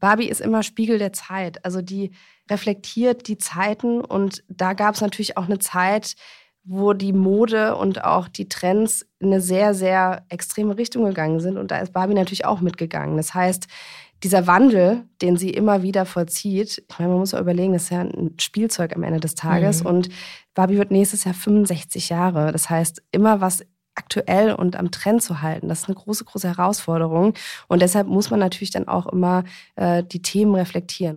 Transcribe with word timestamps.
Barbie 0.00 0.28
ist 0.28 0.40
immer 0.40 0.62
Spiegel 0.62 0.98
der 0.98 1.12
Zeit. 1.12 1.64
Also 1.64 1.82
die 1.82 2.10
reflektiert 2.50 3.28
die 3.28 3.38
Zeiten 3.38 4.00
und 4.00 4.42
da 4.48 4.72
gab 4.72 4.94
es 4.94 5.00
natürlich 5.00 5.36
auch 5.36 5.44
eine 5.44 5.58
Zeit, 5.58 6.16
wo 6.64 6.92
die 6.92 7.12
Mode 7.12 7.76
und 7.76 8.04
auch 8.04 8.28
die 8.28 8.48
Trends 8.48 9.06
in 9.18 9.28
eine 9.28 9.40
sehr, 9.40 9.74
sehr 9.74 10.24
extreme 10.28 10.76
Richtung 10.76 11.04
gegangen 11.04 11.40
sind. 11.40 11.56
Und 11.56 11.70
da 11.70 11.78
ist 11.78 11.92
Barbie 11.92 12.14
natürlich 12.14 12.44
auch 12.44 12.60
mitgegangen. 12.60 13.16
Das 13.16 13.34
heißt, 13.34 13.66
dieser 14.22 14.46
Wandel, 14.46 15.04
den 15.22 15.36
sie 15.36 15.50
immer 15.50 15.82
wieder 15.82 16.04
vollzieht, 16.04 16.84
ich 16.88 16.98
meine, 16.98 17.10
man 17.10 17.20
muss 17.20 17.32
ja 17.32 17.40
überlegen, 17.40 17.72
das 17.72 17.84
ist 17.84 17.90
ja 17.90 18.00
ein 18.00 18.34
Spielzeug 18.38 18.94
am 18.94 19.02
Ende 19.02 19.20
des 19.20 19.34
Tages. 19.34 19.82
Mhm. 19.82 19.90
Und 19.90 20.08
Barbie 20.54 20.76
wird 20.76 20.90
nächstes 20.90 21.24
Jahr 21.24 21.34
65 21.34 22.10
Jahre. 22.10 22.52
Das 22.52 22.68
heißt, 22.68 23.02
immer 23.12 23.40
was 23.40 23.64
aktuell 24.00 24.54
und 24.54 24.76
am 24.76 24.90
Trend 24.90 25.22
zu 25.22 25.42
halten, 25.42 25.68
das 25.68 25.80
ist 25.82 25.88
eine 25.88 25.94
große, 25.94 26.24
große 26.24 26.48
Herausforderung. 26.48 27.34
Und 27.68 27.82
deshalb 27.82 28.06
muss 28.06 28.30
man 28.30 28.40
natürlich 28.40 28.70
dann 28.70 28.88
auch 28.88 29.06
immer 29.06 29.44
äh, 29.76 30.02
die 30.02 30.22
Themen 30.22 30.54
reflektieren. 30.54 31.16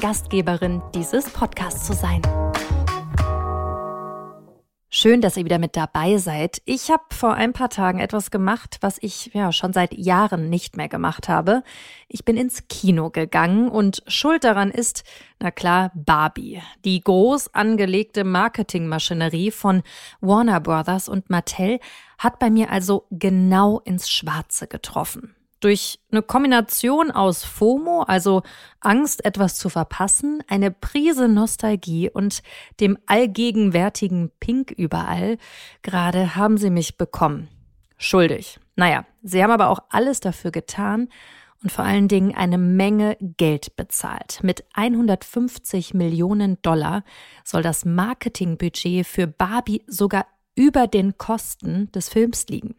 Gastgeberin 0.00 0.80
dieses 0.94 1.28
Podcasts 1.28 1.86
zu 1.86 1.92
sein. 1.92 2.22
Schön, 4.88 5.20
dass 5.20 5.36
ihr 5.36 5.44
wieder 5.44 5.58
mit 5.58 5.76
dabei 5.76 6.16
seid. 6.16 6.62
Ich 6.64 6.90
habe 6.90 7.04
vor 7.12 7.34
ein 7.34 7.52
paar 7.52 7.68
Tagen 7.68 8.00
etwas 8.00 8.30
gemacht, 8.30 8.78
was 8.80 8.96
ich 9.00 9.30
ja 9.34 9.52
schon 9.52 9.72
seit 9.72 9.92
Jahren 9.92 10.48
nicht 10.48 10.76
mehr 10.78 10.88
gemacht 10.88 11.28
habe. 11.28 11.62
Ich 12.08 12.24
bin 12.24 12.38
ins 12.38 12.66
Kino 12.68 13.10
gegangen 13.10 13.68
und 13.68 14.02
schuld 14.06 14.42
daran 14.44 14.70
ist, 14.70 15.04
na 15.38 15.50
klar, 15.50 15.92
Barbie, 15.94 16.60
die 16.84 17.00
groß 17.00 17.54
angelegte 17.54 18.24
Marketingmaschinerie 18.24 19.50
von 19.50 19.82
Warner 20.20 20.60
Brothers 20.60 21.08
und 21.08 21.28
Mattel 21.28 21.78
hat 22.18 22.38
bei 22.38 22.50
mir 22.50 22.70
also 22.70 23.06
genau 23.10 23.80
ins 23.80 24.08
Schwarze 24.08 24.66
getroffen. 24.66 25.36
Durch 25.60 26.00
eine 26.10 26.22
Kombination 26.22 27.10
aus 27.10 27.44
FOMO, 27.44 28.02
also 28.02 28.42
Angst, 28.80 29.24
etwas 29.24 29.56
zu 29.56 29.68
verpassen, 29.68 30.42
eine 30.48 30.70
Prise 30.70 31.28
Nostalgie 31.28 32.08
und 32.10 32.42
dem 32.80 32.96
allgegenwärtigen 33.04 34.30
Pink 34.40 34.70
überall, 34.70 35.36
gerade 35.82 36.34
haben 36.34 36.56
sie 36.56 36.70
mich 36.70 36.96
bekommen. 36.96 37.48
Schuldig. 37.98 38.58
Naja, 38.76 39.04
sie 39.22 39.42
haben 39.42 39.50
aber 39.50 39.68
auch 39.68 39.80
alles 39.90 40.20
dafür 40.20 40.50
getan 40.50 41.08
und 41.62 41.70
vor 41.70 41.84
allen 41.84 42.08
Dingen 42.08 42.34
eine 42.34 42.56
Menge 42.56 43.18
Geld 43.20 43.76
bezahlt. 43.76 44.42
Mit 44.42 44.64
150 44.72 45.92
Millionen 45.92 46.60
Dollar 46.62 47.04
soll 47.44 47.62
das 47.62 47.84
Marketingbudget 47.84 49.06
für 49.06 49.26
Barbie 49.26 49.82
sogar 49.86 50.26
über 50.60 50.86
den 50.86 51.16
Kosten 51.16 51.90
des 51.92 52.10
Films 52.10 52.46
liegen. 52.48 52.74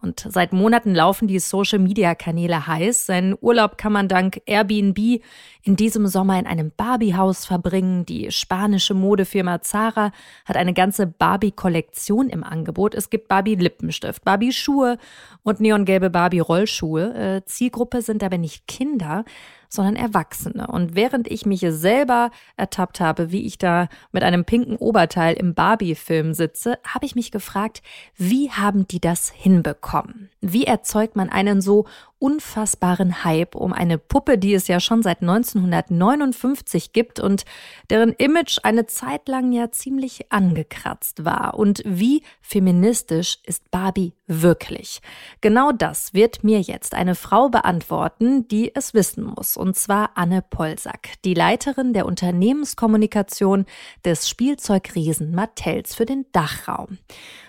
Und 0.00 0.26
seit 0.26 0.54
Monaten 0.54 0.94
laufen 0.94 1.28
die 1.28 1.38
Social-Media-Kanäle 1.38 2.66
heiß. 2.66 3.04
Seinen 3.04 3.36
Urlaub 3.38 3.76
kann 3.76 3.92
man 3.92 4.08
dank 4.08 4.40
Airbnb 4.46 5.20
in 5.62 5.76
diesem 5.76 6.06
Sommer 6.06 6.38
in 6.38 6.46
einem 6.46 6.72
Barbie-Haus 6.74 7.44
verbringen. 7.44 8.06
Die 8.06 8.32
spanische 8.32 8.94
Modefirma 8.94 9.60
Zara 9.60 10.12
hat 10.46 10.56
eine 10.56 10.72
ganze 10.72 11.06
Barbie-Kollektion 11.06 12.30
im 12.30 12.42
Angebot. 12.42 12.94
Es 12.94 13.10
gibt 13.10 13.28
Barbie-Lippenstift, 13.28 14.24
Barbie-Schuhe 14.24 14.96
und 15.42 15.60
neongelbe 15.60 16.08
Barbie-Rollschuhe. 16.08 17.14
Äh, 17.14 17.44
Zielgruppe 17.44 18.00
sind 18.00 18.24
aber 18.24 18.38
nicht 18.38 18.66
Kinder, 18.66 19.26
sondern 19.70 19.96
Erwachsene. 19.96 20.66
Und 20.66 20.94
während 20.96 21.30
ich 21.30 21.46
mich 21.46 21.64
selber 21.68 22.30
ertappt 22.56 23.00
habe, 23.00 23.30
wie 23.32 23.46
ich 23.46 23.56
da 23.56 23.88
mit 24.12 24.22
einem 24.22 24.44
pinken 24.44 24.76
Oberteil 24.76 25.34
im 25.34 25.54
Barbie-Film 25.54 26.34
sitze, 26.34 26.78
habe 26.86 27.06
ich 27.06 27.14
mich 27.14 27.30
gefragt, 27.30 27.80
wie 28.16 28.50
haben 28.50 28.86
die 28.86 29.00
das 29.00 29.30
hinbekommen? 29.30 30.28
Wie 30.40 30.64
erzeugt 30.64 31.16
man 31.16 31.30
einen 31.30 31.60
so 31.60 31.86
unfassbaren 32.20 33.24
Hype 33.24 33.56
um 33.56 33.72
eine 33.72 33.98
Puppe, 33.98 34.38
die 34.38 34.54
es 34.54 34.68
ja 34.68 34.78
schon 34.78 35.02
seit 35.02 35.22
1959 35.22 36.92
gibt 36.92 37.18
und 37.18 37.44
deren 37.88 38.12
Image 38.12 38.58
eine 38.62 38.86
Zeit 38.86 39.26
lang 39.26 39.52
ja 39.52 39.72
ziemlich 39.72 40.30
angekratzt 40.30 41.24
war. 41.24 41.54
Und 41.54 41.82
wie 41.84 42.22
feministisch 42.42 43.38
ist 43.44 43.70
Barbie 43.70 44.12
wirklich? 44.26 45.00
Genau 45.40 45.72
das 45.72 46.14
wird 46.14 46.44
mir 46.44 46.60
jetzt 46.60 46.94
eine 46.94 47.14
Frau 47.14 47.48
beantworten, 47.48 48.46
die 48.46 48.74
es 48.74 48.94
wissen 48.94 49.24
muss, 49.24 49.56
und 49.56 49.76
zwar 49.76 50.10
Anne 50.14 50.42
Polsack, 50.42 51.14
die 51.24 51.34
Leiterin 51.34 51.94
der 51.94 52.06
Unternehmenskommunikation 52.06 53.64
des 54.04 54.28
Spielzeugriesen 54.28 55.34
Mattels 55.34 55.94
für 55.94 56.04
den 56.04 56.26
Dachraum. 56.32 56.98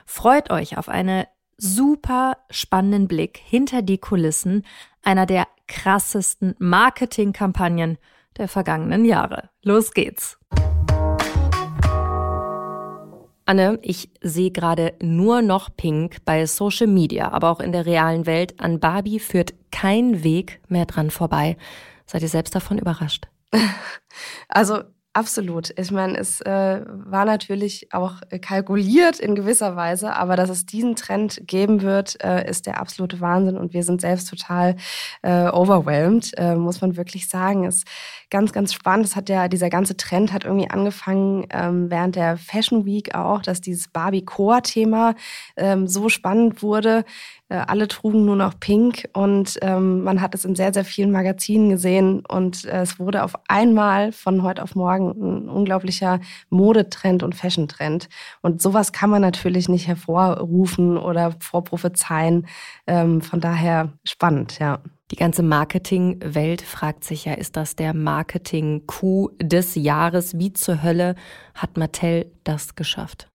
Freut 0.05 0.49
euch 0.49 0.77
auf 0.77 0.88
eine 0.88 1.27
super 1.61 2.38
spannenden 2.49 3.07
Blick 3.07 3.38
hinter 3.38 3.83
die 3.83 3.99
Kulissen 3.99 4.66
einer 5.03 5.27
der 5.27 5.47
krassesten 5.67 6.55
Marketingkampagnen 6.57 7.99
der 8.38 8.47
vergangenen 8.47 9.05
Jahre. 9.05 9.49
Los 9.61 9.94
geht's! 9.94 10.39
Anne, 13.45 13.79
ich 13.81 14.09
sehe 14.21 14.50
gerade 14.51 14.94
nur 15.01 15.41
noch 15.41 15.69
Pink 15.75 16.23
bei 16.25 16.45
Social 16.45 16.88
Media, 16.88 17.31
aber 17.31 17.51
auch 17.51 17.59
in 17.59 17.71
der 17.71 17.85
realen 17.85 18.25
Welt. 18.25 18.59
An 18.59 18.79
Barbie 18.79 19.19
führt 19.19 19.53
kein 19.71 20.23
Weg 20.23 20.61
mehr 20.67 20.85
dran 20.85 21.11
vorbei. 21.11 21.57
Seid 22.05 22.23
ihr 22.23 22.29
selbst 22.29 22.55
davon 22.55 22.77
überrascht? 22.77 23.27
Also 24.53 24.81
Absolut. 25.13 25.73
Ich 25.77 25.91
meine, 25.91 26.17
es 26.17 26.39
äh, 26.39 26.85
war 26.88 27.25
natürlich 27.25 27.89
auch 27.91 28.22
kalkuliert 28.41 29.19
in 29.19 29.35
gewisser 29.35 29.75
Weise, 29.75 30.16
aber 30.16 30.38
dass 30.38 30.49
es 30.49 30.66
diesen 30.66 30.95
Trend 30.95 31.41
geben 31.47 31.81
wird, 31.81 32.23
äh, 32.23 32.49
ist 32.49 32.66
der 32.66 32.79
absolute 32.79 33.19
Wahnsinn 33.19 33.57
und 33.57 33.73
wir 33.73 33.83
sind 33.83 34.00
selbst 34.00 34.29
total 34.29 34.77
äh, 35.21 35.50
overwhelmed, 35.50 36.31
äh, 36.38 36.55
muss 36.55 36.79
man 36.79 36.95
wirklich 36.95 37.27
sagen. 37.27 37.66
Ist 37.66 37.85
ganz, 38.29 38.53
ganz 38.53 38.73
spannend. 38.73 39.05
Es 39.05 39.17
hat 39.17 39.27
ja 39.27 39.50
dieser 39.50 39.69
ganze 39.69 39.97
Trend 39.97 40.31
hat 40.31 40.45
irgendwie 40.45 40.69
angefangen 40.69 41.45
ähm, 41.50 41.91
während 41.91 42.16
der 42.16 42.38
Fashion 42.38 42.85
Week 42.85 43.13
auch, 43.13 43.41
dass 43.41 43.59
dieses 43.59 43.89
Barbie 43.89 44.23
Core 44.23 44.61
Thema 44.61 45.16
ähm, 45.57 45.88
so 45.88 46.07
spannend 46.07 46.63
wurde. 46.63 47.03
Äh, 47.51 47.55
alle 47.67 47.89
trugen 47.89 48.23
nur 48.23 48.38
noch 48.38 48.57
Pink 48.61 49.09
und 49.11 49.59
ähm, 49.61 50.03
man 50.03 50.21
hat 50.21 50.33
es 50.35 50.45
in 50.45 50.55
sehr, 50.55 50.73
sehr 50.73 50.85
vielen 50.85 51.11
Magazinen 51.11 51.69
gesehen 51.69 52.23
und 52.25 52.63
äh, 52.63 52.83
es 52.83 52.97
wurde 52.97 53.23
auf 53.23 53.33
einmal 53.50 54.13
von 54.13 54.41
heute 54.41 54.63
auf 54.63 54.73
morgen 54.73 55.00
ein 55.09 55.50
unglaublicher 55.50 56.19
Modetrend 56.50 57.23
und 57.23 57.35
Fashiontrend. 57.35 58.09
Und 58.41 58.62
sowas 58.62 58.91
kann 58.91 59.09
man 59.09 59.22
natürlich 59.22 59.69
nicht 59.69 59.88
hervorrufen 59.88 60.97
oder 60.97 61.35
vorprophezeien. 61.39 62.47
Ähm, 62.88 63.22
von 63.22 63.41
daher 63.41 63.94
spannend, 64.03 64.59
ja. 64.59 64.79
Die 65.12 65.17
ganze 65.17 65.44
Marketingwelt 65.44 66.62
fragt 66.62 67.03
sich 67.03 67.25
ja, 67.25 67.34
ist 67.34 67.57
das 67.57 67.75
der 67.75 67.94
Marketing-Coup 67.94 69.31
des 69.41 69.75
Jahres? 69.75 70.39
Wie 70.39 70.53
zur 70.53 70.81
Hölle 70.84 71.16
hat 71.53 71.75
Mattel 71.75 72.31
das 72.45 72.75
geschafft? 72.75 73.28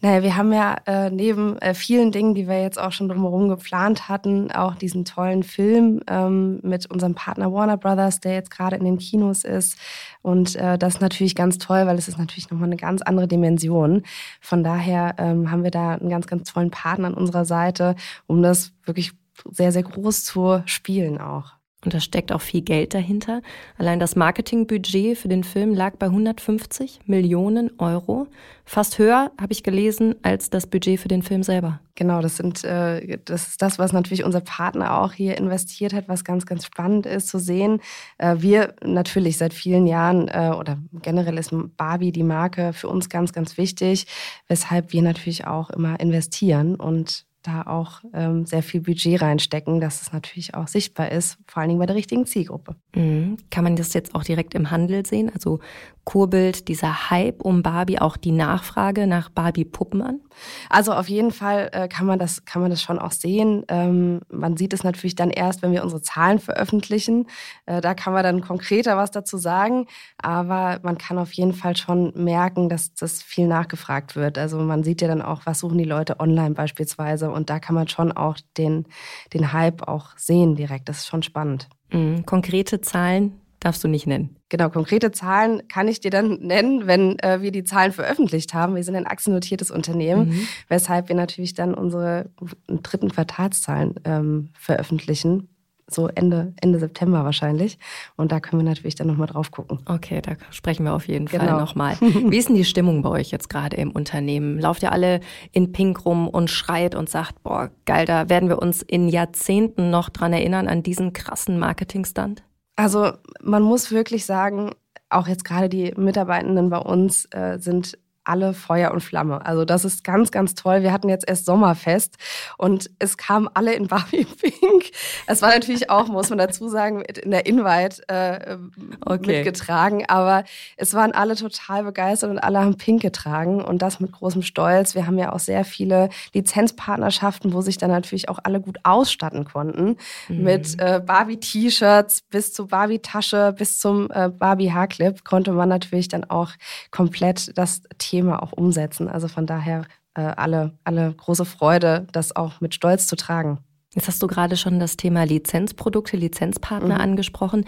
Naja, 0.00 0.22
wir 0.22 0.36
haben 0.36 0.52
ja 0.52 0.76
äh, 0.86 1.10
neben 1.10 1.58
äh, 1.58 1.74
vielen 1.74 2.12
Dingen, 2.12 2.34
die 2.34 2.46
wir 2.46 2.62
jetzt 2.62 2.78
auch 2.78 2.92
schon 2.92 3.08
drumherum 3.08 3.48
geplant 3.48 4.08
hatten, 4.08 4.52
auch 4.52 4.76
diesen 4.76 5.04
tollen 5.04 5.42
Film 5.42 6.00
ähm, 6.06 6.60
mit 6.62 6.86
unserem 6.88 7.16
Partner 7.16 7.52
Warner 7.52 7.76
Brothers, 7.76 8.20
der 8.20 8.34
jetzt 8.34 8.52
gerade 8.52 8.76
in 8.76 8.84
den 8.84 8.98
Kinos 8.98 9.42
ist. 9.42 9.76
Und 10.22 10.54
äh, 10.54 10.78
das 10.78 10.94
ist 10.94 11.00
natürlich 11.00 11.34
ganz 11.34 11.58
toll, 11.58 11.84
weil 11.86 11.98
es 11.98 12.06
ist 12.06 12.16
natürlich 12.16 12.48
nochmal 12.48 12.68
eine 12.68 12.76
ganz 12.76 13.02
andere 13.02 13.26
Dimension. 13.26 14.04
Von 14.40 14.62
daher 14.62 15.16
ähm, 15.18 15.50
haben 15.50 15.64
wir 15.64 15.72
da 15.72 15.94
einen 15.94 16.10
ganz, 16.10 16.28
ganz 16.28 16.52
tollen 16.52 16.70
Partner 16.70 17.08
an 17.08 17.14
unserer 17.14 17.44
Seite, 17.44 17.96
um 18.28 18.40
das 18.40 18.72
wirklich 18.84 19.12
sehr, 19.50 19.72
sehr 19.72 19.82
groß 19.82 20.22
zu 20.24 20.62
spielen 20.66 21.20
auch. 21.20 21.57
Und 21.84 21.94
da 21.94 22.00
steckt 22.00 22.32
auch 22.32 22.40
viel 22.40 22.62
Geld 22.62 22.92
dahinter. 22.92 23.40
Allein 23.76 24.00
das 24.00 24.16
Marketingbudget 24.16 25.16
für 25.16 25.28
den 25.28 25.44
Film 25.44 25.74
lag 25.74 25.94
bei 25.96 26.06
150 26.06 27.00
Millionen 27.06 27.70
Euro. 27.78 28.26
Fast 28.64 28.98
höher, 28.98 29.30
habe 29.40 29.52
ich 29.52 29.62
gelesen, 29.62 30.16
als 30.22 30.50
das 30.50 30.66
Budget 30.66 30.98
für 30.98 31.06
den 31.06 31.22
Film 31.22 31.44
selber. 31.44 31.80
Genau, 31.94 32.20
das 32.20 32.36
sind 32.36 32.64
äh, 32.64 33.18
das 33.24 33.46
ist 33.48 33.62
das, 33.62 33.78
was 33.78 33.92
natürlich 33.92 34.24
unser 34.24 34.40
Partner 34.40 35.00
auch 35.00 35.12
hier 35.12 35.38
investiert 35.38 35.92
hat, 35.92 36.08
was 36.08 36.24
ganz, 36.24 36.46
ganz 36.46 36.66
spannend 36.66 37.06
ist 37.06 37.28
zu 37.28 37.38
sehen. 37.38 37.80
Äh, 38.18 38.36
wir 38.38 38.74
natürlich 38.84 39.38
seit 39.38 39.54
vielen 39.54 39.86
Jahren 39.86 40.26
äh, 40.26 40.52
oder 40.58 40.78
generell 41.02 41.38
ist 41.38 41.54
Barbie 41.76 42.10
die 42.10 42.24
Marke 42.24 42.72
für 42.72 42.88
uns 42.88 43.08
ganz, 43.08 43.32
ganz 43.32 43.56
wichtig, 43.56 44.06
weshalb 44.48 44.92
wir 44.92 45.02
natürlich 45.02 45.46
auch 45.46 45.70
immer 45.70 46.00
investieren 46.00 46.74
und 46.74 47.27
da 47.48 47.62
auch 47.62 48.02
ähm, 48.12 48.46
sehr 48.46 48.62
viel 48.62 48.80
Budget 48.80 49.22
reinstecken, 49.22 49.80
dass 49.80 50.02
es 50.02 50.12
natürlich 50.12 50.54
auch 50.54 50.68
sichtbar 50.68 51.10
ist, 51.10 51.38
vor 51.46 51.60
allen 51.60 51.70
Dingen 51.70 51.80
bei 51.80 51.86
der 51.86 51.96
richtigen 51.96 52.26
Zielgruppe. 52.26 52.76
Mhm. 52.94 53.38
Kann 53.50 53.64
man 53.64 53.76
das 53.76 53.94
jetzt 53.94 54.14
auch 54.14 54.22
direkt 54.22 54.54
im 54.54 54.70
Handel 54.70 55.04
sehen? 55.06 55.30
Also 55.32 55.60
kurbelt 56.04 56.68
dieser 56.68 57.10
Hype 57.10 57.42
um 57.42 57.62
Barbie 57.62 57.98
auch 57.98 58.16
die 58.16 58.32
Nachfrage 58.32 59.06
nach 59.06 59.30
Barbie-Puppen 59.30 60.02
an? 60.02 60.20
Also 60.68 60.92
auf 60.92 61.08
jeden 61.08 61.30
Fall 61.30 61.70
äh, 61.72 61.88
kann, 61.88 62.06
man 62.06 62.18
das, 62.18 62.44
kann 62.44 62.62
man 62.62 62.70
das 62.70 62.82
schon 62.82 62.98
auch 62.98 63.12
sehen. 63.12 63.64
Ähm, 63.68 64.20
man 64.30 64.56
sieht 64.56 64.72
es 64.72 64.84
natürlich 64.84 65.14
dann 65.14 65.30
erst, 65.30 65.62
wenn 65.62 65.72
wir 65.72 65.82
unsere 65.82 66.02
Zahlen 66.02 66.38
veröffentlichen. 66.38 67.26
Äh, 67.66 67.80
da 67.80 67.94
kann 67.94 68.12
man 68.12 68.22
dann 68.22 68.40
konkreter 68.40 68.96
was 68.96 69.10
dazu 69.10 69.36
sagen. 69.36 69.86
Aber 70.18 70.80
man 70.82 70.98
kann 70.98 71.18
auf 71.18 71.32
jeden 71.32 71.54
Fall 71.54 71.76
schon 71.76 72.12
merken, 72.14 72.68
dass 72.68 72.94
das 72.94 73.22
viel 73.22 73.46
nachgefragt 73.46 74.16
wird. 74.16 74.38
Also 74.38 74.58
man 74.58 74.82
sieht 74.84 75.00
ja 75.00 75.08
dann 75.08 75.22
auch, 75.22 75.42
was 75.44 75.60
suchen 75.60 75.78
die 75.78 75.84
Leute 75.84 76.20
online 76.20 76.54
beispielsweise. 76.54 77.30
Und 77.30 77.50
da 77.50 77.58
kann 77.58 77.74
man 77.74 77.88
schon 77.88 78.12
auch 78.12 78.36
den, 78.56 78.86
den 79.34 79.52
Hype 79.52 79.86
auch 79.88 80.16
sehen 80.16 80.54
direkt. 80.54 80.88
Das 80.88 80.98
ist 80.98 81.06
schon 81.06 81.22
spannend. 81.22 81.68
Mhm. 81.90 82.26
Konkrete 82.26 82.80
Zahlen 82.80 83.40
darfst 83.60 83.82
du 83.82 83.88
nicht 83.88 84.06
nennen. 84.06 84.36
Genau, 84.48 84.70
konkrete 84.70 85.12
Zahlen 85.12 85.66
kann 85.68 85.88
ich 85.88 86.00
dir 86.00 86.10
dann 86.10 86.38
nennen, 86.40 86.86
wenn 86.86 87.18
äh, 87.18 87.42
wir 87.42 87.52
die 87.52 87.64
Zahlen 87.64 87.92
veröffentlicht 87.92 88.54
haben. 88.54 88.76
Wir 88.76 88.84
sind 88.84 88.96
ein 88.96 89.06
aktiennotiertes 89.06 89.70
Unternehmen, 89.70 90.30
mhm. 90.30 90.48
weshalb 90.68 91.08
wir 91.08 91.16
natürlich 91.16 91.54
dann 91.54 91.74
unsere 91.74 92.30
dritten 92.68 93.10
Quartalszahlen 93.10 93.94
ähm, 94.04 94.50
veröffentlichen. 94.58 95.48
So 95.90 96.06
Ende, 96.06 96.52
Ende 96.60 96.78
September 96.78 97.24
wahrscheinlich. 97.24 97.78
Und 98.16 98.30
da 98.30 98.40
können 98.40 98.62
wir 98.62 98.68
natürlich 98.68 98.94
dann 98.94 99.06
nochmal 99.06 99.26
drauf 99.26 99.50
gucken. 99.50 99.78
Okay, 99.86 100.20
da 100.20 100.36
sprechen 100.50 100.84
wir 100.84 100.92
auf 100.92 101.08
jeden 101.08 101.24
genau. 101.24 101.44
Fall 101.44 101.58
nochmal. 101.58 101.96
Wie 102.00 102.36
ist 102.36 102.50
denn 102.50 102.56
die 102.56 102.66
Stimmung 102.66 103.00
bei 103.00 103.08
euch 103.08 103.30
jetzt 103.30 103.48
gerade 103.48 103.76
im 103.76 103.92
Unternehmen? 103.92 104.58
Lauft 104.58 104.82
ihr 104.82 104.92
alle 104.92 105.20
in 105.52 105.72
Pink 105.72 106.04
rum 106.04 106.28
und 106.28 106.50
schreit 106.50 106.94
und 106.94 107.08
sagt, 107.08 107.42
boah, 107.42 107.70
geil, 107.86 108.04
da 108.04 108.28
werden 108.28 108.50
wir 108.50 108.60
uns 108.60 108.82
in 108.82 109.08
Jahrzehnten 109.08 109.88
noch 109.88 110.10
dran 110.10 110.34
erinnern 110.34 110.68
an 110.68 110.82
diesen 110.82 111.14
krassen 111.14 111.58
Marketingstand? 111.58 112.42
Also 112.78 113.10
man 113.42 113.64
muss 113.64 113.90
wirklich 113.90 114.24
sagen, 114.24 114.70
auch 115.10 115.26
jetzt 115.26 115.44
gerade 115.44 115.68
die 115.68 115.92
Mitarbeitenden 115.96 116.70
bei 116.70 116.78
uns 116.78 117.24
äh, 117.32 117.58
sind 117.58 117.98
alle 118.28 118.52
Feuer 118.52 118.92
und 118.92 119.00
Flamme. 119.00 119.44
Also 119.44 119.64
das 119.64 119.84
ist 119.84 120.04
ganz, 120.04 120.30
ganz 120.30 120.54
toll. 120.54 120.82
Wir 120.82 120.92
hatten 120.92 121.08
jetzt 121.08 121.26
erst 121.26 121.46
Sommerfest 121.46 122.16
und 122.58 122.90
es 122.98 123.16
kamen 123.16 123.48
alle 123.54 123.74
in 123.74 123.88
Barbie 123.88 124.24
Pink. 124.40 124.90
Es 125.26 125.42
war 125.42 125.50
natürlich 125.50 125.90
auch, 125.90 126.08
muss 126.08 126.28
man 126.28 126.38
dazu 126.38 126.68
sagen, 126.68 127.00
in 127.02 127.30
der 127.30 127.46
Invite 127.46 128.06
äh, 128.08 128.58
okay. 129.04 129.38
mitgetragen, 129.38 130.04
aber 130.08 130.44
es 130.76 130.94
waren 130.94 131.12
alle 131.12 131.36
total 131.36 131.84
begeistert 131.84 132.30
und 132.30 132.38
alle 132.38 132.60
haben 132.60 132.76
Pink 132.76 133.02
getragen 133.02 133.62
und 133.62 133.80
das 133.80 133.98
mit 133.98 134.12
großem 134.12 134.42
Stolz. 134.42 134.94
Wir 134.94 135.06
haben 135.06 135.18
ja 135.18 135.32
auch 135.32 135.38
sehr 135.38 135.64
viele 135.64 136.10
Lizenzpartnerschaften, 136.34 137.52
wo 137.52 137.62
sich 137.62 137.78
dann 137.78 137.90
natürlich 137.90 138.28
auch 138.28 138.38
alle 138.42 138.60
gut 138.60 138.78
ausstatten 138.82 139.44
konnten 139.44 139.96
mhm. 140.28 140.42
mit 140.42 140.78
äh, 140.78 141.00
Barbie-T-Shirts 141.04 142.22
bis 142.30 142.52
zur 142.52 142.68
Barbie-Tasche 142.68 143.54
bis 143.56 143.78
zum 143.78 144.10
äh, 144.10 144.28
Barbie-Haarclip 144.28 145.24
konnte 145.24 145.52
man 145.52 145.68
natürlich 145.68 146.08
dann 146.08 146.24
auch 146.24 146.50
komplett 146.90 147.56
das 147.56 147.82
Thema 147.98 148.17
Thema 148.18 148.42
auch 148.42 148.52
umsetzen. 148.52 149.08
Also 149.08 149.28
von 149.28 149.46
daher 149.46 149.84
äh, 150.14 150.22
alle, 150.22 150.72
alle 150.82 151.14
große 151.14 151.44
Freude, 151.44 152.06
das 152.10 152.34
auch 152.34 152.60
mit 152.60 152.74
Stolz 152.74 153.06
zu 153.06 153.14
tragen. 153.14 153.58
Jetzt 153.94 154.08
hast 154.08 154.22
du 154.22 154.26
gerade 154.26 154.56
schon 154.56 154.80
das 154.80 154.96
Thema 154.96 155.24
Lizenzprodukte, 155.24 156.16
Lizenzpartner 156.16 156.96
mhm. 156.96 157.00
angesprochen. 157.00 157.64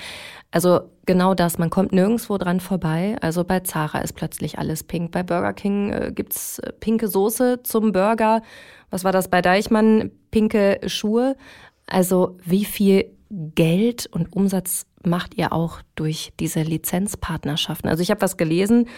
Also 0.51 0.81
genau 1.07 1.35
das, 1.35 1.57
man 1.59 1.71
kommt 1.71 1.93
nirgendwo 1.93 2.37
dran 2.37 2.59
vorbei. 2.59 3.17
Also 3.21 3.45
bei 3.45 3.61
Zara 3.61 4.01
ist 4.01 4.15
plötzlich 4.15 4.59
alles 4.59 4.83
pink. 4.83 5.13
Bei 5.13 5.23
Burger 5.23 5.53
King 5.53 5.93
äh, 5.93 6.13
gibt's 6.13 6.59
äh, 6.59 6.73
pinke 6.73 7.07
Soße 7.07 7.63
zum 7.63 7.93
Burger. 7.93 8.43
Was 8.91 9.05
war 9.05 9.13
das 9.13 9.29
bei 9.29 9.41
Deichmann? 9.41 10.11
Pinke 10.33 10.81
Schuhe. 10.87 11.37
Also 11.87 12.39
wie 12.45 12.65
viel 12.65 13.05
Geld 13.31 14.09
und 14.11 14.33
Umsatz 14.35 14.87
macht 15.05 15.35
ihr 15.37 15.53
auch 15.53 15.81
durch 15.95 16.33
diese 16.41 16.63
Lizenzpartnerschaften? 16.63 17.89
Also 17.89 18.03
ich 18.03 18.11
habe 18.11 18.21
was 18.21 18.37
gelesen, 18.37 18.89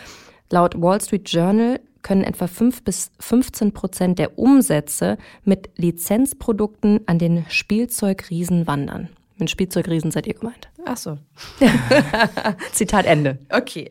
Laut 0.51 0.81
Wall 0.81 1.01
Street 1.01 1.29
Journal 1.29 1.81
können 2.03 2.25
etwa 2.25 2.47
5 2.47 2.83
bis 2.83 3.13
15 3.21 3.73
Prozent 3.73 4.19
der 4.19 4.39
Umsätze 4.39 5.19
mit 5.45 5.71
Lizenzprodukten 5.77 7.01
an 7.07 7.19
den 7.19 7.45
Spielzeugriesen 7.49 8.67
wandern. 8.67 9.09
Mit 9.39 9.51
Spielzeugriesen 9.51 10.11
seid 10.11 10.27
ihr 10.27 10.35
gemeint. 10.35 10.71
Ach 10.85 10.97
so. 10.97 11.19
Zitat 12.73 13.07
Ende. 13.07 13.39
Okay. 13.51 13.91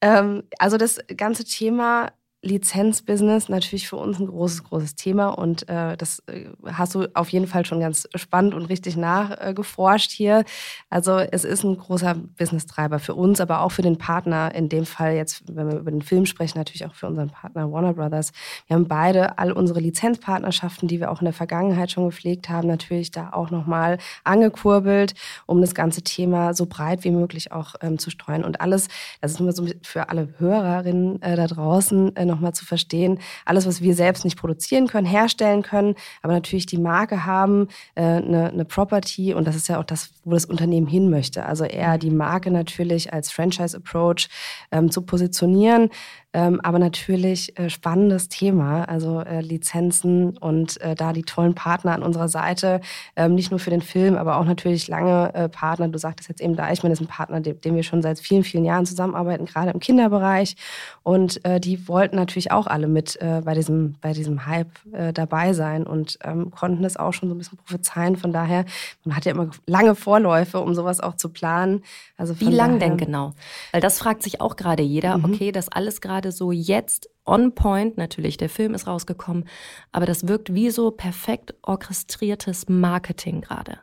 Ähm, 0.00 0.42
also 0.58 0.76
das 0.76 0.98
ganze 1.16 1.44
Thema 1.44 2.12
Lizenzbusiness 2.44 3.48
natürlich 3.48 3.88
für 3.88 3.96
uns 3.96 4.20
ein 4.20 4.26
großes, 4.26 4.64
großes 4.64 4.94
Thema 4.94 5.30
und 5.30 5.68
äh, 5.68 5.96
das 5.96 6.20
äh, 6.26 6.44
hast 6.64 6.94
du 6.94 7.06
auf 7.14 7.30
jeden 7.30 7.46
Fall 7.46 7.64
schon 7.64 7.80
ganz 7.80 8.06
spannend 8.14 8.54
und 8.54 8.66
richtig 8.66 8.96
nachgeforscht 8.96 10.12
äh, 10.12 10.16
hier. 10.16 10.44
Also 10.90 11.18
es 11.18 11.44
ist 11.44 11.64
ein 11.64 11.76
großer 11.76 12.14
Business-Treiber 12.14 12.98
für 12.98 13.14
uns, 13.14 13.40
aber 13.40 13.62
auch 13.62 13.70
für 13.70 13.82
den 13.82 13.96
Partner. 13.96 14.54
In 14.54 14.68
dem 14.68 14.84
Fall 14.84 15.14
jetzt, 15.14 15.42
wenn 15.48 15.70
wir 15.70 15.78
über 15.78 15.90
den 15.90 16.02
Film 16.02 16.26
sprechen, 16.26 16.58
natürlich 16.58 16.84
auch 16.86 16.94
für 16.94 17.06
unseren 17.06 17.30
Partner 17.30 17.72
Warner 17.72 17.94
Brothers. 17.94 18.32
Wir 18.66 18.76
haben 18.76 18.88
beide 18.88 19.38
all 19.38 19.50
unsere 19.50 19.80
Lizenzpartnerschaften, 19.80 20.86
die 20.86 21.00
wir 21.00 21.10
auch 21.10 21.20
in 21.20 21.26
der 21.26 21.34
Vergangenheit 21.34 21.90
schon 21.90 22.04
gepflegt 22.04 22.48
haben, 22.48 22.68
natürlich 22.68 23.10
da 23.10 23.32
auch 23.32 23.50
nochmal 23.50 23.98
angekurbelt, 24.22 25.14
um 25.46 25.60
das 25.62 25.74
ganze 25.74 26.02
Thema 26.02 26.52
so 26.52 26.66
breit 26.66 27.04
wie 27.04 27.10
möglich 27.10 27.52
auch 27.52 27.74
ähm, 27.80 27.98
zu 27.98 28.10
streuen. 28.10 28.44
Und 28.44 28.60
alles, 28.60 28.88
das 29.20 29.32
ist 29.32 29.40
immer 29.40 29.52
so 29.52 29.66
für 29.82 30.10
alle 30.10 30.28
Hörerinnen 30.38 31.22
äh, 31.22 31.36
da 31.36 31.46
draußen 31.46 32.14
äh, 32.16 32.33
nochmal 32.34 32.54
zu 32.54 32.64
verstehen, 32.64 33.18
alles, 33.44 33.66
was 33.66 33.80
wir 33.80 33.94
selbst 33.94 34.24
nicht 34.24 34.38
produzieren 34.38 34.86
können, 34.86 35.06
herstellen 35.06 35.62
können, 35.62 35.94
aber 36.22 36.32
natürlich 36.32 36.66
die 36.66 36.78
Marke 36.78 37.24
haben, 37.24 37.68
äh, 37.94 38.02
eine, 38.02 38.50
eine 38.50 38.64
Property 38.64 39.34
und 39.34 39.46
das 39.46 39.56
ist 39.56 39.68
ja 39.68 39.78
auch 39.78 39.84
das, 39.84 40.10
wo 40.24 40.32
das 40.32 40.44
Unternehmen 40.44 40.86
hin 40.86 41.10
möchte. 41.10 41.46
Also 41.46 41.64
eher 41.64 41.98
die 41.98 42.10
Marke 42.10 42.50
natürlich 42.50 43.12
als 43.12 43.30
Franchise-Approach 43.32 44.28
ähm, 44.72 44.90
zu 44.90 45.02
positionieren, 45.02 45.90
ähm, 46.34 46.60
aber 46.62 46.80
natürlich 46.80 47.56
äh, 47.58 47.70
spannendes 47.70 48.28
Thema, 48.28 48.84
also 48.88 49.20
äh, 49.20 49.40
Lizenzen 49.40 50.36
und 50.36 50.80
äh, 50.80 50.96
da 50.96 51.12
die 51.12 51.22
tollen 51.22 51.54
Partner 51.54 51.92
an 51.92 52.02
unserer 52.02 52.28
Seite, 52.28 52.80
ähm, 53.14 53.36
nicht 53.36 53.52
nur 53.52 53.60
für 53.60 53.70
den 53.70 53.82
Film, 53.82 54.16
aber 54.16 54.36
auch 54.36 54.44
natürlich 54.44 54.88
lange 54.88 55.32
äh, 55.32 55.48
Partner. 55.48 55.86
Du 55.88 55.98
sagtest 55.98 56.28
jetzt 56.28 56.40
eben 56.40 56.56
Deichmann 56.56 56.90
ist 56.90 57.00
ein 57.00 57.06
Partner, 57.06 57.40
dem, 57.40 57.60
dem 57.60 57.76
wir 57.76 57.84
schon 57.84 58.02
seit 58.02 58.18
vielen, 58.18 58.42
vielen 58.42 58.64
Jahren 58.64 58.84
zusammenarbeiten, 58.84 59.46
gerade 59.46 59.70
im 59.70 59.78
Kinderbereich. 59.78 60.56
Und 61.04 61.44
äh, 61.44 61.60
die 61.60 61.86
wollten 61.86 62.16
natürlich 62.16 62.50
auch 62.50 62.66
alle 62.66 62.88
mit 62.88 63.16
äh, 63.22 63.40
bei, 63.44 63.54
diesem, 63.54 63.94
bei 64.00 64.12
diesem 64.12 64.46
Hype 64.46 64.68
dabei 65.12 65.52
sein 65.52 65.86
und 65.86 66.18
ähm, 66.24 66.50
konnten 66.50 66.82
das 66.82 66.96
auch 66.96 67.12
schon 67.12 67.28
so 67.28 67.34
ein 67.34 67.38
bisschen 67.38 67.58
prophezeien. 67.58 68.16
Von 68.16 68.32
daher, 68.32 68.64
man 69.04 69.16
hat 69.16 69.24
ja 69.24 69.32
immer 69.32 69.50
lange 69.66 69.94
Vorläufe, 69.94 70.60
um 70.60 70.74
sowas 70.74 71.00
auch 71.00 71.14
zu 71.14 71.28
planen. 71.28 71.82
Also 72.16 72.38
Wie 72.40 72.50
lang 72.50 72.78
denn 72.78 72.96
genau? 72.96 73.34
Weil 73.72 73.80
das 73.80 73.98
fragt 73.98 74.22
sich 74.22 74.40
auch 74.40 74.56
gerade 74.56 74.82
jeder, 74.82 75.18
mhm. 75.18 75.24
okay, 75.26 75.52
das 75.52 75.68
alles 75.68 76.00
gerade 76.00 76.23
gerade 76.24 76.32
so 76.32 76.52
jetzt 76.52 77.08
on 77.26 77.54
point. 77.54 77.96
Natürlich, 77.96 78.36
der 78.36 78.48
Film 78.48 78.74
ist 78.74 78.86
rausgekommen, 78.86 79.44
aber 79.92 80.06
das 80.06 80.26
wirkt 80.26 80.54
wie 80.54 80.70
so 80.70 80.90
perfekt 80.90 81.54
orchestriertes 81.62 82.68
Marketing 82.68 83.42
gerade. 83.42 83.78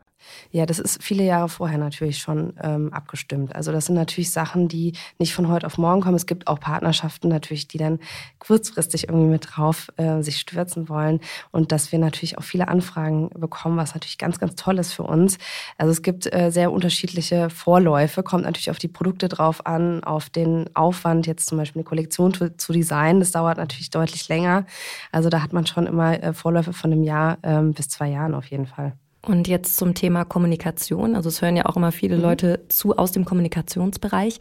Ja, 0.51 0.65
das 0.65 0.79
ist 0.79 1.01
viele 1.01 1.23
Jahre 1.23 1.49
vorher 1.49 1.77
natürlich 1.77 2.17
schon 2.17 2.53
ähm, 2.61 2.93
abgestimmt. 2.93 3.55
Also 3.55 3.71
das 3.71 3.85
sind 3.85 3.95
natürlich 3.95 4.31
Sachen, 4.31 4.67
die 4.67 4.93
nicht 5.19 5.33
von 5.33 5.47
heute 5.47 5.65
auf 5.65 5.77
morgen 5.77 6.01
kommen. 6.01 6.15
Es 6.15 6.25
gibt 6.25 6.47
auch 6.47 6.59
Partnerschaften 6.59 7.29
natürlich, 7.29 7.67
die 7.67 7.77
dann 7.77 7.99
kurzfristig 8.39 9.07
irgendwie 9.07 9.27
mit 9.27 9.47
drauf 9.49 9.89
äh, 9.97 10.21
sich 10.21 10.37
stürzen 10.37 10.89
wollen 10.89 11.19
und 11.51 11.71
dass 11.71 11.91
wir 11.91 11.99
natürlich 11.99 12.37
auch 12.37 12.43
viele 12.43 12.67
Anfragen 12.67 13.29
bekommen, 13.29 13.77
was 13.77 13.93
natürlich 13.93 14.17
ganz, 14.17 14.39
ganz 14.39 14.55
toll 14.55 14.79
ist 14.79 14.93
für 14.93 15.03
uns. 15.03 15.37
Also 15.77 15.91
es 15.91 16.01
gibt 16.01 16.33
äh, 16.33 16.51
sehr 16.51 16.71
unterschiedliche 16.71 17.49
Vorläufe, 17.49 18.23
kommt 18.23 18.43
natürlich 18.43 18.71
auf 18.71 18.79
die 18.79 18.87
Produkte 18.87 19.29
drauf 19.29 19.65
an, 19.65 20.03
auf 20.03 20.29
den 20.29 20.69
Aufwand, 20.75 21.27
jetzt 21.27 21.47
zum 21.47 21.57
Beispiel 21.57 21.81
eine 21.81 21.87
Kollektion 21.87 22.33
zu, 22.33 22.55
zu 22.57 22.73
designen. 22.73 23.19
Das 23.19 23.31
dauert 23.31 23.57
natürlich 23.57 23.89
deutlich 23.89 24.27
länger. 24.27 24.65
Also 25.11 25.29
da 25.29 25.41
hat 25.41 25.53
man 25.53 25.65
schon 25.65 25.87
immer 25.87 26.21
äh, 26.21 26.33
Vorläufe 26.33 26.73
von 26.73 26.91
einem 26.91 27.03
Jahr 27.03 27.37
ähm, 27.43 27.73
bis 27.73 27.89
zwei 27.89 28.09
Jahren 28.09 28.33
auf 28.33 28.45
jeden 28.45 28.67
Fall. 28.67 28.93
Und 29.21 29.47
jetzt 29.47 29.77
zum 29.77 29.93
Thema 29.93 30.25
Kommunikation. 30.25 31.15
Also 31.15 31.29
es 31.29 31.41
hören 31.41 31.55
ja 31.55 31.65
auch 31.65 31.77
immer 31.77 31.91
viele 31.91 32.17
mhm. 32.17 32.21
Leute 32.21 32.65
zu 32.69 32.97
aus 32.97 33.11
dem 33.11 33.25
Kommunikationsbereich. 33.25 34.39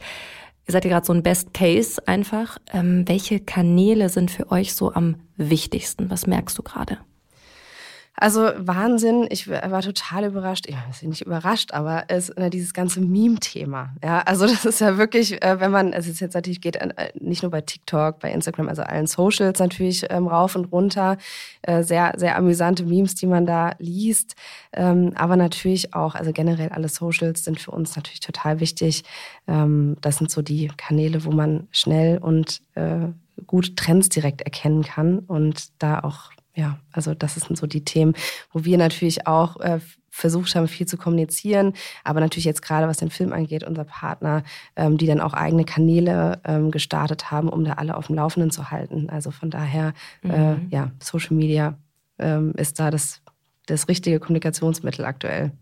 Ihr 0.67 0.73
seid 0.73 0.85
ja 0.85 0.91
gerade 0.91 1.07
so 1.07 1.13
ein 1.13 1.23
Best 1.23 1.53
Case 1.53 2.07
einfach. 2.07 2.59
Ähm, 2.73 3.07
welche 3.07 3.41
Kanäle 3.41 4.09
sind 4.09 4.31
für 4.31 4.51
euch 4.51 4.75
so 4.75 4.93
am 4.93 5.17
wichtigsten? 5.37 6.11
Was 6.11 6.27
merkst 6.27 6.57
du 6.57 6.63
gerade? 6.63 6.99
Also 8.21 8.51
Wahnsinn, 8.59 9.27
ich 9.31 9.49
war 9.49 9.81
total 9.81 10.25
überrascht. 10.25 10.67
Ich 10.69 10.77
bin 11.01 11.09
nicht 11.09 11.23
überrascht, 11.23 11.73
aber 11.73 12.05
es 12.09 12.29
äh, 12.29 12.51
dieses 12.51 12.75
ganze 12.75 13.01
Meme-Thema. 13.01 13.95
Ja, 14.05 14.21
also 14.21 14.47
das 14.47 14.67
ist 14.67 14.81
ja 14.81 14.99
wirklich, 14.99 15.43
äh, 15.43 15.59
wenn 15.59 15.71
man, 15.71 15.95
es 15.95 16.07
ist 16.07 16.21
jetzt 16.21 16.35
natürlich 16.35 16.61
geht 16.61 16.77
äh, 16.77 17.13
nicht 17.19 17.43
nur 17.43 17.51
bei 17.51 17.63
TikTok, 17.63 18.19
bei 18.19 18.31
Instagram, 18.31 18.69
also 18.69 18.83
allen 18.83 19.07
Socials 19.07 19.59
natürlich 19.59 20.05
ähm, 20.11 20.29
rauf 20.29 20.55
und 20.55 20.67
runter. 20.67 21.17
Sehr, 21.81 22.15
sehr 22.17 22.37
amüsante 22.37 22.85
Memes, 22.85 23.15
die 23.15 23.27
man 23.27 23.47
da 23.47 23.73
liest. 23.79 24.35
Ähm, 24.73 25.13
aber 25.15 25.37
natürlich 25.37 25.95
auch, 25.95 26.15
also 26.15 26.33
generell 26.33 26.71
alle 26.71 26.89
Socials 26.89 27.45
sind 27.45 27.61
für 27.61 27.71
uns 27.71 27.97
natürlich 27.97 28.21
total 28.21 28.61
wichtig. 28.61 29.05
Ähm, 29.47 29.97
das 30.01 30.17
sind 30.17 30.31
so 30.31 30.43
die 30.43 30.69
Kanäle, 30.77 31.25
wo 31.25 31.31
man 31.31 31.69
schnell 31.71 32.19
und 32.19 32.63
gut 33.47 33.77
Trends 33.77 34.09
direkt 34.09 34.43
erkennen 34.43 34.83
kann 34.83 35.19
und 35.21 35.69
da 35.79 36.01
auch 36.01 36.31
ja, 36.55 36.79
also 36.93 37.15
das 37.15 37.35
sind 37.35 37.57
so 37.57 37.67
die 37.67 37.85
Themen, 37.85 38.15
wo 38.53 38.65
wir 38.65 38.77
natürlich 38.77 39.27
auch 39.27 39.61
äh, 39.61 39.81
versucht 40.11 40.55
haben, 40.55 40.69
viel 40.69 40.87
zu 40.87 40.97
kommunizieren. 40.97 41.75
Aber 42.05 42.21
natürlich 42.21 42.45
jetzt 42.45 42.63
gerade, 42.63 42.89
was 42.89 42.99
den 42.99 43.11
Film 43.11 43.33
angeht, 43.33 43.65
unser 43.65 43.85
Partner, 43.85 44.43
ähm, 44.77 44.99
die 44.99 45.07
dann 45.07 45.21
auch 45.21 45.33
eigene 45.33 45.65
Kanäle 45.65 46.41
ähm, 46.45 46.71
gestartet 46.71 47.31
haben, 47.31 47.49
um 47.49 47.65
da 47.65 47.75
alle 47.75 47.97
auf 47.97 48.09
dem 48.09 48.17
Laufenden 48.17 48.51
zu 48.51 48.71
halten. 48.71 49.09
Also 49.09 49.31
von 49.31 49.51
daher, 49.51 49.95
äh, 50.23 50.27
mhm. 50.27 50.33
äh, 50.33 50.75
ja, 50.75 50.91
Social 51.01 51.37
Media 51.37 51.79
ähm, 52.19 52.53
ist 52.57 52.81
da 52.81 52.91
das, 52.91 53.23
das 53.67 53.89
richtige 53.89 54.19
Kommunikationsmittel 54.19 55.05
aktuell. 55.05 55.53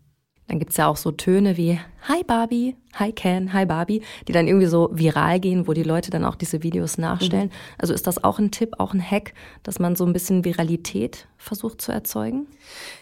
Dann 0.49 0.57
gibt 0.57 0.71
es 0.71 0.77
ja 0.77 0.87
auch 0.87 0.97
so 0.97 1.11
Töne 1.11 1.57
wie 1.57 1.79
Hi 2.07 2.23
Barbie, 2.23 2.75
Hi 2.95 3.11
Ken, 3.11 3.53
Hi 3.53 3.65
Barbie, 3.65 4.01
die 4.27 4.31
dann 4.31 4.47
irgendwie 4.47 4.65
so 4.65 4.89
viral 4.91 5.39
gehen, 5.39 5.67
wo 5.67 5.73
die 5.73 5.83
Leute 5.83 6.09
dann 6.09 6.25
auch 6.25 6.33
diese 6.33 6.63
Videos 6.63 6.97
nachstellen. 6.97 7.47
Mhm. 7.49 7.77
Also 7.77 7.93
ist 7.93 8.07
das 8.07 8.23
auch 8.23 8.39
ein 8.39 8.49
Tipp, 8.49 8.73
auch 8.79 8.95
ein 8.95 9.01
Hack, 9.01 9.33
dass 9.61 9.77
man 9.77 9.95
so 9.95 10.05
ein 10.05 10.11
bisschen 10.11 10.43
Viralität 10.43 11.27
versucht 11.39 11.81
zu 11.81 11.91
erzeugen? 11.91 12.47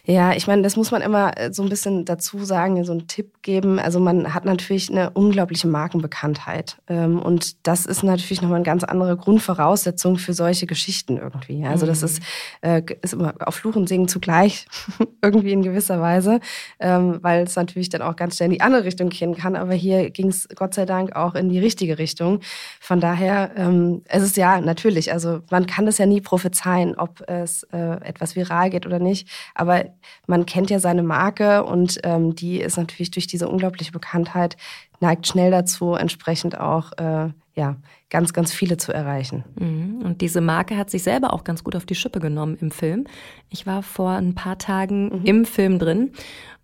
Ja, 0.06 0.34
ich 0.34 0.48
meine, 0.48 0.62
das 0.62 0.77
muss 0.77 0.91
man 0.91 1.01
immer 1.01 1.38
äh, 1.38 1.51
so 1.51 1.63
ein 1.63 1.70
bisschen 1.70 2.06
dazu 2.06 2.46
sagen, 2.46 2.82
so 2.86 2.94
einen 2.94 3.08
Tipp 3.08 3.41
geben. 3.41 3.79
Also 3.79 4.00
man 4.00 4.34
hat 4.34 4.46
natürlich 4.46 4.89
eine 4.89 5.10
unglaubliche 5.10 5.67
Markenbekanntheit. 5.67 6.77
Ähm, 6.88 7.20
und 7.20 7.67
das 7.67 7.86
ist 7.86 8.03
natürlich 8.03 8.41
nochmal 8.41 8.58
eine 8.58 8.65
ganz 8.65 8.84
andere 8.84 9.17
Grundvoraussetzung 9.17 10.17
für 10.17 10.34
solche 10.34 10.67
Geschichten 10.67 11.17
irgendwie. 11.17 11.65
Also 11.65 11.86
das 11.86 12.01
mhm. 12.01 12.06
ist, 12.06 12.22
äh, 12.62 12.82
ist 13.01 13.13
immer 13.13 13.34
auf 13.39 13.56
Fluch 13.56 13.75
und 13.75 13.89
Singen 13.89 14.08
zugleich, 14.08 14.67
irgendwie 15.22 15.51
in 15.51 15.63
gewisser 15.63 16.00
Weise, 16.00 16.39
ähm, 16.79 17.17
weil 17.22 17.44
es 17.44 17.56
natürlich 17.56 17.89
dann 17.89 18.03
auch 18.03 18.15
ganz 18.15 18.38
schnell 18.38 18.48
in 18.48 18.53
die 18.53 18.62
andere 18.62 18.86
Richtung 18.86 19.10
gehen 19.10 19.36
kann. 19.36 19.56
Aber 19.56 19.74
hier 19.74 20.12
ging 20.12 20.27
es 20.27 20.48
Gott 20.56 20.75
sei 20.75 20.86
Dank 20.86 21.15
auch 21.15 21.34
in 21.34 21.50
die 21.50 21.60
richtige 21.60 21.98
Richtung. 21.98 22.39
Von 22.79 23.01
daher, 23.01 23.51
ähm, 23.58 24.03
es 24.08 24.24
ist 24.24 24.38
ja 24.38 24.62
natürlich, 24.62 25.12
also 25.12 25.39
man 25.50 25.65
kann 25.65 25.88
das 25.88 25.98
ja 25.98 26.06
nie 26.06 26.22
prophezeien, 26.22 26.96
ob 26.96 27.27
es 27.27 27.63
äh, 27.74 27.98
etwas 28.28 28.36
viral 28.36 28.70
geht 28.70 28.86
oder 28.86 29.00
nicht. 29.00 29.28
Aber 29.56 29.86
man 30.28 30.46
kennt 30.46 30.70
ja 30.70 30.80
seine 30.80 31.04
Marke 31.04 31.64
und 31.64 32.00
ähm, 32.04 32.36
die 32.36 32.60
ist 32.60 32.78
natürlich 32.78 33.12
durch 33.12 33.28
diese 33.28 33.48
unglaubliche 33.48 33.92
Bekanntheit 33.92 34.58
neigt 35.00 35.28
schnell 35.28 35.52
dazu, 35.52 35.94
entsprechend 35.94 36.60
auch 36.60 36.92
äh, 36.98 37.30
ja, 37.54 37.76
ganz, 38.10 38.34
ganz 38.34 38.52
viele 38.52 38.78
zu 38.78 38.94
erreichen. 38.94 39.44
Mhm. 39.60 40.02
Und 40.04 40.22
diese 40.22 40.42
Marke 40.42 40.78
hat 40.78 40.90
sich 40.90 41.04
selber 41.04 41.34
auch 41.34 41.44
ganz 41.44 41.64
gut 41.64 41.76
auf 41.76 41.86
die 41.86 41.96
Schippe 41.96 42.20
genommen 42.20 42.58
im 42.60 42.72
Film. 42.72 43.06
Ich 43.50 43.66
war 43.66 43.84
vor 43.84 44.12
ein 44.12 44.36
paar 44.36 44.58
Tagen 44.58 45.20
mhm. 45.20 45.26
im 45.26 45.46
Film 45.46 45.80
drin 45.80 46.12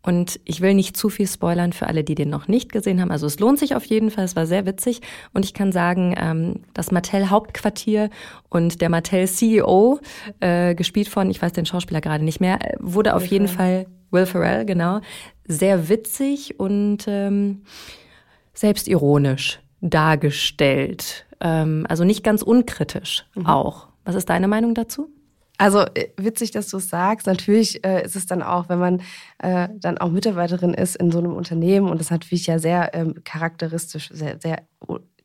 und 0.06 0.40
ich 0.44 0.60
will 0.60 0.74
nicht 0.74 0.98
zu 0.98 1.10
viel 1.10 1.28
spoilern 1.28 1.72
für 1.72 1.88
alle, 1.88 2.04
die 2.04 2.16
den 2.16 2.30
noch 2.30 2.50
nicht 2.50 2.74
gesehen 2.74 3.00
haben. 3.02 3.10
Also 3.10 3.26
es 3.26 3.40
lohnt 3.40 3.58
sich 3.58 3.74
auf 3.74 3.86
jeden 3.86 4.12
Fall, 4.12 4.26
es 4.26 4.36
war 4.36 4.46
sehr 4.46 4.66
witzig. 4.66 5.00
Und 5.34 5.46
ich 5.46 5.54
kann 5.54 5.72
sagen, 5.72 6.14
ähm, 6.18 6.64
das 6.74 6.92
Mattel-Hauptquartier 6.92 8.10
und 8.50 8.82
der 8.82 8.90
Mattel-CEO, 8.90 10.00
äh, 10.42 10.76
gespielt 10.76 11.08
von, 11.08 11.32
ich 11.32 11.42
weiß 11.42 11.54
den 11.54 11.66
Schauspieler 11.66 12.02
gerade 12.02 12.26
nicht 12.26 12.42
mehr, 12.42 12.60
wurde 12.80 13.16
auf 13.16 13.26
jeden 13.26 13.48
Fall, 13.48 13.88
Will 14.12 14.26
Ferrell, 14.26 14.66
genau, 14.66 15.00
sehr 15.48 15.88
witzig 15.88 16.60
und 16.60 17.06
ähm, 17.08 17.64
selbstironisch 18.54 19.62
dargestellt. 19.80 21.26
Ähm, 21.40 21.86
also 21.88 22.04
nicht 22.04 22.24
ganz 22.24 22.42
unkritisch 22.42 23.26
mhm. 23.36 23.46
auch. 23.46 23.88
Was 24.04 24.16
ist 24.16 24.30
deine 24.30 24.50
Meinung 24.50 24.76
dazu? 24.76 25.10
Also 25.58 25.80
äh, 25.94 26.10
witzig, 26.18 26.52
dass 26.52 26.70
du 26.70 26.78
es 26.78 26.90
sagst. 26.90 27.28
Natürlich 27.28 27.86
äh, 27.86 28.04
ist 28.04 28.16
es 28.16 28.26
dann 28.26 28.42
auch, 28.42 28.70
wenn 28.70 28.80
man 28.80 29.02
äh, 29.40 29.70
dann 29.76 29.98
auch 29.98 30.10
Mitarbeiterin 30.10 30.74
ist 30.74 30.96
in 30.96 31.12
so 31.12 31.20
einem 31.20 31.34
Unternehmen 31.34 31.90
und 31.90 32.00
das 32.00 32.10
natürlich 32.10 32.48
ja 32.48 32.60
sehr 32.60 32.94
ähm, 32.94 33.24
charakteristisch, 33.24 34.10
sehr, 34.12 34.40
sehr 34.40 34.64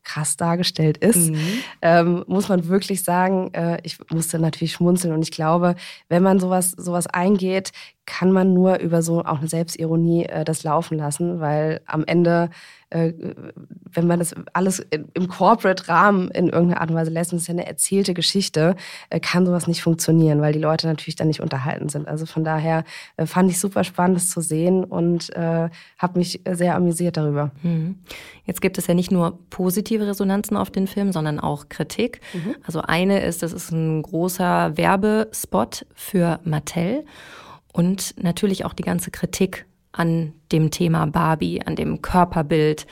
krass 0.03 0.37
dargestellt 0.37 0.97
ist, 0.97 1.29
mhm. 1.29 1.39
ähm, 1.81 2.23
muss 2.27 2.49
man 2.49 2.67
wirklich 2.67 3.03
sagen, 3.03 3.53
äh, 3.53 3.79
ich 3.83 3.97
musste 4.09 4.39
natürlich 4.39 4.73
schmunzeln 4.73 5.13
und 5.13 5.21
ich 5.21 5.31
glaube, 5.31 5.75
wenn 6.07 6.23
man 6.23 6.39
sowas, 6.39 6.71
sowas 6.71 7.05
eingeht, 7.05 7.71
kann 8.09 8.31
man 8.31 8.53
nur 8.53 8.79
über 8.79 9.03
so 9.03 9.23
auch 9.23 9.37
eine 9.37 9.47
Selbstironie 9.47 10.25
äh, 10.25 10.43
das 10.43 10.63
laufen 10.63 10.97
lassen, 10.97 11.39
weil 11.39 11.81
am 11.85 12.03
Ende 12.05 12.49
äh, 12.89 13.13
wenn 13.91 14.07
man 14.07 14.19
das 14.19 14.33
alles 14.53 14.79
im 14.89 15.27
Corporate-Rahmen 15.27 16.29
in 16.31 16.49
irgendeiner 16.49 16.81
Art 16.81 16.89
und 16.89 16.95
Weise 16.95 17.11
lässt, 17.11 17.31
und 17.31 17.37
es 17.37 17.43
ist 17.43 17.47
ja 17.47 17.53
eine 17.53 17.67
erzählte 17.67 18.13
Geschichte, 18.13 18.75
äh, 19.09 19.19
kann 19.19 19.45
sowas 19.45 19.67
nicht 19.67 19.83
funktionieren, 19.83 20.41
weil 20.41 20.53
die 20.53 20.59
Leute 20.59 20.87
natürlich 20.87 21.15
dann 21.15 21.27
nicht 21.27 21.41
unterhalten 21.41 21.89
sind. 21.89 22.07
Also 22.07 22.25
von 22.25 22.43
daher 22.43 22.83
äh, 23.17 23.25
fand 23.25 23.51
ich 23.51 23.59
super 23.59 23.83
spannend, 23.83 24.17
das 24.17 24.29
zu 24.29 24.41
sehen 24.41 24.83
und 24.83 25.35
äh, 25.35 25.69
habe 25.97 26.17
mich 26.17 26.41
sehr 26.49 26.75
amüsiert 26.75 27.17
darüber. 27.17 27.51
Mhm. 27.61 27.99
Jetzt 28.45 28.61
gibt 28.61 28.77
es 28.79 28.87
ja 28.87 28.95
nicht 28.95 29.11
nur 29.11 29.37
positive 29.49 30.07
Resonanzen 30.07 30.57
auf 30.57 30.71
den 30.71 30.87
Film, 30.87 31.11
sondern 31.11 31.39
auch 31.39 31.69
Kritik. 31.69 32.21
Mhm. 32.33 32.55
Also 32.65 32.81
eine 32.81 33.23
ist, 33.23 33.43
das 33.43 33.53
ist 33.53 33.71
ein 33.71 34.01
großer 34.01 34.77
Werbespot 34.77 35.85
für 35.93 36.39
Mattel 36.43 37.05
und 37.79 38.21
natürlich 38.21 38.65
auch 38.65 38.73
die 38.73 38.83
ganze 38.83 39.09
Kritik 39.09 39.65
an 39.93 40.33
dem 40.51 40.69
Thema 40.69 41.05
Barbie, 41.05 41.61
an 41.65 41.77
dem 41.77 42.01
Körperbild. 42.01 42.85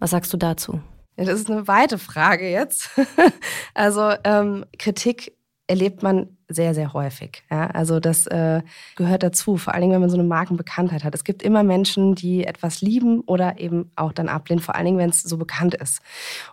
Was 0.00 0.10
sagst 0.10 0.32
du 0.32 0.36
dazu? 0.36 0.80
Ja, 1.16 1.26
das 1.26 1.38
ist 1.38 1.48
eine 1.48 1.68
weite 1.68 1.96
Frage 1.96 2.50
jetzt. 2.50 2.90
also 3.74 4.14
ähm, 4.24 4.64
Kritik 4.80 5.36
erlebt 5.68 6.02
man 6.02 6.36
sehr, 6.48 6.74
sehr 6.74 6.92
häufig. 6.92 7.42
Ja, 7.50 7.66
also 7.68 7.98
das 7.98 8.26
äh, 8.28 8.62
gehört 8.94 9.22
dazu, 9.24 9.56
vor 9.56 9.74
allen 9.74 9.82
Dingen, 9.82 9.94
wenn 9.94 10.00
man 10.00 10.10
so 10.10 10.16
eine 10.16 10.28
Markenbekanntheit 10.28 11.02
hat. 11.02 11.14
Es 11.14 11.24
gibt 11.24 11.42
immer 11.42 11.64
Menschen, 11.64 12.14
die 12.14 12.44
etwas 12.44 12.82
lieben 12.82 13.20
oder 13.20 13.58
eben 13.58 13.90
auch 13.96 14.12
dann 14.12 14.28
ablehnen, 14.28 14.62
vor 14.62 14.76
allen 14.76 14.84
Dingen, 14.84 14.98
wenn 14.98 15.10
es 15.10 15.22
so 15.22 15.38
bekannt 15.38 15.74
ist. 15.74 16.00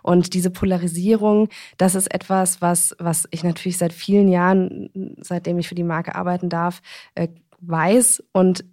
Und 0.02 0.34
diese 0.34 0.50
Polarisierung, 0.50 1.48
das 1.76 1.94
ist 1.94 2.12
etwas, 2.12 2.60
was, 2.60 2.96
was 2.98 3.28
ich 3.30 3.44
natürlich 3.44 3.78
seit 3.78 3.92
vielen 3.92 4.28
Jahren, 4.28 4.90
seitdem 5.20 5.58
ich 5.58 5.68
für 5.68 5.76
die 5.76 5.84
Marke 5.84 6.16
arbeiten 6.16 6.48
darf, 6.48 6.82
äh, 7.14 7.28
weiß 7.66 8.22
und 8.32 8.64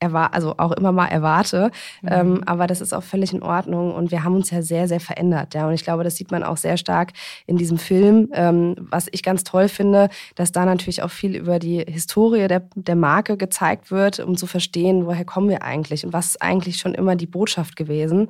also 0.00 0.54
auch 0.56 0.72
immer 0.72 0.92
mal 0.92 1.06
erwarte. 1.06 1.70
Mhm. 2.02 2.08
Ähm, 2.10 2.42
aber 2.46 2.66
das 2.66 2.80
ist 2.80 2.92
auch 2.92 3.02
völlig 3.02 3.32
in 3.32 3.42
Ordnung. 3.42 3.94
Und 3.94 4.10
wir 4.10 4.24
haben 4.24 4.34
uns 4.34 4.50
ja 4.50 4.62
sehr, 4.62 4.88
sehr 4.88 5.00
verändert. 5.00 5.54
Ja. 5.54 5.66
Und 5.66 5.74
ich 5.74 5.84
glaube, 5.84 6.04
das 6.04 6.16
sieht 6.16 6.30
man 6.30 6.42
auch 6.42 6.56
sehr 6.56 6.76
stark 6.76 7.12
in 7.46 7.56
diesem 7.56 7.78
Film. 7.78 8.28
Ähm, 8.32 8.76
was 8.78 9.08
ich 9.12 9.22
ganz 9.22 9.44
toll 9.44 9.68
finde, 9.68 10.08
dass 10.34 10.52
da 10.52 10.64
natürlich 10.64 11.02
auch 11.02 11.10
viel 11.10 11.36
über 11.36 11.58
die 11.58 11.84
Historie 11.86 12.48
der, 12.48 12.62
der 12.74 12.96
Marke 12.96 13.36
gezeigt 13.36 13.90
wird, 13.90 14.20
um 14.20 14.36
zu 14.36 14.46
verstehen, 14.46 15.06
woher 15.06 15.24
kommen 15.24 15.48
wir 15.48 15.62
eigentlich 15.62 16.04
und 16.04 16.12
was 16.12 16.26
ist 16.26 16.42
eigentlich 16.42 16.78
schon 16.78 16.94
immer 16.94 17.16
die 17.16 17.26
Botschaft 17.26 17.76
gewesen. 17.76 18.28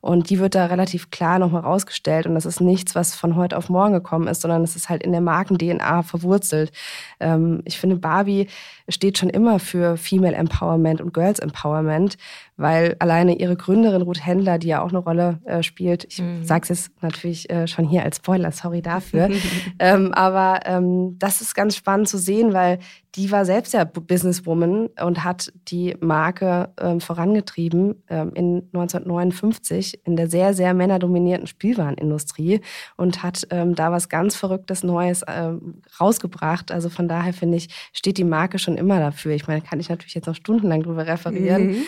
Und 0.00 0.30
die 0.30 0.38
wird 0.38 0.54
da 0.54 0.66
relativ 0.66 1.10
klar 1.10 1.38
nochmal 1.38 1.62
rausgestellt. 1.62 2.26
Und 2.26 2.34
das 2.34 2.46
ist 2.46 2.60
nichts, 2.60 2.94
was 2.94 3.14
von 3.14 3.36
heute 3.36 3.56
auf 3.56 3.68
morgen 3.68 3.92
gekommen 3.92 4.28
ist, 4.28 4.42
sondern 4.42 4.62
es 4.62 4.76
ist 4.76 4.88
halt 4.88 5.02
in 5.02 5.12
der 5.12 5.20
Marken-DNA 5.20 6.02
verwurzelt. 6.02 6.72
Ähm, 7.18 7.60
ich 7.64 7.78
finde, 7.78 7.96
Barbie 7.96 8.48
steht 8.88 9.18
schon 9.18 9.30
immer 9.30 9.58
für 9.58 9.96
Female 9.96 10.34
Empowerment 10.34 11.00
und 11.00 11.09
Girls 11.12 11.40
Empowerment 11.40 12.16
weil 12.60 12.96
alleine 12.98 13.36
ihre 13.36 13.56
Gründerin 13.56 14.02
Ruth 14.02 14.24
Händler, 14.24 14.58
die 14.58 14.68
ja 14.68 14.82
auch 14.82 14.90
eine 14.90 14.98
Rolle 14.98 15.40
äh, 15.44 15.62
spielt, 15.62 16.04
ich 16.04 16.20
mhm. 16.20 16.44
sage 16.44 16.62
es 16.64 16.68
jetzt 16.68 17.02
natürlich 17.02 17.50
äh, 17.50 17.66
schon 17.66 17.86
hier 17.86 18.04
als 18.04 18.16
Spoiler, 18.16 18.52
sorry 18.52 18.82
dafür, 18.82 19.30
ähm, 19.78 20.12
aber 20.12 20.60
ähm, 20.66 21.16
das 21.18 21.40
ist 21.40 21.54
ganz 21.54 21.76
spannend 21.76 22.08
zu 22.08 22.18
sehen, 22.18 22.52
weil 22.52 22.78
die 23.16 23.32
war 23.32 23.44
selbst 23.44 23.74
ja 23.74 23.84
Businesswoman 23.84 24.88
und 25.02 25.24
hat 25.24 25.52
die 25.68 25.96
Marke 26.00 26.72
ähm, 26.80 27.00
vorangetrieben 27.00 28.02
ähm, 28.08 28.32
in 28.34 28.68
1959 28.72 30.00
in 30.04 30.16
der 30.16 30.28
sehr, 30.28 30.54
sehr 30.54 30.74
männerdominierten 30.74 31.48
Spielwarenindustrie 31.48 32.60
und 32.96 33.22
hat 33.22 33.48
ähm, 33.50 33.74
da 33.74 33.90
was 33.90 34.08
ganz 34.08 34.36
Verrücktes 34.36 34.84
Neues 34.84 35.24
ähm, 35.26 35.82
rausgebracht. 36.00 36.70
Also 36.70 36.88
von 36.88 37.08
daher 37.08 37.32
finde 37.32 37.56
ich, 37.56 37.68
steht 37.92 38.16
die 38.16 38.24
Marke 38.24 38.58
schon 38.58 38.76
immer 38.76 39.00
dafür. 39.00 39.32
Ich 39.32 39.48
meine, 39.48 39.60
kann 39.60 39.80
ich 39.80 39.88
natürlich 39.88 40.14
jetzt 40.14 40.26
noch 40.26 40.36
stundenlang 40.36 40.84
drüber 40.84 41.06
referieren. 41.06 41.68
Mhm. 41.68 41.82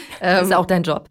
Auch 0.62 0.66
dein 0.66 0.84
Job. 0.84 1.08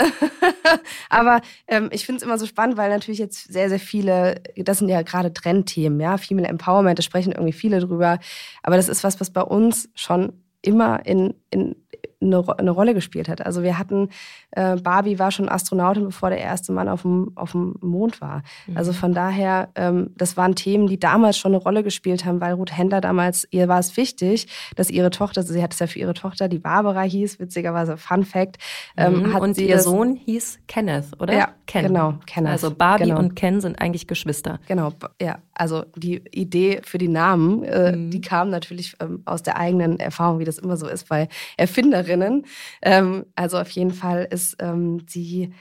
Aber 1.09 1.41
ähm, 1.67 1.89
ich 1.91 2.05
finde 2.05 2.19
es 2.19 2.23
immer 2.23 2.37
so 2.37 2.45
spannend, 2.45 2.77
weil 2.77 2.89
natürlich 2.89 3.19
jetzt 3.19 3.51
sehr, 3.51 3.67
sehr 3.67 3.81
viele, 3.81 4.41
das 4.55 4.77
sind 4.77 4.87
ja 4.87 5.01
gerade 5.01 5.33
Trendthemen, 5.33 5.99
ja, 5.99 6.15
Female 6.15 6.47
Empowerment, 6.47 6.97
da 6.97 7.03
sprechen 7.03 7.33
irgendwie 7.33 7.51
viele 7.51 7.81
drüber. 7.81 8.17
Aber 8.63 8.77
das 8.77 8.87
ist 8.87 9.03
was, 9.03 9.19
was 9.19 9.29
bei 9.29 9.41
uns 9.41 9.89
schon 9.93 10.31
immer 10.61 11.05
in, 11.05 11.33
in, 11.49 11.75
eine, 12.21 12.43
eine 12.57 12.71
Rolle 12.71 12.93
gespielt 12.93 13.29
hat. 13.29 13.45
Also 13.45 13.63
wir 13.63 13.77
hatten, 13.77 14.09
äh, 14.51 14.75
Barbie 14.77 15.19
war 15.19 15.31
schon 15.31 15.49
Astronautin, 15.49 16.05
bevor 16.05 16.29
der 16.29 16.39
erste 16.39 16.71
Mann 16.71 16.87
auf 16.87 17.01
dem, 17.01 17.31
auf 17.35 17.51
dem 17.51 17.75
Mond 17.81 18.21
war. 18.21 18.43
Mhm. 18.67 18.77
Also 18.77 18.93
von 18.93 19.13
daher, 19.13 19.69
ähm, 19.75 20.11
das 20.17 20.37
waren 20.37 20.55
Themen, 20.55 20.87
die 20.87 20.99
damals 20.99 21.37
schon 21.37 21.53
eine 21.53 21.61
Rolle 21.61 21.83
gespielt 21.83 22.25
haben, 22.25 22.41
weil 22.41 22.53
Ruth 22.53 22.77
Händler 22.77 23.01
damals, 23.01 23.47
ihr 23.51 23.67
war 23.67 23.79
es 23.79 23.97
wichtig, 23.97 24.47
dass 24.75 24.89
ihre 24.89 25.09
Tochter, 25.09 25.43
sie 25.43 25.61
hat 25.61 25.73
es 25.73 25.79
ja 25.79 25.87
für 25.87 25.99
ihre 25.99 26.13
Tochter, 26.13 26.47
die 26.47 26.59
Barbara 26.59 27.01
hieß, 27.01 27.39
witzigerweise 27.39 27.97
Fun 27.97 28.23
Fact. 28.23 28.57
Ähm, 28.97 29.23
mhm. 29.23 29.35
und 29.35 29.57
ihr 29.57 29.75
das, 29.75 29.85
Sohn 29.85 30.15
hieß 30.15 30.59
Kenneth, 30.67 31.19
oder? 31.19 31.33
Ja, 31.33 31.49
Ken. 31.65 31.87
genau, 31.87 32.15
Kenneth. 32.25 32.51
Also 32.51 32.71
Barbie 32.71 33.05
genau. 33.05 33.19
und 33.19 33.35
Ken 33.35 33.61
sind 33.61 33.81
eigentlich 33.81 34.07
Geschwister. 34.07 34.59
Genau, 34.67 34.91
ja. 35.21 35.39
Also 35.61 35.85
die 35.95 36.23
Idee 36.31 36.81
für 36.83 36.97
die 36.97 37.07
Namen, 37.07 37.63
äh, 37.63 37.95
mhm. 37.95 38.09
die 38.09 38.19
kam 38.19 38.49
natürlich 38.49 38.95
ähm, 38.99 39.21
aus 39.25 39.43
der 39.43 39.57
eigenen 39.57 39.99
Erfahrung, 39.99 40.39
wie 40.39 40.43
das 40.43 40.57
immer 40.57 40.75
so 40.75 40.87
ist 40.87 41.07
bei 41.07 41.29
Erfinderinnen. 41.55 42.47
Ähm, 42.81 43.27
also 43.35 43.59
auf 43.59 43.69
jeden 43.69 43.91
Fall 43.91 44.27
ist 44.31 44.55
ähm, 44.57 45.05
sie, 45.07 45.53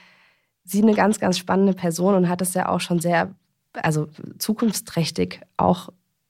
sie 0.63 0.81
eine 0.81 0.95
ganz, 0.95 1.19
ganz 1.19 1.37
spannende 1.37 1.73
Person 1.73 2.15
und 2.15 2.29
hat 2.29 2.41
es 2.41 2.55
ja 2.55 2.67
auch 2.69 2.79
schon 2.79 2.97
sehr, 2.97 3.35
also 3.73 4.07
zukunftsträchtig 4.39 5.41
auch 5.55 5.89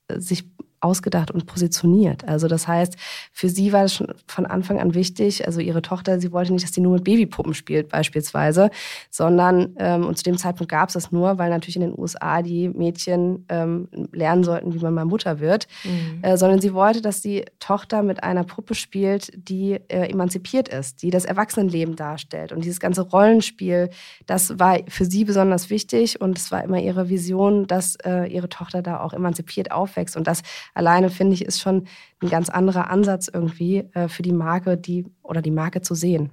äh, 0.09 0.19
sich 0.19 0.43
ausgedacht 0.81 1.31
und 1.31 1.45
positioniert. 1.45 2.27
Also 2.27 2.47
das 2.47 2.67
heißt, 2.67 2.97
für 3.31 3.49
sie 3.49 3.71
war 3.71 3.85
es 3.85 3.93
schon 3.93 4.07
von 4.27 4.45
Anfang 4.45 4.79
an 4.79 4.93
wichtig, 4.95 5.45
also 5.45 5.61
ihre 5.61 5.81
Tochter, 5.81 6.19
sie 6.19 6.31
wollte 6.31 6.51
nicht, 6.51 6.65
dass 6.65 6.73
sie 6.73 6.81
nur 6.81 6.93
mit 6.93 7.03
Babypuppen 7.03 7.53
spielt 7.53 7.89
beispielsweise, 7.89 8.71
sondern, 9.09 9.75
ähm, 9.77 10.05
und 10.05 10.17
zu 10.17 10.23
dem 10.23 10.37
Zeitpunkt 10.37 10.71
gab 10.71 10.89
es 10.89 10.93
das 10.93 11.11
nur, 11.11 11.37
weil 11.37 11.49
natürlich 11.51 11.75
in 11.75 11.83
den 11.83 11.97
USA 11.97 12.41
die 12.41 12.69
Mädchen 12.69 13.45
ähm, 13.49 13.87
lernen 14.11 14.43
sollten, 14.43 14.73
wie 14.73 14.79
man 14.79 14.93
mal 14.93 15.05
Mutter 15.05 15.39
wird, 15.39 15.67
mhm. 15.83 16.23
äh, 16.23 16.35
sondern 16.35 16.59
sie 16.59 16.73
wollte, 16.73 17.01
dass 17.01 17.21
die 17.21 17.45
Tochter 17.59 18.01
mit 18.01 18.23
einer 18.23 18.43
Puppe 18.43 18.73
spielt, 18.73 19.31
die 19.35 19.73
äh, 19.87 20.09
emanzipiert 20.09 20.67
ist, 20.67 21.03
die 21.03 21.11
das 21.11 21.25
Erwachsenenleben 21.25 21.95
darstellt. 21.95 22.51
Und 22.51 22.63
dieses 22.65 22.79
ganze 22.79 23.01
Rollenspiel, 23.01 23.89
das 24.25 24.57
war 24.57 24.79
für 24.87 25.05
sie 25.05 25.25
besonders 25.25 25.69
wichtig 25.69 26.19
und 26.19 26.37
es 26.39 26.51
war 26.51 26.63
immer 26.63 26.79
ihre 26.79 27.09
Vision, 27.09 27.67
dass 27.67 27.95
äh, 28.03 28.25
ihre 28.25 28.49
Tochter 28.49 28.81
da 28.81 28.99
auch 28.99 29.13
emanzipiert 29.13 29.71
aufwächst. 29.71 30.17
Und 30.17 30.25
das 30.25 30.41
alleine, 30.73 31.09
finde 31.09 31.33
ich, 31.33 31.45
ist 31.45 31.59
schon 31.59 31.87
ein 32.21 32.29
ganz 32.29 32.49
anderer 32.49 32.89
Ansatz 32.89 33.29
irgendwie 33.31 33.89
äh, 33.93 34.07
für 34.07 34.23
die 34.23 34.33
Marke, 34.33 34.77
die 34.77 35.05
oder 35.23 35.41
die 35.41 35.51
Marke 35.51 35.81
zu 35.81 35.95
sehen. 35.95 36.31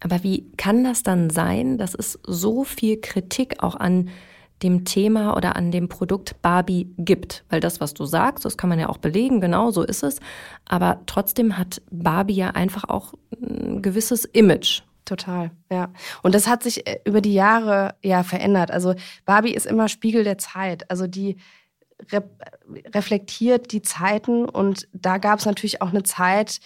Aber 0.00 0.22
wie 0.22 0.50
kann 0.56 0.82
das 0.82 1.02
dann 1.02 1.30
sein, 1.30 1.78
dass 1.78 1.94
es 1.94 2.18
so 2.26 2.64
viel 2.64 3.00
Kritik 3.00 3.62
auch 3.62 3.76
an 3.76 4.08
dem 4.62 4.84
Thema 4.84 5.36
oder 5.36 5.56
an 5.56 5.70
dem 5.70 5.88
Produkt 5.88 6.40
Barbie 6.42 6.92
gibt? 6.96 7.44
Weil 7.50 7.60
das, 7.60 7.80
was 7.80 7.94
du 7.94 8.04
sagst, 8.04 8.44
das 8.44 8.56
kann 8.56 8.70
man 8.70 8.78
ja 8.78 8.88
auch 8.88 8.98
belegen, 8.98 9.40
genau 9.40 9.70
so 9.70 9.82
ist 9.82 10.02
es. 10.02 10.20
Aber 10.66 11.00
trotzdem 11.06 11.58
hat 11.58 11.82
Barbie 11.90 12.34
ja 12.34 12.50
einfach 12.50 12.84
auch 12.84 13.14
ein 13.42 13.82
gewisses 13.82 14.24
Image. 14.24 14.82
Total, 15.04 15.50
ja. 15.70 15.92
Und 16.22 16.34
das 16.34 16.46
hat 16.46 16.62
sich 16.62 16.86
äh, 16.86 17.00
über 17.04 17.20
die 17.20 17.34
Jahre 17.34 17.94
ja 18.02 18.22
verändert. 18.22 18.70
Also 18.70 18.94
Barbie 19.24 19.52
ist 19.52 19.66
immer 19.66 19.88
Spiegel 19.88 20.24
der 20.24 20.38
Zeit. 20.38 20.88
Also 20.90 21.06
die 21.06 21.36
reflektiert 22.94 23.72
die 23.72 23.82
Zeiten 23.82 24.48
und 24.48 24.88
da 24.92 25.18
gab 25.18 25.38
es 25.38 25.46
natürlich 25.46 25.82
auch 25.82 25.90
eine 25.90 26.02
Zeit, 26.02 26.60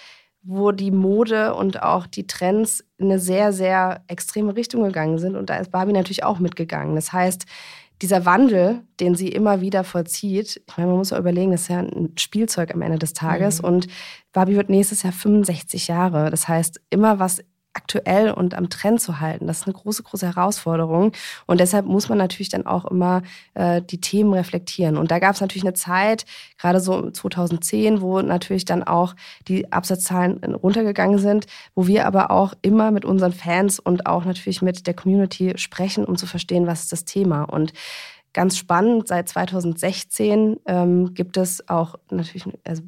wo 0.45 0.73
die 0.73 0.91
Mode 0.91 1.55
und 1.55 1.83
auch 1.83 2.07
die 2.07 2.27
Trends 2.27 2.85
in 2.99 3.07
eine 3.07 3.19
sehr, 3.19 3.53
sehr 3.53 4.03
extreme 4.09 4.55
Richtung 4.55 4.83
gegangen 4.83 5.19
sind. 5.19 5.37
Und 5.37 5.49
da 5.49 5.57
ist 5.57 5.71
Barbie 5.71 5.95
natürlich 5.95 6.23
auch 6.23 6.39
mitgegangen. 6.39 6.95
Das 6.95 7.13
heißt, 7.15 7.47
dieser 8.03 8.27
Wandel, 8.27 8.83
den 9.01 9.15
sie 9.15 9.29
immer 9.29 9.63
wieder 9.63 9.85
vollzieht, 9.85 10.61
ich 10.67 10.77
meine, 10.77 10.91
man 10.91 10.99
muss 10.99 11.11
ja 11.11 11.19
überlegen, 11.19 11.53
das 11.53 11.63
ist 11.63 11.69
ja 11.69 11.79
ein 11.79 12.13
Spielzeug 12.19 12.75
am 12.75 12.83
Ende 12.83 12.99
des 12.99 13.15
Tages. 13.15 13.63
Mhm. 13.63 13.69
Und 13.69 13.87
Barbie 14.33 14.57
wird 14.57 14.69
nächstes 14.69 15.03
Jahr 15.03 15.13
65 15.15 15.89
Jahre. 15.89 16.31
Das 16.31 16.47
heißt, 16.47 16.81
immer 16.91 17.19
was 17.19 17.43
aktuell 17.75 18.31
und 18.31 18.55
am 18.55 18.71
Trend 18.71 19.01
zu 19.01 19.21
halten. 19.21 19.47
Das 19.47 19.61
ist 19.61 19.67
eine 19.67 19.75
große, 19.75 20.03
große 20.03 20.27
Herausforderung. 20.27 21.13
Und 21.47 21.61
deshalb 21.61 21.87
muss 21.87 22.09
man 22.09 22.19
natürlich 22.19 22.49
dann 22.49 22.67
auch 22.67 22.85
immer 22.87 23.23
äh, 23.55 23.83
die 23.83 24.01
Themen 24.01 24.33
reflektieren. 24.33 24.97
Und 24.97 25.11
da 25.11 25.19
gab 25.19 25.35
es 25.35 25.41
natürlich 25.41 25.65
eine 25.65 25.75
Zeit, 25.75 26.25
gerade 26.59 26.81
so 26.81 27.11
2010, 27.11 28.01
wo 28.01 28.21
natürlich 28.23 28.65
dann 28.65 28.83
auch 28.83 29.15
die 29.49 29.73
Absatzzahlen 29.73 30.55
runtergegangen 30.55 31.19
sind, 31.19 31.47
wo 31.75 31.87
wir 31.87 32.07
aber 32.07 32.31
auch 32.31 32.55
immer 32.63 32.91
mit 32.91 33.05
unseren 33.05 33.33
Fans 33.33 33.79
und 33.79 34.07
auch 34.07 34.25
natürlich 34.25 34.63
mit 34.63 34.87
der 34.87 34.95
Community 34.95 35.55
sprechen, 35.57 36.05
um 36.05 36.17
zu 36.17 36.27
verstehen, 36.27 36.67
was 36.67 36.85
ist 36.85 36.93
das 36.93 37.05
Thema. 37.05 37.43
Und 37.43 37.73
Ganz 38.35 38.59
spannend, 38.59 39.07
seit 39.07 39.29
2016 39.29 40.57
ähm, 40.67 41.15
gibt 41.15 41.37
es 41.37 41.69
auch 41.69 41.95
natürlich, 42.11 42.45
also 42.65 42.83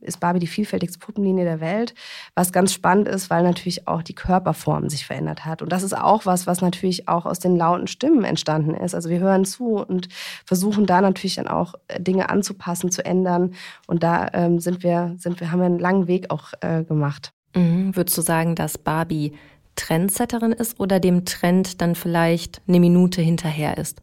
ist 0.00 0.20
Barbie 0.20 0.38
die 0.38 0.46
vielfältigste 0.46 1.00
Puppenlinie 1.00 1.44
der 1.44 1.60
Welt, 1.60 1.92
was 2.36 2.52
ganz 2.52 2.72
spannend 2.72 3.08
ist, 3.08 3.28
weil 3.28 3.42
natürlich 3.42 3.88
auch 3.88 4.02
die 4.02 4.14
Körperform 4.14 4.88
sich 4.88 5.04
verändert 5.04 5.44
hat. 5.44 5.60
Und 5.60 5.72
das 5.72 5.82
ist 5.82 5.92
auch 5.92 6.24
was, 6.24 6.46
was 6.46 6.60
natürlich 6.60 7.08
auch 7.08 7.26
aus 7.26 7.40
den 7.40 7.56
lauten 7.56 7.88
Stimmen 7.88 8.22
entstanden 8.22 8.74
ist. 8.74 8.94
Also 8.94 9.10
wir 9.10 9.18
hören 9.18 9.44
zu 9.44 9.84
und 9.84 10.08
versuchen 10.44 10.86
da 10.86 11.00
natürlich 11.00 11.34
dann 11.34 11.48
auch 11.48 11.74
äh, 11.88 12.00
Dinge 12.00 12.30
anzupassen, 12.30 12.92
zu 12.92 13.04
ändern. 13.04 13.54
Und 13.88 14.04
da 14.04 14.28
ähm, 14.34 14.60
sind 14.60 14.84
wir, 14.84 15.16
sind 15.18 15.40
wir, 15.40 15.50
haben 15.50 15.58
wir 15.58 15.66
einen 15.66 15.80
langen 15.80 16.06
Weg 16.06 16.30
auch 16.30 16.52
äh, 16.60 16.84
gemacht. 16.84 17.32
Mhm. 17.56 17.96
Würdest 17.96 18.16
du 18.16 18.22
sagen, 18.22 18.54
dass 18.54 18.78
Barbie 18.78 19.32
Trendsetterin 19.74 20.52
ist 20.52 20.78
oder 20.78 21.00
dem 21.00 21.24
Trend 21.24 21.80
dann 21.80 21.96
vielleicht 21.96 22.62
eine 22.68 22.78
Minute 22.78 23.20
hinterher 23.20 23.78
ist? 23.78 24.00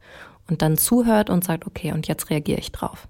Und 0.49 0.61
dann 0.61 0.77
zuhört 0.77 1.29
und 1.29 1.43
sagt, 1.43 1.65
okay, 1.65 1.91
und 1.91 2.07
jetzt 2.07 2.29
reagiere 2.29 2.59
ich 2.59 2.71
drauf? 2.71 3.07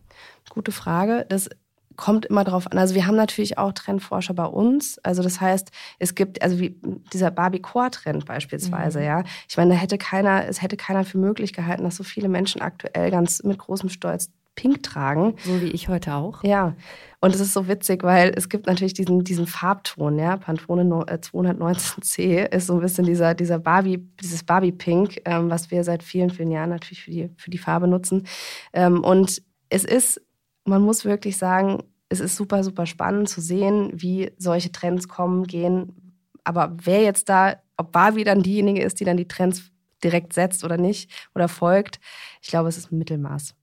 Gute 0.49 0.71
Frage. 0.71 1.25
Das 1.29 1.49
kommt 1.95 2.25
immer 2.25 2.43
drauf 2.43 2.71
an. 2.71 2.77
Also 2.77 2.95
wir 2.95 3.05
haben 3.05 3.15
natürlich 3.15 3.57
auch 3.57 3.71
Trendforscher 3.71 4.33
bei 4.33 4.45
uns. 4.45 4.99
Also 4.99 5.21
das 5.21 5.39
heißt, 5.39 5.71
es 5.99 6.15
gibt, 6.15 6.41
also 6.41 6.59
wie 6.59 6.79
dieser 7.13 7.31
Barbie-Core-Trend 7.31 8.25
beispielsweise, 8.25 8.99
mhm. 8.99 9.05
ja. 9.05 9.23
Ich 9.47 9.57
meine, 9.57 9.73
da 9.73 9.79
hätte 9.79 9.97
keiner, 9.97 10.47
es 10.47 10.61
hätte 10.61 10.77
keiner 10.77 11.03
für 11.05 11.17
möglich 11.17 11.53
gehalten, 11.53 11.83
dass 11.83 11.95
so 11.95 12.03
viele 12.03 12.29
Menschen 12.29 12.61
aktuell 12.61 13.11
ganz 13.11 13.43
mit 13.43 13.59
großem 13.59 13.89
Stolz 13.89 14.31
pink 14.55 14.83
tragen. 14.83 15.35
So 15.43 15.61
wie 15.61 15.67
ich 15.67 15.89
heute 15.89 16.13
auch. 16.13 16.43
Ja. 16.43 16.75
Und 17.19 17.33
es 17.33 17.39
ist 17.39 17.53
so 17.53 17.67
witzig, 17.67 18.03
weil 18.03 18.33
es 18.35 18.49
gibt 18.49 18.67
natürlich 18.67 18.93
diesen, 18.93 19.23
diesen 19.23 19.47
Farbton, 19.47 20.19
ja. 20.19 20.37
Pantone 20.37 20.83
219C 20.83 22.21
äh, 22.21 22.55
ist 22.55 22.67
so 22.67 22.73
ein 22.73 22.81
bisschen 22.81 23.05
dieser, 23.05 23.33
dieser 23.33 23.59
Barbie, 23.59 23.97
dieses 24.21 24.43
Barbie-Pink, 24.43 25.21
ähm, 25.25 25.49
was 25.49 25.71
wir 25.71 25.83
seit 25.83 26.03
vielen, 26.03 26.29
vielen 26.29 26.51
Jahren 26.51 26.69
natürlich 26.69 27.03
für 27.03 27.11
die, 27.11 27.29
für 27.37 27.49
die 27.49 27.57
Farbe 27.57 27.87
nutzen. 27.87 28.27
Ähm, 28.73 29.03
und 29.03 29.41
es 29.69 29.85
ist, 29.85 30.21
man 30.65 30.81
muss 30.81 31.05
wirklich 31.05 31.37
sagen, 31.37 31.83
es 32.09 32.19
ist 32.19 32.35
super, 32.35 32.63
super 32.63 32.85
spannend 32.85 33.29
zu 33.29 33.41
sehen, 33.41 33.91
wie 33.93 34.31
solche 34.37 34.71
Trends 34.71 35.07
kommen, 35.07 35.45
gehen. 35.45 36.19
Aber 36.43 36.75
wer 36.83 37.01
jetzt 37.01 37.29
da, 37.29 37.55
ob 37.77 37.91
Barbie 37.91 38.23
dann 38.23 38.43
diejenige 38.43 38.83
ist, 38.83 38.99
die 38.99 39.05
dann 39.05 39.17
die 39.17 39.27
Trends 39.27 39.71
direkt 40.03 40.33
setzt 40.33 40.63
oder 40.63 40.77
nicht 40.77 41.09
oder 41.33 41.47
folgt, 41.47 41.99
ich 42.41 42.49
glaube, 42.49 42.69
es 42.69 42.77
ist 42.77 42.91
ein 42.91 42.97
Mittelmaß. 42.97 43.55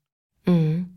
Mhm. 0.51 0.91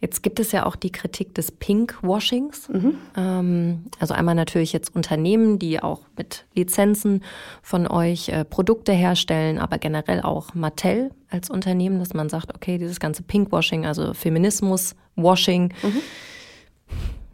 Jetzt 0.00 0.22
gibt 0.22 0.38
es 0.38 0.52
ja 0.52 0.66
auch 0.66 0.76
die 0.76 0.92
Kritik 0.92 1.34
des 1.34 1.50
Pinkwashings. 1.50 2.68
Mhm. 2.68 2.98
Ähm, 3.16 3.84
also 3.98 4.12
einmal 4.12 4.34
natürlich 4.34 4.74
jetzt 4.74 4.94
Unternehmen, 4.94 5.58
die 5.58 5.82
auch 5.82 6.02
mit 6.18 6.44
Lizenzen 6.54 7.24
von 7.62 7.86
euch 7.86 8.28
äh, 8.28 8.44
Produkte 8.44 8.92
herstellen, 8.92 9.58
aber 9.58 9.78
generell 9.78 10.20
auch 10.20 10.52
Mattel 10.52 11.10
als 11.30 11.48
Unternehmen, 11.48 12.00
dass 12.00 12.12
man 12.12 12.28
sagt, 12.28 12.54
okay, 12.54 12.76
dieses 12.76 13.00
ganze 13.00 13.22
Pinkwashing, 13.22 13.86
also 13.86 14.12
Feminismus-Washing. 14.12 15.72
Mhm. 15.82 16.00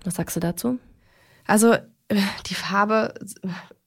Was 0.04 0.14
sagst 0.14 0.37
du 0.37 0.40
dazu? 0.40 0.78
Also 1.46 1.74
die 2.46 2.54
Farbe 2.54 3.14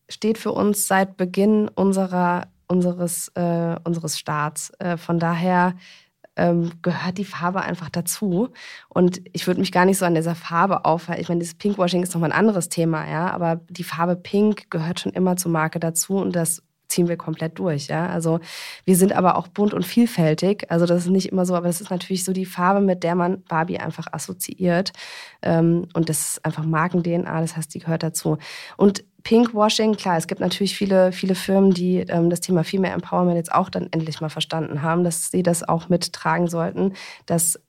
steht 0.10 0.38
für 0.38 0.52
uns 0.52 0.88
seit 0.88 1.18
Beginn 1.18 1.70
unserer, 1.70 2.48
unseres, 2.68 3.30
äh, 3.36 3.76
unseres 3.84 4.20
Staats. 4.20 4.72
Äh, 4.80 4.98
von 4.98 5.20
daher 5.20 5.76
ähm, 6.36 6.72
gehört 6.82 7.18
die 7.18 7.26
Farbe 7.26 7.62
einfach 7.62 7.90
dazu. 7.90 8.50
Und 8.90 9.22
ich 9.34 9.48
würde 9.48 9.60
mich 9.60 9.72
gar 9.72 9.86
nicht 9.86 9.98
so 9.98 10.06
an 10.06 10.16
dieser 10.16 10.36
Farbe 10.36 10.86
aufhalten. 10.86 11.22
Ich 11.22 11.30
meine, 11.30 11.40
dieses 11.40 11.56
Pinkwashing 11.56 12.04
ist 12.04 12.14
nochmal 12.14 12.32
ein 12.32 12.38
anderes 12.38 12.70
Thema, 12.70 13.10
ja. 13.10 13.30
Aber 13.32 13.62
die 13.70 13.84
Farbe 13.84 14.16
Pink 14.16 14.70
gehört 14.70 15.00
schon 15.00 15.14
immer 15.14 15.36
zur 15.38 15.52
Marke 15.52 15.80
dazu 15.80 16.18
und 16.18 16.36
das 16.36 16.64
ziehen 16.94 17.10
wir 17.10 17.18
komplett 17.18 17.60
durch, 17.60 17.88
ja. 17.88 18.08
Also 18.08 18.40
wir 18.86 18.96
sind 18.96 19.14
aber 19.14 19.38
auch 19.38 19.48
bunt 19.48 19.74
und 19.74 19.86
vielfältig. 19.86 20.70
Also 20.70 20.86
das 20.86 21.06
ist 21.06 21.12
nicht 21.12 21.32
immer 21.32 21.46
so, 21.46 21.56
aber 21.56 21.68
das 21.68 21.82
ist 21.82 21.90
natürlich 21.90 22.24
so 22.24 22.34
die 22.34 22.46
Farbe, 22.46 22.82
mit 22.82 23.04
der 23.04 23.16
man 23.16 23.44
Barbie 23.44 23.80
einfach 23.80 24.08
assoziiert. 24.12 24.94
Ähm, 25.42 25.88
und 25.94 26.10
das 26.10 26.20
ist 26.20 26.46
einfach 26.46 26.64
Marken-DNA, 26.64 27.42
das 27.42 27.58
heißt, 27.58 27.74
die 27.74 27.80
gehört 27.80 28.04
dazu. 28.04 28.38
Und 28.78 29.04
Pinkwashing, 29.24 29.96
klar, 29.96 30.18
es 30.18 30.28
gibt 30.28 30.42
natürlich 30.42 30.76
viele, 30.76 31.12
viele 31.14 31.36
Firmen, 31.36 31.72
die 31.72 32.00
ähm, 32.00 32.30
das 32.30 32.42
Thema 32.42 32.64
Female 32.64 32.94
Empowerment 32.94 33.38
jetzt 33.38 33.54
auch 33.54 33.70
dann 33.70 33.88
endlich 33.92 34.20
mal 34.20 34.30
verstanden 34.30 34.82
haben, 34.82 35.04
dass 35.04 35.32
sie 35.32 35.44
das 35.44 35.68
auch 35.68 35.88
mittragen 35.90 36.48
sollten. 36.48 36.94
Das 37.26 37.60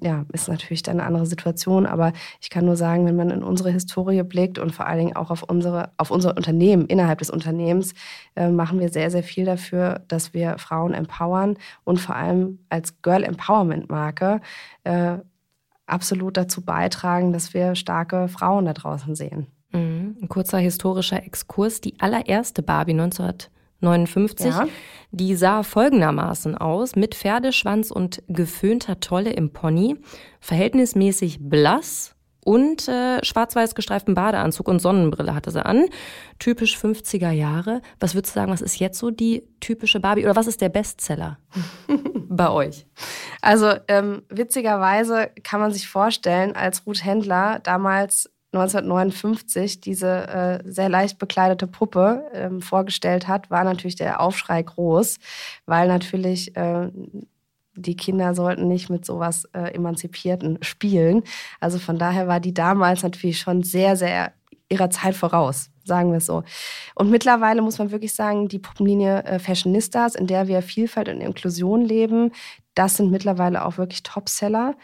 ja, 0.00 0.24
ist 0.32 0.48
natürlich 0.48 0.82
dann 0.82 1.00
eine 1.00 1.06
andere 1.06 1.26
Situation, 1.26 1.86
aber 1.86 2.12
ich 2.40 2.50
kann 2.50 2.64
nur 2.64 2.76
sagen, 2.76 3.06
wenn 3.06 3.16
man 3.16 3.30
in 3.30 3.42
unsere 3.42 3.70
Historie 3.70 4.22
blickt 4.22 4.58
und 4.58 4.72
vor 4.72 4.86
allen 4.86 4.98
Dingen 4.98 5.16
auch 5.16 5.30
auf 5.30 5.42
unsere, 5.42 5.90
auf 5.96 6.10
unser 6.10 6.36
Unternehmen, 6.36 6.86
innerhalb 6.86 7.18
des 7.18 7.30
Unternehmens, 7.30 7.94
äh, 8.36 8.48
machen 8.48 8.80
wir 8.80 8.88
sehr, 8.88 9.10
sehr 9.10 9.22
viel 9.22 9.44
dafür, 9.44 10.02
dass 10.08 10.34
wir 10.34 10.58
Frauen 10.58 10.94
empowern 10.94 11.56
und 11.84 12.00
vor 12.00 12.16
allem 12.16 12.58
als 12.68 13.00
Girl 13.02 13.24
Empowerment 13.24 13.90
Marke 13.90 14.40
äh, 14.84 15.18
absolut 15.86 16.36
dazu 16.36 16.62
beitragen, 16.62 17.32
dass 17.32 17.54
wir 17.54 17.74
starke 17.74 18.28
Frauen 18.28 18.64
da 18.64 18.72
draußen 18.72 19.14
sehen. 19.14 19.46
Mhm. 19.72 20.16
Ein 20.22 20.28
kurzer 20.28 20.58
historischer 20.58 21.22
Exkurs. 21.24 21.80
Die 21.80 22.00
allererste 22.00 22.62
Barbie 22.62 22.94
1959, 23.86 24.46
ja. 24.46 24.68
die 25.10 25.34
sah 25.36 25.62
folgendermaßen 25.62 26.56
aus, 26.56 26.96
mit 26.96 27.14
Pferdeschwanz 27.14 27.90
und 27.90 28.22
geföhnter 28.28 29.00
Tolle 29.00 29.30
im 29.30 29.52
Pony, 29.52 29.96
verhältnismäßig 30.40 31.38
blass 31.40 32.14
und 32.44 32.88
äh, 32.88 33.24
schwarz-weiß 33.24 33.74
gestreiften 33.74 34.14
Badeanzug 34.14 34.68
und 34.68 34.78
Sonnenbrille 34.78 35.34
hatte 35.34 35.50
sie 35.50 35.64
an. 35.64 35.86
Typisch 36.38 36.76
50er 36.76 37.30
Jahre. 37.30 37.80
Was 38.00 38.14
würdest 38.14 38.34
du 38.34 38.40
sagen, 38.40 38.52
was 38.52 38.60
ist 38.60 38.78
jetzt 38.78 38.98
so 38.98 39.10
die 39.10 39.48
typische 39.60 39.98
Barbie 39.98 40.24
oder 40.24 40.36
was 40.36 40.46
ist 40.46 40.60
der 40.60 40.68
Bestseller 40.68 41.38
bei 42.28 42.50
euch? 42.50 42.86
Also 43.40 43.72
ähm, 43.88 44.22
witzigerweise 44.28 45.30
kann 45.42 45.60
man 45.60 45.72
sich 45.72 45.88
vorstellen, 45.88 46.54
als 46.54 46.86
Ruth 46.86 47.04
Händler 47.04 47.60
damals 47.60 48.30
1959 48.54 49.80
diese 49.80 50.28
äh, 50.28 50.58
sehr 50.64 50.88
leicht 50.88 51.18
bekleidete 51.18 51.66
Puppe 51.66 52.24
ähm, 52.32 52.62
vorgestellt 52.62 53.28
hat, 53.28 53.50
war 53.50 53.64
natürlich 53.64 53.96
der 53.96 54.20
Aufschrei 54.20 54.62
groß, 54.62 55.18
weil 55.66 55.88
natürlich 55.88 56.56
äh, 56.56 56.90
die 57.76 57.96
Kinder 57.96 58.34
sollten 58.34 58.68
nicht 58.68 58.90
mit 58.90 59.04
sowas 59.04 59.46
äh, 59.52 59.74
Emanzipierten 59.74 60.58
spielen. 60.62 61.22
Also 61.60 61.78
von 61.78 61.98
daher 61.98 62.28
war 62.28 62.40
die 62.40 62.54
damals 62.54 63.02
natürlich 63.02 63.40
schon 63.40 63.62
sehr, 63.62 63.96
sehr 63.96 64.32
ihrer 64.68 64.90
Zeit 64.90 65.14
voraus, 65.14 65.70
sagen 65.84 66.10
wir 66.10 66.18
es 66.18 66.26
so. 66.26 66.42
Und 66.94 67.10
mittlerweile 67.10 67.62
muss 67.62 67.78
man 67.78 67.90
wirklich 67.90 68.14
sagen, 68.14 68.48
die 68.48 68.58
Puppenlinie 68.58 69.24
äh, 69.24 69.38
Fashionistas, 69.38 70.14
in 70.14 70.26
der 70.26 70.48
wir 70.48 70.62
Vielfalt 70.62 71.08
und 71.08 71.20
Inklusion 71.20 71.82
leben, 71.82 72.32
das 72.74 72.96
sind 72.96 73.10
mittlerweile 73.10 73.64
auch 73.64 73.78
wirklich 73.78 74.02
Topseller. 74.02 74.74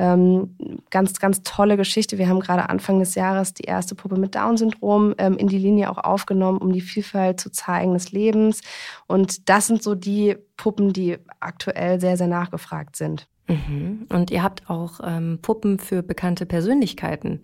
Ähm, 0.00 0.54
ganz, 0.90 1.18
ganz 1.18 1.42
tolle 1.42 1.76
Geschichte. 1.76 2.18
Wir 2.18 2.28
haben 2.28 2.38
gerade 2.38 2.68
Anfang 2.68 3.00
des 3.00 3.16
Jahres 3.16 3.52
die 3.52 3.64
erste 3.64 3.96
Puppe 3.96 4.16
mit 4.16 4.36
Down-Syndrom 4.36 5.14
ähm, 5.18 5.36
in 5.36 5.48
die 5.48 5.58
Linie 5.58 5.90
auch 5.90 5.98
aufgenommen, 5.98 6.58
um 6.58 6.72
die 6.72 6.80
Vielfalt 6.80 7.40
zu 7.40 7.50
zeigen 7.50 7.94
des 7.94 8.12
Lebens. 8.12 8.60
Und 9.08 9.48
das 9.48 9.66
sind 9.66 9.82
so 9.82 9.96
die 9.96 10.36
Puppen, 10.56 10.92
die 10.92 11.18
aktuell 11.40 12.00
sehr, 12.00 12.16
sehr 12.16 12.28
nachgefragt 12.28 12.94
sind. 12.94 13.26
Mhm. 13.48 14.06
Und 14.08 14.30
ihr 14.30 14.44
habt 14.44 14.70
auch 14.70 15.00
ähm, 15.02 15.40
Puppen 15.42 15.80
für 15.80 16.04
bekannte 16.04 16.46
Persönlichkeiten 16.46 17.40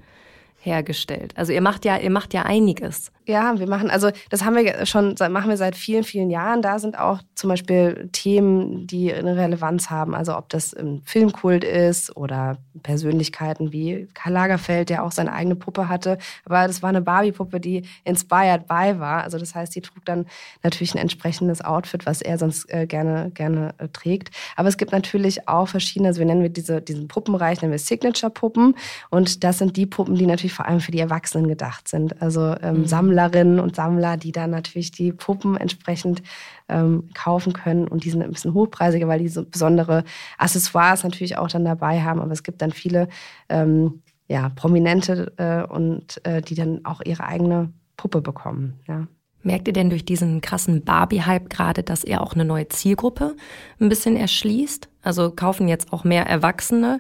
hergestellt. 0.65 1.33
Also 1.37 1.53
ihr 1.53 1.61
macht 1.61 1.85
ja, 1.85 1.97
ihr 1.99 2.11
macht 2.11 2.35
ja 2.35 2.43
einiges. 2.43 3.13
Ja, 3.27 3.59
wir 3.59 3.67
machen, 3.67 3.89
also 3.91 4.11
das 4.29 4.45
haben 4.45 4.55
wir 4.55 4.85
schon, 4.85 5.15
machen 5.31 5.49
wir 5.49 5.57
seit 5.57 5.77
vielen, 5.77 6.05
vielen 6.05 6.29
Jahren. 6.29 6.61
Da 6.61 6.79
sind 6.79 6.99
auch 6.99 7.21
zum 7.35 7.49
Beispiel 7.49 8.11
Themen, 8.13 8.87
die 8.87 9.15
eine 9.15 9.37
Relevanz 9.37 9.89
haben. 9.89 10.15
Also 10.15 10.37
ob 10.37 10.51
das 10.51 10.75
im 10.75 11.01
Filmkult 11.05 11.65
ist 11.65 12.15
oder 12.17 12.59
Persönlichkeiten 12.83 13.73
wie 13.73 14.09
Karl 14.13 14.35
Lagerfeld, 14.35 14.91
der 14.91 15.05
auch 15.05 15.13
seine 15.13 15.33
eigene 15.33 15.57
Puppe 15.57 15.89
hatte. 15.89 16.19
Aber 16.45 16.67
das 16.67 16.83
war 16.83 16.91
eine 16.91 17.01
Barbie-Puppe, 17.01 17.61
die 17.61 17.85
inspired 18.05 18.67
by 18.67 18.99
war. 18.99 19.23
Also 19.23 19.39
das 19.39 19.55
heißt, 19.55 19.75
die 19.75 19.81
trug 19.81 20.05
dann 20.05 20.27
natürlich 20.63 20.95
ein 20.95 20.99
entsprechendes 20.99 21.65
Outfit, 21.65 22.05
was 22.05 22.21
er 22.21 22.37
sonst 22.37 22.71
äh, 22.71 22.87
gerne, 22.87 23.31
gerne 23.33 23.75
äh, 23.79 23.89
trägt. 23.89 24.31
Aber 24.57 24.69
es 24.69 24.77
gibt 24.77 24.93
natürlich 24.93 25.49
auch 25.49 25.69
verschiedene, 25.69 26.09
also 26.09 26.19
wir 26.19 26.27
nennen 26.27 26.43
wir 26.43 26.51
diese, 26.51 26.83
diesen 26.83 27.09
Puppenreich, 27.09 27.63
nennen 27.63 27.73
wir 27.73 27.79
Signature-Puppen. 27.79 28.77
Und 29.09 29.45
das 29.45 29.59
sind 29.59 29.79
die 29.79 29.87
Puppen, 29.87 30.15
die 30.17 30.27
natürlich 30.27 30.53
vor 30.55 30.67
allem 30.67 30.81
für 30.81 30.93
die 30.93 31.01
Erwachsenen 31.01 31.49
gedacht 31.49 31.89
sind. 31.89 32.21
Also 32.23 32.55
ähm, 32.63 32.79
mhm. 32.79 32.87
Sammlerinnen 32.87 33.61
und 33.61 33.77
Sammler, 33.77 34.17
die 34.17 34.33
dann 34.33 34.51
natürlich 34.51 34.93
die 34.93 35.13
Puppen 35.13 35.57
entsprechend 35.57 36.23
ähm, 36.69 37.11
kaufen 37.15 37.53
können. 37.53 37.89
Und 37.89 38.05
die 38.05 38.11
sind 38.11 38.23
ein 38.23 38.31
bisschen 38.31 38.55
hochpreisiger, 38.55 39.09
weil 39.09 39.19
die 39.19 39.29
so 39.29 39.45
besondere 39.45 40.05
Accessoires 40.39 41.05
natürlich 41.05 41.37
auch 41.37 41.49
dann 41.49 41.65
dabei 41.65 42.03
haben. 42.03 42.21
Aber 42.21 42.33
es 42.33 42.43
gibt 42.43 42.63
dann 42.63 42.71
viele 42.71 43.09
ähm, 43.49 44.03
ja, 44.29 44.49
Prominente 44.51 45.33
äh, 45.37 45.71
und 45.71 46.25
äh, 46.25 46.41
die 46.41 46.55
dann 46.55 46.85
auch 46.85 47.01
ihre 47.05 47.25
eigene 47.25 47.73
Puppe 47.97 48.23
bekommen. 48.23 48.81
Ja. 48.89 49.07
Merkt 49.45 49.69
ihr 49.69 49.75
denn 49.75 49.91
durch 49.91 50.07
diesen 50.07 50.41
krassen 50.41 50.85
Barbie-Hype 50.85 51.51
gerade, 51.51 51.83
dass 51.83 52.03
ihr 52.03 52.23
auch 52.23 52.33
eine 52.33 52.47
neue 52.47 52.69
Zielgruppe 52.69 53.37
ein 53.79 53.91
bisschen 53.91 54.17
erschließt? 54.17 54.89
Also 55.03 55.31
kaufen 55.31 55.69
jetzt 55.69 55.93
auch 55.93 56.03
mehr 56.03 56.27
Erwachsene 56.27 56.99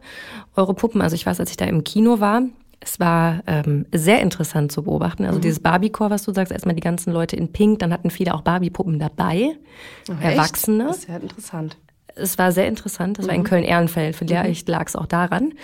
eure 0.54 0.74
Puppen? 0.74 1.00
Also 1.00 1.14
ich 1.14 1.24
weiß, 1.24 1.40
als 1.40 1.50
ich 1.50 1.56
da 1.56 1.64
im 1.64 1.84
Kino 1.84 2.20
war, 2.20 2.42
es 2.84 3.00
war 3.00 3.42
ähm, 3.46 3.86
sehr 3.92 4.20
interessant 4.20 4.70
zu 4.70 4.82
beobachten. 4.82 5.24
Also 5.24 5.38
mhm. 5.38 5.42
dieses 5.42 5.60
Barbie-Core, 5.60 6.10
was 6.10 6.24
du 6.24 6.32
sagst, 6.32 6.52
erstmal 6.52 6.74
die 6.74 6.82
ganzen 6.82 7.12
Leute 7.12 7.34
in 7.36 7.50
Pink, 7.50 7.78
dann 7.78 7.92
hatten 7.92 8.10
viele 8.10 8.34
auch 8.34 8.42
Barbie-Puppen 8.42 8.98
dabei, 8.98 9.56
oh, 10.08 10.12
Erwachsene. 10.20 10.84
Das 10.84 10.98
ist 10.98 11.08
ja 11.08 11.16
interessant 11.16 11.76
es 12.16 12.38
war 12.38 12.52
sehr 12.52 12.68
interessant. 12.68 13.18
Das 13.18 13.26
war 13.26 13.34
in 13.34 13.42
mhm. 13.42 13.46
Köln-Ehrenfeld. 13.46 14.16
Vielleicht 14.16 14.68
mhm. 14.68 14.72
lag 14.72 14.86
es 14.86 14.96
auch 14.96 15.06
daran. 15.06 15.54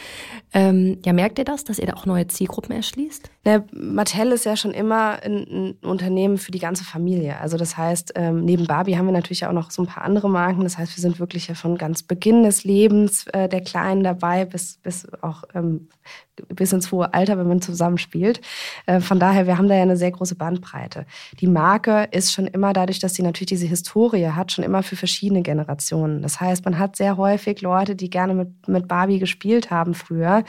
Ähm, 0.52 0.98
ja, 1.04 1.12
merkt 1.12 1.38
ihr 1.38 1.44
das, 1.44 1.64
dass 1.64 1.78
ihr 1.78 1.86
da 1.86 1.94
auch 1.94 2.06
neue 2.06 2.26
Zielgruppen 2.26 2.74
erschließt? 2.74 3.30
Ja, 3.46 3.62
Mattel 3.72 4.32
ist 4.32 4.44
ja 4.44 4.56
schon 4.56 4.72
immer 4.72 5.22
ein, 5.22 5.76
ein, 5.82 5.88
Unternehmen 5.88 6.38
für 6.38 6.50
die 6.50 6.58
ganze 6.58 6.84
Familie. 6.84 7.38
Also 7.38 7.56
das 7.56 7.76
heißt, 7.76 8.12
ähm, 8.16 8.44
neben 8.44 8.66
Barbie 8.66 8.96
haben 8.96 9.06
wir 9.06 9.12
natürlich 9.12 9.46
auch 9.46 9.52
noch 9.52 9.70
so 9.70 9.82
ein 9.82 9.86
paar 9.86 10.04
andere 10.04 10.28
Marken. 10.28 10.62
Das 10.64 10.76
heißt, 10.76 10.96
wir 10.96 11.00
sind 11.02 11.20
wirklich 11.20 11.48
ja 11.48 11.54
von 11.54 11.78
ganz 11.78 12.02
Beginn 12.02 12.42
des 12.42 12.64
Lebens 12.64 13.26
äh, 13.28 13.48
der 13.48 13.60
Kleinen 13.60 14.02
dabei 14.02 14.44
bis, 14.44 14.78
bis 14.82 15.06
auch 15.22 15.44
ähm, 15.54 15.88
bis 16.48 16.72
ins 16.72 16.90
hohe 16.92 17.12
Alter, 17.12 17.38
wenn 17.38 17.48
man 17.48 17.60
zusammenspielt. 17.60 18.40
Äh, 18.86 19.00
von 19.00 19.18
daher, 19.18 19.46
wir 19.46 19.58
haben 19.58 19.68
da 19.68 19.74
ja 19.74 19.82
eine 19.82 19.96
sehr 19.96 20.10
große 20.10 20.34
Bandbreite. 20.34 21.06
Die 21.40 21.46
Marke 21.46 22.08
ist 22.10 22.32
schon 22.32 22.46
immer 22.46 22.72
dadurch, 22.72 22.98
dass 22.98 23.14
sie 23.14 23.22
natürlich 23.22 23.48
diese 23.48 23.66
Historie 23.66 24.26
hat, 24.28 24.52
schon 24.52 24.64
immer 24.64 24.82
für 24.82 24.96
verschiedene 24.96 25.42
Generationen. 25.42 26.22
Das 26.22 26.39
heißt, 26.40 26.64
man 26.64 26.78
hat 26.78 26.96
sehr 26.96 27.16
häufig 27.16 27.60
Leute, 27.60 27.94
die 27.94 28.10
gerne 28.10 28.34
mit, 28.34 28.68
mit 28.68 28.88
Barbie 28.88 29.18
gespielt 29.18 29.70
haben 29.70 29.94
früher 29.94 30.44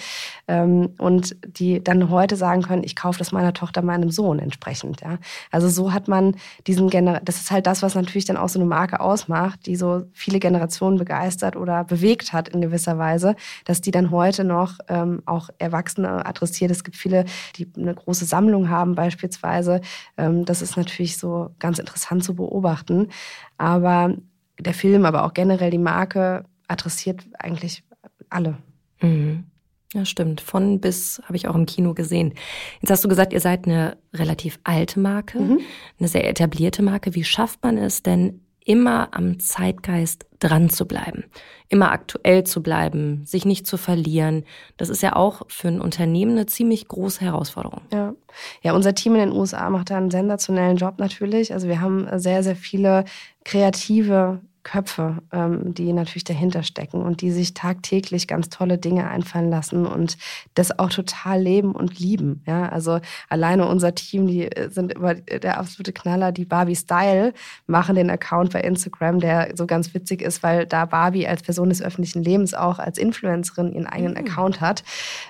ähm, 0.48 0.90
und 0.98 1.36
die 1.46 1.84
dann 1.84 2.10
heute 2.10 2.36
sagen 2.36 2.62
können, 2.62 2.84
ich 2.84 2.96
kaufe 2.96 3.20
das 3.20 3.32
meiner 3.32 3.54
Tochter, 3.54 3.82
meinem 3.82 4.10
Sohn 4.10 4.40
entsprechend. 4.40 5.02
Ja? 5.02 5.18
Also 5.52 5.70
so 5.70 5.94
hat 5.94 6.08
man 6.08 6.36
diesen 6.68 6.90
Gener 6.90 7.22
das 7.24 7.42
ist 7.42 7.52
halt 7.52 7.68
das, 7.68 7.84
was 7.84 7.96
natürlich 7.96 8.26
dann 8.26 8.38
auch 8.38 8.50
so 8.50 8.60
eine 8.60 8.68
Marke 8.68 9.00
ausmacht, 9.00 9.66
die 9.66 9.76
so 9.76 10.04
viele 10.14 10.40
Generationen 10.40 10.98
begeistert 10.98 11.56
oder 11.56 11.84
bewegt 11.84 12.34
hat 12.34 12.50
in 12.50 12.62
gewisser 12.62 12.98
Weise, 12.98 13.36
dass 13.66 13.82
die 13.82 13.92
dann 13.92 14.12
heute 14.12 14.44
noch 14.44 14.80
ähm, 14.88 15.22
auch 15.26 15.50
erwachsen 15.60 15.82
Erwachsene 15.82 16.26
adressiert. 16.26 16.72
Es 16.72 16.84
gibt 16.84 16.98
viele, 16.98 17.26
die 17.56 17.68
eine 17.78 17.94
große 17.94 18.26
Sammlung 18.26 18.70
haben 18.70 18.96
beispielsweise. 18.96 19.82
Ähm, 20.18 20.46
das 20.46 20.62
ist 20.62 20.78
natürlich 20.78 21.18
so 21.18 21.52
ganz 21.60 21.80
interessant 21.80 22.24
zu 22.24 22.36
beobachten. 22.36 23.08
Aber 23.58 24.16
der 24.62 24.74
Film, 24.74 25.06
aber 25.06 25.26
auch 25.26 25.34
generell 25.34 25.72
die 25.72 25.78
Marke 25.78 26.46
adressiert 26.68 27.24
eigentlich 27.38 27.84
alle. 28.30 28.58
Mhm. 29.02 29.46
Ja, 29.94 30.06
stimmt. 30.06 30.40
Von 30.40 30.80
bis 30.80 31.22
habe 31.26 31.36
ich 31.36 31.48
auch 31.48 31.56
im 31.56 31.66
Kino 31.66 31.94
gesehen. 31.94 32.34
Jetzt 32.80 32.92
hast 32.92 33.04
du 33.04 33.10
gesagt, 33.10 33.34
ihr 33.34 33.42
seid 33.42 33.66
eine 33.66 33.98
relativ 34.14 34.60
alte 34.64 35.00
Marke, 35.00 35.40
mhm. 35.40 35.60
eine 36.00 36.08
sehr 36.08 36.30
etablierte 36.30 36.82
Marke. 36.82 37.14
Wie 37.14 37.26
schafft 37.26 37.62
man 37.64 37.78
es 37.78 38.02
denn, 38.02 38.40
immer 38.64 39.10
am 39.12 39.40
Zeitgeist 39.40 40.26
dran 40.40 40.70
zu 40.70 40.86
bleiben, 40.86 41.26
immer 41.70 41.92
aktuell 41.92 42.44
zu 42.44 42.62
bleiben, 42.62 43.26
sich 43.26 43.46
nicht 43.46 43.66
zu 43.66 43.78
verlieren. 43.78 44.44
Das 44.78 44.90
ist 44.90 45.02
ja 45.02 45.16
auch 45.16 45.44
für 45.48 45.68
ein 45.68 45.82
Unternehmen 45.82 46.32
eine 46.32 46.46
ziemlich 46.46 46.88
große 46.88 47.22
Herausforderung. 47.22 47.82
Ja, 47.92 48.14
ja 48.62 48.74
unser 48.74 48.94
Team 48.94 49.16
in 49.16 49.22
den 49.22 49.32
USA 49.32 49.70
macht 49.70 49.90
da 49.90 49.98
einen 49.98 50.12
sensationellen 50.12 50.78
Job 50.78 51.00
natürlich. 51.00 51.54
Also 51.54 51.68
wir 51.68 51.82
haben 51.82 52.08
sehr, 52.20 52.44
sehr 52.44 52.56
viele 52.56 53.06
kreative 53.44 54.42
Köpfe, 54.64 55.18
ähm, 55.32 55.74
die 55.74 55.92
natürlich 55.94 56.24
dahinter 56.24 56.64
stecken 56.64 57.02
und 57.02 57.22
die 57.22 57.32
sich 57.32 57.54
tagtäglich 57.54 58.28
ganz 58.28 58.50
tolle 58.50 58.78
Dinge 58.78 59.10
einfallen 59.10 59.50
lassen 59.50 59.86
und 59.86 60.18
das 60.54 60.78
auch 60.78 60.90
total 60.90 61.42
leben 61.42 61.74
und 61.74 62.00
lieben. 62.00 62.44
Ja, 62.46 62.70
also 62.70 63.00
alleine 63.30 63.68
unser 63.68 63.96
Team, 63.96 64.28
die 64.28 64.44
äh, 64.44 64.70
sind 64.70 64.94
immer 64.94 65.16
der 65.16 65.58
absolute 65.58 65.94
Knaller, 65.94 66.32
die 66.32 66.46
Barbie 66.46 66.76
Style 66.76 67.34
machen 67.66 67.96
den 67.96 68.10
Account 68.10 68.54
bei 68.54 68.62
Instagram, 68.62 69.20
der 69.20 69.52
so 69.56 69.66
ganz 69.66 69.94
witzig 69.94 70.22
ist, 70.22 70.44
weil 70.44 70.66
da 70.66 70.86
Barbie 70.86 71.28
als 71.28 71.42
Person 71.42 71.70
des 71.70 71.82
öffentlichen 71.82 72.24
Lebens 72.24 72.54
auch 72.54 72.78
als 72.80 72.98
Influencerin 72.98 73.74
ihren 73.74 73.88
eigenen 73.88 74.14
mhm. 74.14 74.20
Account 74.20 74.62
hat, 74.62 74.84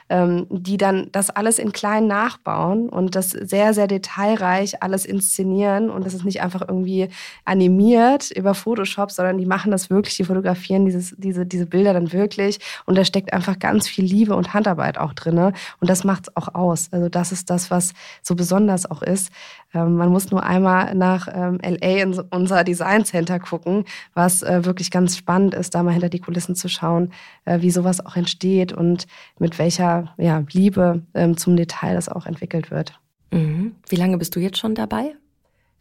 ähm, 0.10 0.48
die 0.50 0.78
dann 0.78 1.10
das 1.12 1.30
alles 1.30 1.58
in 1.60 1.72
klein 1.72 2.08
nachbauen 2.08 2.90
und 2.90 3.16
das 3.16 3.30
sehr, 3.30 3.74
sehr 3.74 3.88
detailreich 3.88 4.84
alles 4.84 5.06
inszenieren 5.06 5.90
und 5.90 6.06
das 6.06 6.14
ist 6.14 6.26
nicht 6.26 6.42
einfach 6.42 6.62
irgendwie 6.68 7.10
animiert 7.46 8.32
über 8.32 8.54
Photoshop, 8.54 9.12
sondern 9.22 9.38
die 9.38 9.46
machen 9.46 9.72
das 9.72 9.90
wirklich, 9.90 10.18
die 10.18 10.24
fotografieren 10.24 10.86
dieses, 10.86 11.16
diese, 11.18 11.46
diese 11.46 11.68
Bilder 11.68 11.94
dann 11.94 12.12
wirklich 12.12 12.60
und 12.86 12.98
da 12.98 13.06
steckt 13.06 13.34
einfach 13.34 13.60
ganz 13.60 13.88
viel 13.88 14.04
Liebe 14.04 14.36
und 14.36 14.54
Handarbeit 14.54 14.98
auch 14.98 15.14
drin. 15.14 15.38
Und 15.38 15.56
das 15.90 16.04
macht 16.04 16.28
es 16.28 16.36
auch 16.36 16.56
aus. 16.56 16.90
Also 16.92 17.08
das 17.08 17.32
ist 17.32 17.50
das, 17.50 17.72
was 17.72 17.94
so 18.22 18.36
besonders 18.36 18.90
auch 18.90 19.02
ist. 19.02 19.32
Ähm, 19.74 19.96
man 19.96 20.10
muss 20.10 20.32
nur 20.32 20.44
einmal 20.44 20.96
nach 20.96 21.28
ähm, 21.32 21.60
LA 21.64 22.02
in 22.02 22.20
unser 22.32 22.64
Design 22.64 23.06
Center 23.06 23.40
gucken, 23.40 23.86
was 24.14 24.44
äh, 24.44 24.66
wirklich 24.66 24.92
ganz 24.92 25.16
spannend 25.16 25.54
ist, 25.54 25.76
da 25.76 25.84
mal 25.84 25.92
hinter 25.92 26.10
die 26.10 26.20
Kulissen 26.20 26.56
zu 26.56 26.68
schauen, 26.68 27.14
äh, 27.46 27.62
wie 27.62 27.72
sowas 27.72 28.06
auch 28.06 28.16
entsteht 28.16 28.74
und 28.74 29.08
mit 29.40 29.60
welcher 29.60 30.14
ja, 30.18 30.44
Liebe 30.52 31.04
ähm, 31.14 31.38
zum 31.38 31.56
Detail 31.56 31.94
das 31.94 32.10
auch 32.10 32.26
entwickelt 32.26 32.72
wird. 32.72 33.00
Mhm. 33.32 33.76
Wie 33.88 33.96
lange 33.96 34.18
bist 34.18 34.36
du 34.36 34.40
jetzt 34.40 34.58
schon 34.58 34.76
dabei? 34.76 35.16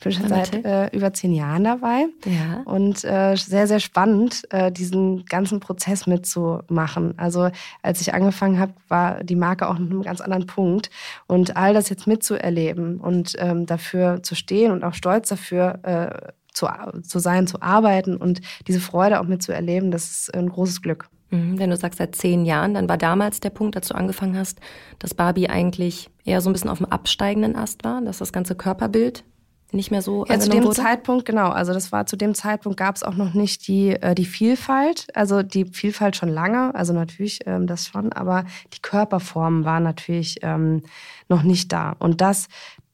Ich 0.01 0.05
bin 0.05 0.13
schon 0.13 0.29
seit 0.29 0.65
äh, 0.65 0.87
über 0.97 1.13
zehn 1.13 1.35
Jahren 1.35 1.63
dabei 1.63 2.07
ja. 2.25 2.63
und 2.65 3.05
äh, 3.05 3.37
sehr, 3.37 3.67
sehr 3.67 3.81
spannend, 3.81 4.51
äh, 4.51 4.73
diesen 4.73 5.27
ganzen 5.27 5.61
Prozess 5.61 6.07
mitzumachen. 6.07 7.13
Also 7.19 7.51
als 7.83 8.01
ich 8.01 8.15
angefangen 8.15 8.59
habe, 8.59 8.73
war 8.89 9.23
die 9.23 9.37
Marke 9.37 9.69
auch 9.69 9.79
noch 9.79 9.91
einem 9.91 10.01
ganz 10.01 10.23
anderen 10.23 10.47
Punkt. 10.47 10.89
Und 11.27 11.59
all 11.59 11.75
das 11.75 11.91
jetzt 11.91 12.07
mitzuerleben 12.07 12.99
und 12.99 13.35
ähm, 13.39 13.67
dafür 13.67 14.23
zu 14.23 14.35
stehen 14.35 14.73
und 14.73 14.85
auch 14.85 14.95
stolz 14.95 15.29
dafür 15.29 15.81
äh, 15.83 16.33
zu, 16.55 16.67
zu 17.03 17.19
sein, 17.19 17.47
zu 17.47 17.61
arbeiten 17.61 18.17
und 18.17 18.41
diese 18.69 18.81
Freude 18.81 19.21
auch 19.21 19.27
mitzuerleben, 19.27 19.91
das 19.91 20.11
ist 20.11 20.35
ein 20.35 20.49
großes 20.49 20.81
Glück. 20.81 21.11
Mhm, 21.29 21.59
wenn 21.59 21.69
du 21.69 21.77
sagst 21.77 21.99
seit 21.99 22.17
zehn 22.17 22.47
Jahren, 22.47 22.73
dann 22.73 22.89
war 22.89 22.97
damals 22.97 23.41
der 23.41 23.51
Punkt, 23.51 23.77
als 23.77 23.89
du 23.89 23.95
angefangen 23.95 24.39
hast, 24.39 24.61
dass 24.99 25.13
Barbie 25.13 25.51
eigentlich 25.51 26.09
eher 26.25 26.41
so 26.41 26.49
ein 26.49 26.55
bisschen 26.55 26.71
auf 26.71 26.79
dem 26.79 26.87
absteigenden 26.87 27.55
Ast 27.55 27.85
war, 27.85 28.01
dass 28.01 28.17
das 28.17 28.33
ganze 28.33 28.55
Körperbild 28.55 29.25
nicht 29.73 29.91
mehr 29.91 30.03
so 30.03 30.27
ja, 30.27 30.39
zu 30.39 30.51
dem 30.51 30.65
wurde? 30.65 30.77
Zeitpunkt 30.77 31.25
genau 31.25 31.51
also 31.51 31.73
das 31.73 31.93
war 31.93 32.07
zu 32.07 32.17
dem 32.17 32.35
Zeitpunkt 32.35 32.79
gab 32.79 32.97
es 32.97 33.03
auch 33.03 33.15
noch 33.15 33.35
nicht 33.35 33.67
die 33.69 33.91
äh, 33.91 34.15
die 34.15 34.25
Vielfalt 34.25 35.07
also 35.15 35.43
die 35.43 35.67
Vielfalt 35.67 36.17
schon 36.17 36.29
lange 36.29 36.75
also 36.75 36.93
natürlich 36.93 37.41
ähm, 37.47 37.67
das 37.67 37.87
schon 37.87 38.13
aber 38.13 38.45
die 38.75 38.81
Körperformen 38.81 39.65
waren 39.65 39.83
natürlich 39.83 40.39
ähm, 40.43 40.83
noch 41.29 41.43
nicht 41.43 41.73
da 41.73 41.97
und 41.99 42.21
das 42.21 42.49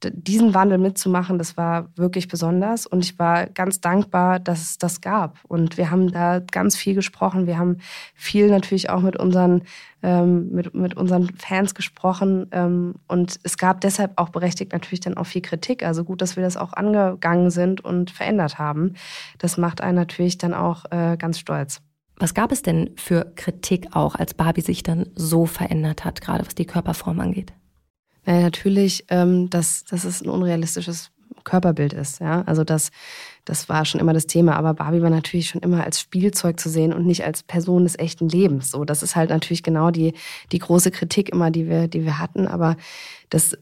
diesen 0.05 0.55
Wandel 0.55 0.79
mitzumachen, 0.79 1.39
das 1.39 1.57
war 1.57 1.89
wirklich 1.97 2.29
besonders 2.29 2.87
und 2.87 3.05
ich 3.05 3.19
war 3.19 3.47
ganz 3.47 3.81
dankbar, 3.81 4.39
dass 4.39 4.61
es 4.61 4.79
das 4.79 5.01
gab. 5.01 5.39
Und 5.49 5.79
wir 5.79 5.91
haben 5.91 6.13
da 6.13 6.41
ganz 6.41 6.77
viel 6.77 6.95
gesprochen. 6.95 7.47
Wir 7.47 7.59
haben 7.59 7.79
viel 8.15 8.49
natürlich 8.51 8.91
auch 8.91 9.01
mit 9.01 9.17
unseren, 9.17 9.63
ähm, 10.03 10.51
mit, 10.51 10.75
mit 10.75 10.97
unseren 10.97 11.35
Fans 11.37 11.75
gesprochen 11.75 12.49
ähm, 12.53 12.97
und 13.09 13.39
es 13.43 13.57
gab 13.57 13.81
deshalb 13.81 14.13
auch 14.17 14.29
berechtigt 14.29 14.73
natürlich 14.73 15.01
dann 15.01 15.17
auch 15.17 15.27
viel 15.27 15.43
Kritik. 15.43 15.83
Also 15.83 16.05
gut, 16.05 16.21
dass 16.21 16.37
wir 16.37 16.43
das 16.43 16.57
auch 16.57 16.75
angegangen 16.75 17.51
sind 17.51 17.83
und 17.83 18.11
verändert 18.11 18.59
haben. 18.59 18.95
Das 19.39 19.57
macht 19.57 19.81
einen 19.81 19.97
natürlich 19.97 20.37
dann 20.37 20.53
auch 20.53 20.85
äh, 20.91 21.17
ganz 21.17 21.39
stolz. 21.39 21.81
Was 22.19 22.33
gab 22.33 22.51
es 22.51 22.63
denn 22.63 22.91
für 22.97 23.33
Kritik 23.37 23.89
auch, 23.95 24.15
als 24.15 24.33
Barbie 24.33 24.63
sich 24.63 24.83
dann 24.83 25.07
so 25.15 25.45
verändert 25.45 26.05
hat, 26.05 26.21
gerade 26.21 26.47
was 26.47 26.55
die 26.55 26.65
Körperform 26.65 27.21
angeht? 27.21 27.53
Naja, 28.27 28.41
natürlich, 28.43 29.05
ähm, 29.09 29.49
dass, 29.49 29.85
dass 29.85 30.05
es 30.05 30.21
ein 30.21 30.29
unrealistisches 30.29 31.11
Körperbild 31.45 31.95
ist. 31.95 32.21
Ja? 32.21 32.43
Also 32.43 32.65
das, 32.65 32.91
das 33.47 33.71
war 33.71 33.87
schon 33.87 34.01
immer 34.01 34.13
das 34.13 34.27
Thema. 34.27 34.57
Aber 34.57 34.75
Barbie 34.75 35.01
war 35.01 35.11
natürlich 35.11 35.49
schon 35.49 35.63
immer 35.63 35.85
als 35.85 36.01
Spielzeug 36.01 36.61
zu 36.61 36.69
sehen 36.69 36.93
und 36.93 37.07
nicht 37.07 37.25
als 37.25 37.43
Person 37.43 37.85
des 37.85 37.99
echten 37.99 38.29
Lebens. 38.29 38.71
So, 38.71 38.85
das 38.85 39.03
ist 39.03 39.17
halt 39.17 39.31
natürlich 39.31 39.63
genau 39.63 39.91
die, 39.91 40.13
die 40.53 40.59
große 40.59 40.91
Kritik 40.91 41.31
immer, 41.31 41.51
die 41.51 41.69
wir, 41.69 41.89
die 41.89 42.05
wir 42.05 42.19
hatten. 42.19 42.47
Aber 42.47 42.77
das. 43.31 43.57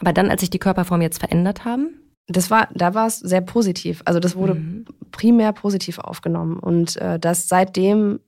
Aber 0.00 0.12
dann, 0.12 0.30
als 0.30 0.40
sich 0.40 0.50
die 0.50 0.58
Körperform 0.58 1.00
jetzt 1.00 1.20
verändert 1.20 1.64
haben? 1.64 2.00
Das 2.26 2.50
war, 2.50 2.68
da 2.74 2.94
war 2.94 3.06
es 3.06 3.18
sehr 3.18 3.40
positiv. 3.40 4.02
Also 4.04 4.18
das 4.18 4.34
wurde 4.34 4.54
mhm. 4.54 4.84
primär 5.12 5.52
positiv 5.52 5.98
aufgenommen. 5.98 6.58
Und 6.58 6.96
äh, 6.96 7.18
das 7.18 7.48
seitdem 7.48 8.18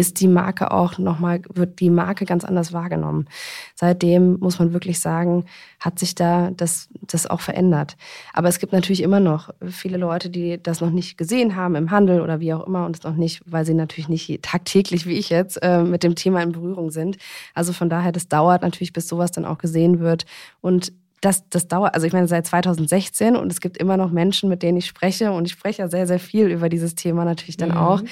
ist 0.00 0.18
die 0.20 0.28
Marke 0.28 0.70
auch 0.70 0.96
nochmal, 0.96 1.42
wird 1.52 1.78
die 1.78 1.90
Marke 1.90 2.24
ganz 2.24 2.42
anders 2.42 2.72
wahrgenommen. 2.72 3.26
Seitdem 3.74 4.38
muss 4.40 4.58
man 4.58 4.72
wirklich 4.72 4.98
sagen, 4.98 5.44
hat 5.78 5.98
sich 5.98 6.14
da 6.14 6.50
das, 6.52 6.88
das 7.02 7.26
auch 7.26 7.42
verändert. 7.42 7.98
Aber 8.32 8.48
es 8.48 8.58
gibt 8.58 8.72
natürlich 8.72 9.02
immer 9.02 9.20
noch 9.20 9.50
viele 9.68 9.98
Leute, 9.98 10.30
die 10.30 10.58
das 10.60 10.80
noch 10.80 10.90
nicht 10.90 11.18
gesehen 11.18 11.54
haben 11.54 11.74
im 11.74 11.90
Handel 11.90 12.22
oder 12.22 12.40
wie 12.40 12.54
auch 12.54 12.66
immer 12.66 12.86
und 12.86 12.96
es 12.96 13.02
noch 13.02 13.14
nicht, 13.14 13.42
weil 13.44 13.66
sie 13.66 13.74
natürlich 13.74 14.08
nicht 14.08 14.42
tagtäglich 14.42 15.04
wie 15.04 15.18
ich 15.18 15.28
jetzt 15.28 15.58
äh, 15.62 15.82
mit 15.82 16.02
dem 16.02 16.14
Thema 16.14 16.42
in 16.42 16.52
Berührung 16.52 16.90
sind. 16.90 17.18
Also 17.54 17.74
von 17.74 17.90
daher, 17.90 18.10
das 18.10 18.26
dauert 18.26 18.62
natürlich, 18.62 18.94
bis 18.94 19.06
sowas 19.06 19.32
dann 19.32 19.44
auch 19.44 19.58
gesehen 19.58 20.00
wird. 20.00 20.24
Und 20.62 20.94
das, 21.20 21.48
das 21.50 21.68
dauert, 21.68 21.94
also 21.94 22.06
ich 22.06 22.12
meine, 22.12 22.28
seit 22.28 22.46
2016 22.46 23.36
und 23.36 23.52
es 23.52 23.60
gibt 23.60 23.76
immer 23.76 23.96
noch 23.98 24.10
Menschen, 24.10 24.48
mit 24.48 24.62
denen 24.62 24.78
ich 24.78 24.86
spreche 24.86 25.32
und 25.32 25.44
ich 25.44 25.52
spreche 25.52 25.82
ja 25.82 25.88
sehr, 25.88 26.06
sehr 26.06 26.18
viel 26.18 26.46
über 26.46 26.68
dieses 26.70 26.94
Thema 26.94 27.24
natürlich 27.24 27.58
dann 27.58 27.70
mhm. 27.70 27.76
auch. 27.76 28.02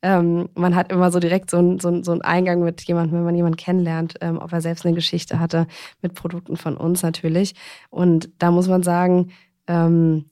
Ähm, 0.00 0.48
man 0.54 0.74
hat 0.74 0.90
immer 0.90 1.10
so 1.10 1.20
direkt 1.20 1.50
so, 1.50 1.58
ein, 1.58 1.78
so, 1.78 2.02
so 2.02 2.12
einen 2.12 2.22
Eingang 2.22 2.62
mit 2.62 2.80
jemandem, 2.82 3.18
wenn 3.18 3.24
man 3.24 3.34
jemanden 3.34 3.58
kennenlernt, 3.58 4.14
ähm, 4.22 4.38
ob 4.38 4.50
er 4.52 4.62
selbst 4.62 4.86
eine 4.86 4.94
Geschichte 4.94 5.40
hatte 5.40 5.66
mit 6.00 6.14
Produkten 6.14 6.56
von 6.56 6.76
uns 6.76 7.02
natürlich. 7.02 7.54
Und 7.90 8.30
da 8.38 8.50
muss 8.50 8.66
man 8.66 8.82
sagen, 8.82 9.32
ähm, 9.66 10.24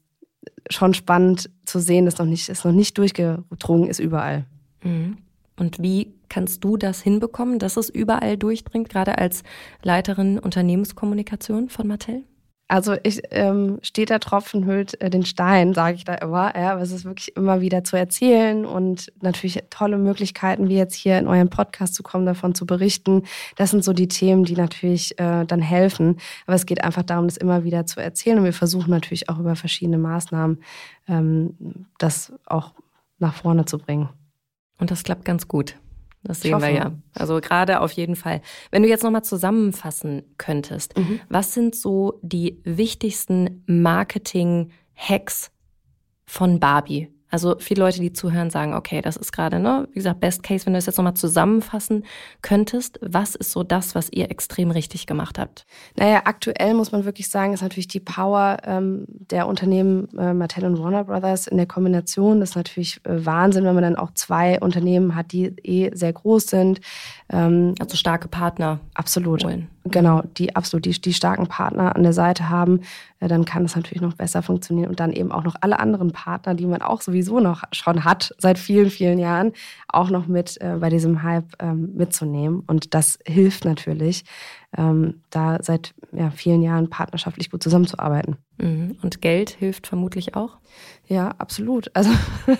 schon 0.70 0.94
spannend 0.94 1.50
zu 1.66 1.80
sehen, 1.80 2.06
dass 2.06 2.18
noch 2.18 2.26
nicht, 2.26 2.48
es 2.48 2.64
noch 2.64 2.72
nicht 2.72 2.96
durchgedrungen 2.96 3.88
ist 3.88 3.98
überall. 3.98 4.46
Mhm. 4.82 5.18
Und 5.58 5.82
wie 5.82 6.14
kannst 6.32 6.64
du 6.64 6.78
das 6.78 7.02
hinbekommen, 7.02 7.58
dass 7.58 7.76
es 7.76 7.90
überall 7.90 8.38
durchdringt, 8.38 8.88
gerade 8.88 9.18
als 9.18 9.42
Leiterin 9.82 10.38
Unternehmenskommunikation 10.38 11.68
von 11.68 11.86
Mattel? 11.86 12.24
Also 12.68 12.96
ich 13.02 13.20
ähm, 13.32 13.80
steht 13.82 14.08
der 14.08 14.18
Tropfen 14.18 14.64
hüllt 14.64 14.98
äh, 15.02 15.10
den 15.10 15.26
Stein, 15.26 15.74
sage 15.74 15.96
ich 15.96 16.04
da 16.04 16.14
immer. 16.14 16.56
Ja, 16.56 16.72
aber 16.72 16.80
es 16.80 16.90
ist 16.90 17.04
wirklich 17.04 17.36
immer 17.36 17.60
wieder 17.60 17.84
zu 17.84 17.98
erzählen 17.98 18.64
und 18.64 19.12
natürlich 19.20 19.62
tolle 19.68 19.98
Möglichkeiten, 19.98 20.70
wie 20.70 20.76
jetzt 20.76 20.94
hier 20.94 21.18
in 21.18 21.28
euren 21.28 21.50
Podcast 21.50 21.94
zu 21.94 22.02
kommen, 22.02 22.24
davon 22.24 22.54
zu 22.54 22.64
berichten. 22.64 23.24
Das 23.56 23.70
sind 23.70 23.84
so 23.84 23.92
die 23.92 24.08
Themen, 24.08 24.44
die 24.44 24.56
natürlich 24.56 25.18
äh, 25.20 25.44
dann 25.44 25.60
helfen. 25.60 26.16
Aber 26.46 26.56
es 26.56 26.64
geht 26.64 26.82
einfach 26.82 27.02
darum, 27.02 27.26
das 27.26 27.36
immer 27.36 27.62
wieder 27.62 27.84
zu 27.84 28.00
erzählen. 28.00 28.38
Und 28.38 28.44
wir 28.44 28.54
versuchen 28.54 28.88
natürlich 28.88 29.28
auch 29.28 29.38
über 29.38 29.54
verschiedene 29.54 29.98
Maßnahmen 29.98 30.62
ähm, 31.08 31.84
das 31.98 32.32
auch 32.46 32.72
nach 33.18 33.34
vorne 33.34 33.66
zu 33.66 33.76
bringen. 33.76 34.08
Und 34.78 34.90
das 34.90 35.02
klappt 35.02 35.26
ganz 35.26 35.46
gut. 35.46 35.76
Das 36.24 36.40
sehen 36.40 36.60
wir 36.60 36.70
ja. 36.70 36.92
Also 37.14 37.40
gerade 37.40 37.80
auf 37.80 37.92
jeden 37.92 38.16
Fall. 38.16 38.42
Wenn 38.70 38.82
du 38.82 38.88
jetzt 38.88 39.02
nochmal 39.02 39.24
zusammenfassen 39.24 40.22
könntest, 40.38 40.96
mhm. 40.96 41.20
was 41.28 41.52
sind 41.52 41.74
so 41.74 42.20
die 42.22 42.60
wichtigsten 42.64 43.64
Marketing-Hacks 43.66 45.50
von 46.24 46.60
Barbie? 46.60 47.12
Also 47.32 47.56
viele 47.58 47.82
Leute, 47.82 47.98
die 47.98 48.12
zuhören, 48.12 48.50
sagen, 48.50 48.74
okay, 48.74 49.00
das 49.00 49.16
ist 49.16 49.32
gerade, 49.32 49.58
ne, 49.58 49.88
wie 49.92 49.94
gesagt, 49.94 50.20
Best 50.20 50.42
Case, 50.42 50.66
wenn 50.66 50.74
du 50.74 50.76
das 50.76 50.84
jetzt 50.84 50.98
nochmal 50.98 51.14
zusammenfassen 51.14 52.04
könntest, 52.42 52.98
was 53.00 53.34
ist 53.34 53.52
so 53.52 53.62
das, 53.62 53.94
was 53.94 54.10
ihr 54.12 54.30
extrem 54.30 54.70
richtig 54.70 55.06
gemacht 55.06 55.38
habt? 55.38 55.64
Naja, 55.96 56.22
aktuell 56.26 56.74
muss 56.74 56.92
man 56.92 57.06
wirklich 57.06 57.30
sagen, 57.30 57.54
ist 57.54 57.62
natürlich 57.62 57.88
die 57.88 58.00
Power 58.00 58.58
ähm, 58.64 59.06
der 59.08 59.46
Unternehmen 59.46 60.08
äh, 60.18 60.34
Mattel 60.34 60.66
und 60.66 60.78
Warner 60.78 61.04
Brothers 61.04 61.46
in 61.46 61.56
der 61.56 61.66
Kombination. 61.66 62.40
Das 62.40 62.50
ist 62.50 62.56
natürlich 62.56 63.00
äh, 63.06 63.24
Wahnsinn, 63.24 63.64
wenn 63.64 63.74
man 63.74 63.82
dann 63.82 63.96
auch 63.96 64.12
zwei 64.12 64.60
Unternehmen 64.60 65.14
hat, 65.14 65.32
die 65.32 65.46
eh 65.62 65.90
sehr 65.94 66.12
groß 66.12 66.48
sind. 66.48 66.82
Ähm, 67.30 67.74
also 67.80 67.96
starke 67.96 68.28
Partner. 68.28 68.80
Absolut. 68.92 69.42
Holen. 69.42 69.71
Genau, 69.84 70.22
die 70.36 70.54
absolut 70.54 70.84
die, 70.84 71.00
die 71.00 71.12
starken 71.12 71.48
Partner 71.48 71.96
an 71.96 72.04
der 72.04 72.12
Seite 72.12 72.48
haben, 72.48 72.82
äh, 73.18 73.26
dann 73.26 73.44
kann 73.44 73.64
es 73.64 73.74
natürlich 73.74 74.00
noch 74.00 74.14
besser 74.14 74.40
funktionieren 74.40 74.90
und 74.90 75.00
dann 75.00 75.12
eben 75.12 75.32
auch 75.32 75.42
noch 75.42 75.56
alle 75.60 75.80
anderen 75.80 76.12
Partner, 76.12 76.54
die 76.54 76.66
man 76.66 76.82
auch 76.82 77.00
sowieso 77.00 77.40
noch 77.40 77.64
schon 77.72 78.04
hat 78.04 78.32
seit 78.38 78.58
vielen, 78.58 78.90
vielen 78.90 79.18
Jahren, 79.18 79.52
auch 79.88 80.08
noch 80.08 80.28
mit 80.28 80.60
äh, 80.60 80.76
bei 80.78 80.88
diesem 80.88 81.24
Hype 81.24 81.52
ähm, 81.58 81.94
mitzunehmen. 81.96 82.62
Und 82.66 82.94
das 82.94 83.18
hilft 83.26 83.64
natürlich, 83.64 84.24
ähm, 84.76 85.22
da 85.30 85.58
seit 85.62 85.94
ja, 86.12 86.30
vielen 86.30 86.62
Jahren 86.62 86.88
partnerschaftlich 86.88 87.50
gut 87.50 87.62
zusammenzuarbeiten. 87.62 88.36
Mhm. 88.58 88.96
Und 89.02 89.20
Geld 89.20 89.50
hilft 89.50 89.86
vermutlich 89.86 90.34
auch? 90.34 90.58
Ja, 91.06 91.28
absolut. 91.38 91.90
Also 91.94 92.10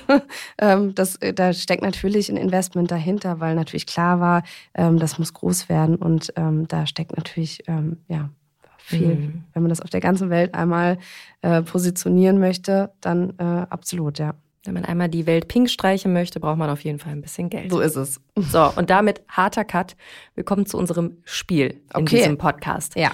ähm, 0.58 0.94
das, 0.94 1.18
da 1.34 1.52
steckt 1.52 1.82
natürlich 1.82 2.28
ein 2.28 2.36
Investment 2.36 2.90
dahinter, 2.90 3.40
weil 3.40 3.54
natürlich 3.54 3.86
klar 3.86 4.20
war, 4.20 4.42
ähm, 4.74 4.98
das 4.98 5.18
muss 5.18 5.32
groß 5.32 5.68
werden 5.68 5.96
und 5.96 6.32
ähm, 6.36 6.68
da 6.68 6.86
steckt 6.86 7.16
natürlich 7.16 7.62
ähm, 7.66 7.98
ja, 8.08 8.30
viel. 8.78 9.14
Mhm. 9.14 9.44
Wenn 9.52 9.62
man 9.62 9.70
das 9.70 9.80
auf 9.80 9.90
der 9.90 10.00
ganzen 10.00 10.28
Welt 10.28 10.54
einmal 10.54 10.98
äh, 11.40 11.62
positionieren 11.62 12.38
möchte, 12.38 12.92
dann 13.00 13.34
äh, 13.38 13.66
absolut, 13.70 14.18
ja. 14.18 14.34
Wenn 14.64 14.74
man 14.74 14.84
einmal 14.84 15.08
die 15.08 15.26
Welt 15.26 15.48
pink 15.48 15.68
streichen 15.68 16.12
möchte, 16.12 16.38
braucht 16.38 16.56
man 16.56 16.70
auf 16.70 16.84
jeden 16.84 17.00
Fall 17.00 17.10
ein 17.10 17.20
bisschen 17.20 17.50
Geld. 17.50 17.72
So 17.72 17.80
ist 17.80 17.96
es. 17.96 18.20
So, 18.36 18.72
und 18.76 18.90
damit 18.90 19.22
harter 19.26 19.64
Cut. 19.64 19.96
Wir 20.36 20.44
kommen 20.44 20.66
zu 20.66 20.78
unserem 20.78 21.16
Spiel 21.24 21.80
in 21.92 22.02
okay. 22.02 22.18
diesem 22.18 22.38
Podcast. 22.38 22.94
Ja. 22.94 23.10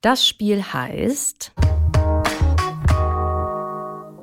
Das 0.00 0.26
Spiel 0.26 0.62
heißt 0.62 1.52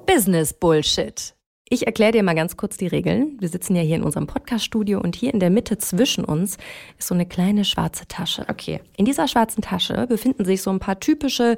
Business 0.08 0.54
Bullshit. 0.54 1.36
Ich 1.70 1.86
erkläre 1.86 2.14
dir 2.14 2.24
mal 2.24 2.34
ganz 2.34 2.58
kurz 2.58 2.78
die 2.78 2.88
Regeln. 2.88 3.38
Wir 3.40 3.50
sitzen 3.50 3.76
ja 3.76 3.84
hier 3.84 3.98
in 3.98 4.04
unserem 4.04 4.26
Podcast-Studio 4.26 5.00
und 5.00 5.16
hier 5.16 5.32
in 5.36 5.40
der 5.40 5.52
Mitte 5.52 5.78
zwischen 5.78 6.26
uns 6.26 6.58
ist 6.98 7.08
so 7.10 7.14
eine 7.14 7.28
kleine 7.28 7.64
schwarze 7.64 8.08
Tasche. 8.08 8.46
Okay. 8.50 8.82
In 8.98 9.06
dieser 9.06 9.28
schwarzen 9.28 9.62
Tasche 9.62 10.08
befinden 10.08 10.46
sich 10.46 10.64
so 10.64 10.72
ein 10.72 10.80
paar 10.80 11.00
typische 11.00 11.58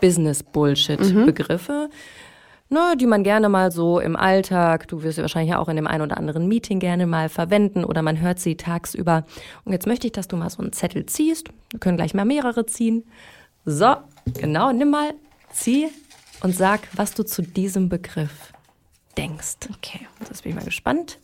Business-Bullshit-Begriffe. 0.00 1.90
Mhm 1.92 1.94
ne, 2.70 2.96
die 2.96 3.06
man 3.06 3.22
gerne 3.22 3.48
mal 3.48 3.70
so 3.70 4.00
im 4.00 4.16
Alltag, 4.16 4.88
du 4.88 5.02
wirst 5.02 5.16
sie 5.16 5.22
wahrscheinlich 5.22 5.54
auch 5.54 5.68
in 5.68 5.76
dem 5.76 5.86
einen 5.86 6.02
oder 6.02 6.16
anderen 6.16 6.48
Meeting 6.48 6.80
gerne 6.80 7.06
mal 7.06 7.28
verwenden 7.28 7.84
oder 7.84 8.02
man 8.02 8.20
hört 8.20 8.38
sie 8.38 8.56
tagsüber. 8.56 9.24
Und 9.64 9.72
jetzt 9.72 9.86
möchte 9.86 10.06
ich, 10.06 10.12
dass 10.12 10.28
du 10.28 10.36
mal 10.36 10.50
so 10.50 10.62
einen 10.62 10.72
Zettel 10.72 11.06
ziehst. 11.06 11.48
Wir 11.70 11.80
können 11.80 11.96
gleich 11.96 12.14
mal 12.14 12.24
mehrere 12.24 12.66
ziehen. 12.66 13.04
So, 13.64 13.96
genau, 14.34 14.72
nimm 14.72 14.90
mal, 14.90 15.14
zieh 15.50 15.88
und 16.42 16.54
sag, 16.54 16.80
was 16.94 17.14
du 17.14 17.24
zu 17.24 17.42
diesem 17.42 17.88
Begriff 17.88 18.52
denkst. 19.16 19.56
Okay, 19.76 20.06
jetzt 20.20 20.42
bin 20.42 20.50
ich 20.50 20.56
mal 20.56 20.64
gespannt. 20.64 21.18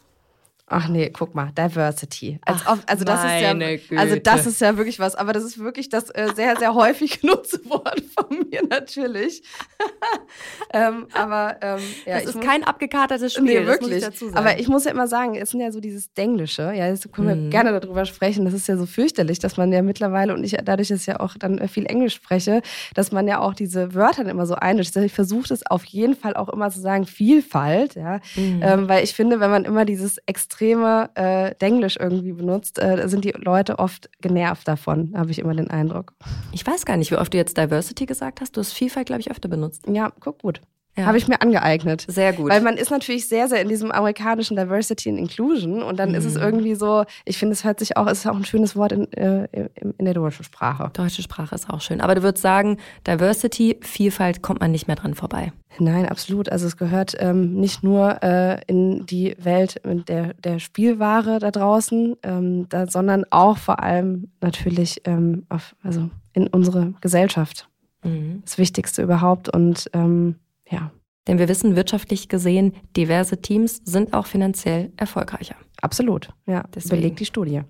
Ach 0.77 0.89
nee, 0.89 1.09
guck 1.09 1.37
mal, 1.37 1.53
Diversity. 1.57 2.41
Als 2.45 2.63
Ach, 2.65 2.79
also 2.89 3.05
das 3.05 3.25
ist 3.25 3.41
ja, 3.41 3.53
Güte. 3.53 3.97
also 3.97 4.17
das 4.17 4.45
ist 4.45 4.61
ja 4.61 4.77
wirklich 4.77 4.99
was, 4.99 5.15
aber 5.15 5.33
das 5.33 5.45
ist 5.45 5.61
wirklich 5.61 5.89
das 5.89 6.11
äh, 6.11 6.33
sehr, 6.35 6.57
sehr 6.57 6.75
häufig 6.75 7.21
genutzte 7.21 7.65
Wort 7.71 8.03
von 8.13 8.45
mir 8.51 8.61
natürlich. 8.69 9.45
ähm, 10.73 11.07
aber 11.15 11.59
ähm, 11.63 11.79
ja, 12.07 12.15
das 12.15 12.31
ist 12.31 12.35
muss, 12.35 12.45
kein 12.45 12.65
abgekatertes 12.65 13.35
Spiel, 13.35 13.61
nee, 13.61 13.67
wirklich. 13.67 14.03
Ich 14.03 14.37
aber 14.37 14.59
ich 14.59 14.67
muss 14.67 14.85
ja 14.85 14.91
immer 14.91 15.07
sagen, 15.07 15.37
es 15.37 15.53
sind 15.53 15.61
ja 15.61 15.71
so 15.71 15.79
dieses 15.79 16.13
Denglische, 16.13 16.63
ja, 16.75 16.89
jetzt 16.89 17.13
können 17.13 17.29
wir 17.29 17.37
mhm. 17.37 17.51
gerne 17.51 17.79
darüber 17.79 18.05
sprechen. 18.05 18.45
Das 18.45 18.53
ist 18.53 18.67
ja 18.67 18.77
so 18.77 18.85
fürchterlich, 18.85 19.39
dass 19.39 19.57
man 19.57 19.71
ja 19.73 19.81
mittlerweile 19.81 20.35
und 20.35 20.43
ich 20.43 20.57
dadurch, 20.65 20.89
dass 20.89 21.03
ich 21.03 21.07
ja 21.07 21.21
auch 21.21 21.37
dann 21.39 21.69
viel 21.69 21.87
Englisch 21.87 22.15
spreche, 22.15 22.63
dass 22.95 23.13
man 23.13 23.29
ja 23.29 23.39
auch 23.39 23.55
diese 23.55 23.95
Wörter 23.95 24.27
immer 24.27 24.47
so 24.47 24.57
einmischt. 24.57 24.97
Ich 24.97 25.13
versuche 25.13 25.47
das 25.51 25.65
auf 25.65 25.85
jeden 25.85 26.17
Fall 26.17 26.35
auch 26.35 26.49
immer 26.49 26.69
zu 26.71 26.81
sagen, 26.81 27.07
Vielfalt, 27.07 27.95
ja, 27.95 28.19
mhm. 28.35 28.61
ähm, 28.61 28.89
weil 28.89 29.05
ich 29.05 29.15
finde, 29.15 29.39
wenn 29.39 29.53
man 29.53 29.65
immer 29.65 29.85
dieses 29.85 30.19
extrem 30.27 30.64
extreme 30.65 31.11
äh, 31.15 31.55
Denglisch 31.61 31.97
irgendwie 32.01 32.33
benutzt, 32.33 32.83
äh, 32.83 33.07
sind 33.09 33.25
die 33.25 33.35
Leute 33.37 33.79
oft 33.79 34.09
genervt 34.21 34.67
davon, 34.67 35.13
habe 35.17 35.31
ich 35.31 35.39
immer 35.39 35.55
den 35.55 35.71
Eindruck. 35.71 36.15
Ich 36.53 36.67
weiß 36.67 36.87
gar 36.87 36.97
nicht, 36.97 37.11
wie 37.11 37.17
oft 37.17 37.33
du 37.33 37.37
jetzt 37.37 37.59
Diversity 37.59 38.07
gesagt 38.07 38.41
hast. 38.41 38.57
Du 38.57 38.61
hast 38.61 38.73
Vielfalt, 38.73 39.07
glaube 39.07 39.21
ich, 39.21 39.31
öfter 39.31 39.49
benutzt. 39.49 39.85
Ja, 39.87 40.11
guck 40.21 40.41
gut. 40.41 40.61
Ja. 40.97 41.07
Habe 41.07 41.19
ich 41.19 41.27
mir 41.27 41.43
angeeignet. 41.43 42.05
Sehr 42.09 42.33
gut. 42.33 42.51
Weil 42.51 42.61
man 42.61 42.77
ist 42.77 42.91
natürlich 42.91 43.29
sehr, 43.29 43.49
sehr 43.49 43.61
in 43.61 43.69
diesem 43.69 43.91
amerikanischen 43.91 44.57
Diversity 44.57 45.11
and 45.11 45.19
Inclusion 45.19 45.83
und 45.83 45.99
dann 45.99 46.11
mhm. 46.11 46.15
ist 46.15 46.25
es 46.25 46.35
mhm. 46.35 46.43
irgendwie 46.43 46.75
so, 46.77 47.05
ich 47.25 47.37
finde, 47.37 47.55
es 47.55 47.65
hört 47.65 47.81
sich 47.81 47.97
auch, 47.97 48.07
es 48.07 48.21
ist 48.21 48.27
auch 48.27 48.37
ein 48.37 48.45
schönes 48.45 48.77
Wort 48.77 48.93
in, 48.93 49.13
äh, 49.13 49.49
in 49.75 50.05
der 50.05 50.15
deutschen 50.15 50.45
Sprache. 50.45 50.91
Deutsche 50.93 51.23
Sprache 51.23 51.55
ist 51.55 51.69
auch 51.69 51.81
schön. 51.81 52.01
Aber 52.01 52.15
du 52.15 52.23
würdest 52.23 52.43
sagen, 52.43 52.79
Diversity, 53.07 53.79
Vielfalt 53.83 54.43
kommt 54.43 54.61
man 54.61 54.71
nicht 54.71 54.87
mehr 54.87 54.97
dran 54.97 55.15
vorbei. 55.15 55.53
Nein, 55.81 56.09
absolut. 56.09 56.49
Also 56.49 56.67
es 56.67 56.77
gehört 56.77 57.17
ähm, 57.19 57.55
nicht 57.55 57.83
nur 57.83 58.23
äh, 58.23 58.61
in 58.69 59.07
die 59.07 59.35
Welt 59.41 59.81
der, 59.85 60.35
der 60.35 60.61
Spielware 60.61 61.41
da 61.41 61.51
draußen, 61.51 62.15
ähm, 62.23 62.69
da, 62.69 62.87
sondern 62.87 63.25
auch 63.31 63.59
vor 63.59 63.83
allem 63.83 64.31
natürlich 64.41 65.01
ähm, 65.05 65.47
auf, 65.49 65.75
also 65.83 66.11
in 66.33 66.47
unsere 66.47 66.95
Gesellschaft. 67.01 67.69
Mhm. 68.05 68.43
Das 68.45 68.59
Wichtigste 68.59 69.03
überhaupt. 69.03 69.49
Und 69.49 69.91
ähm, 69.93 70.37
ja. 70.71 70.91
Denn 71.27 71.39
wir 71.39 71.49
wissen 71.49 71.75
wirtschaftlich 71.75 72.29
gesehen, 72.29 72.75
diverse 72.97 73.41
Teams 73.41 73.81
sind 73.85 74.13
auch 74.13 74.27
finanziell 74.27 74.93
erfolgreicher. 74.97 75.57
Absolut, 75.81 76.29
ja. 76.47 76.65
Deswegen. 76.75 76.97
Belegt 76.97 77.21
die 77.21 77.25
Studie. 77.25 77.63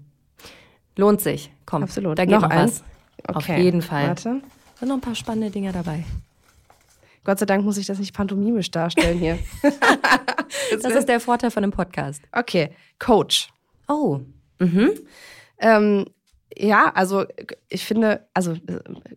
Lohnt 0.96 1.20
sich. 1.20 1.52
Komm, 1.66 1.84
Absolut. 1.84 2.18
da 2.18 2.24
geht 2.24 2.34
noch, 2.34 2.42
noch 2.42 2.50
was. 2.50 2.82
Okay. 3.26 3.36
Auf 3.36 3.58
jeden 3.58 3.82
Fall. 3.82 4.08
Warte. 4.08 4.42
Sind 4.78 4.88
noch 4.88 4.96
ein 4.96 5.00
paar 5.00 5.14
spannende 5.14 5.50
Dinge 5.50 5.72
dabei. 5.72 6.04
Gott 7.24 7.38
sei 7.38 7.46
Dank 7.46 7.64
muss 7.64 7.78
ich 7.78 7.86
das 7.86 7.98
nicht 7.98 8.14
pantomimisch 8.14 8.70
darstellen 8.70 9.18
hier. 9.18 9.38
das 10.82 10.94
ist 10.94 11.08
der 11.08 11.20
Vorteil 11.20 11.50
von 11.50 11.62
einem 11.62 11.72
Podcast. 11.72 12.22
Okay, 12.32 12.70
Coach. 12.98 13.48
Oh. 13.88 14.20
Mhm. 14.58 14.90
Ähm, 15.58 16.04
ja, 16.56 16.92
also 16.94 17.24
ich 17.68 17.84
finde, 17.84 18.26
also 18.34 18.54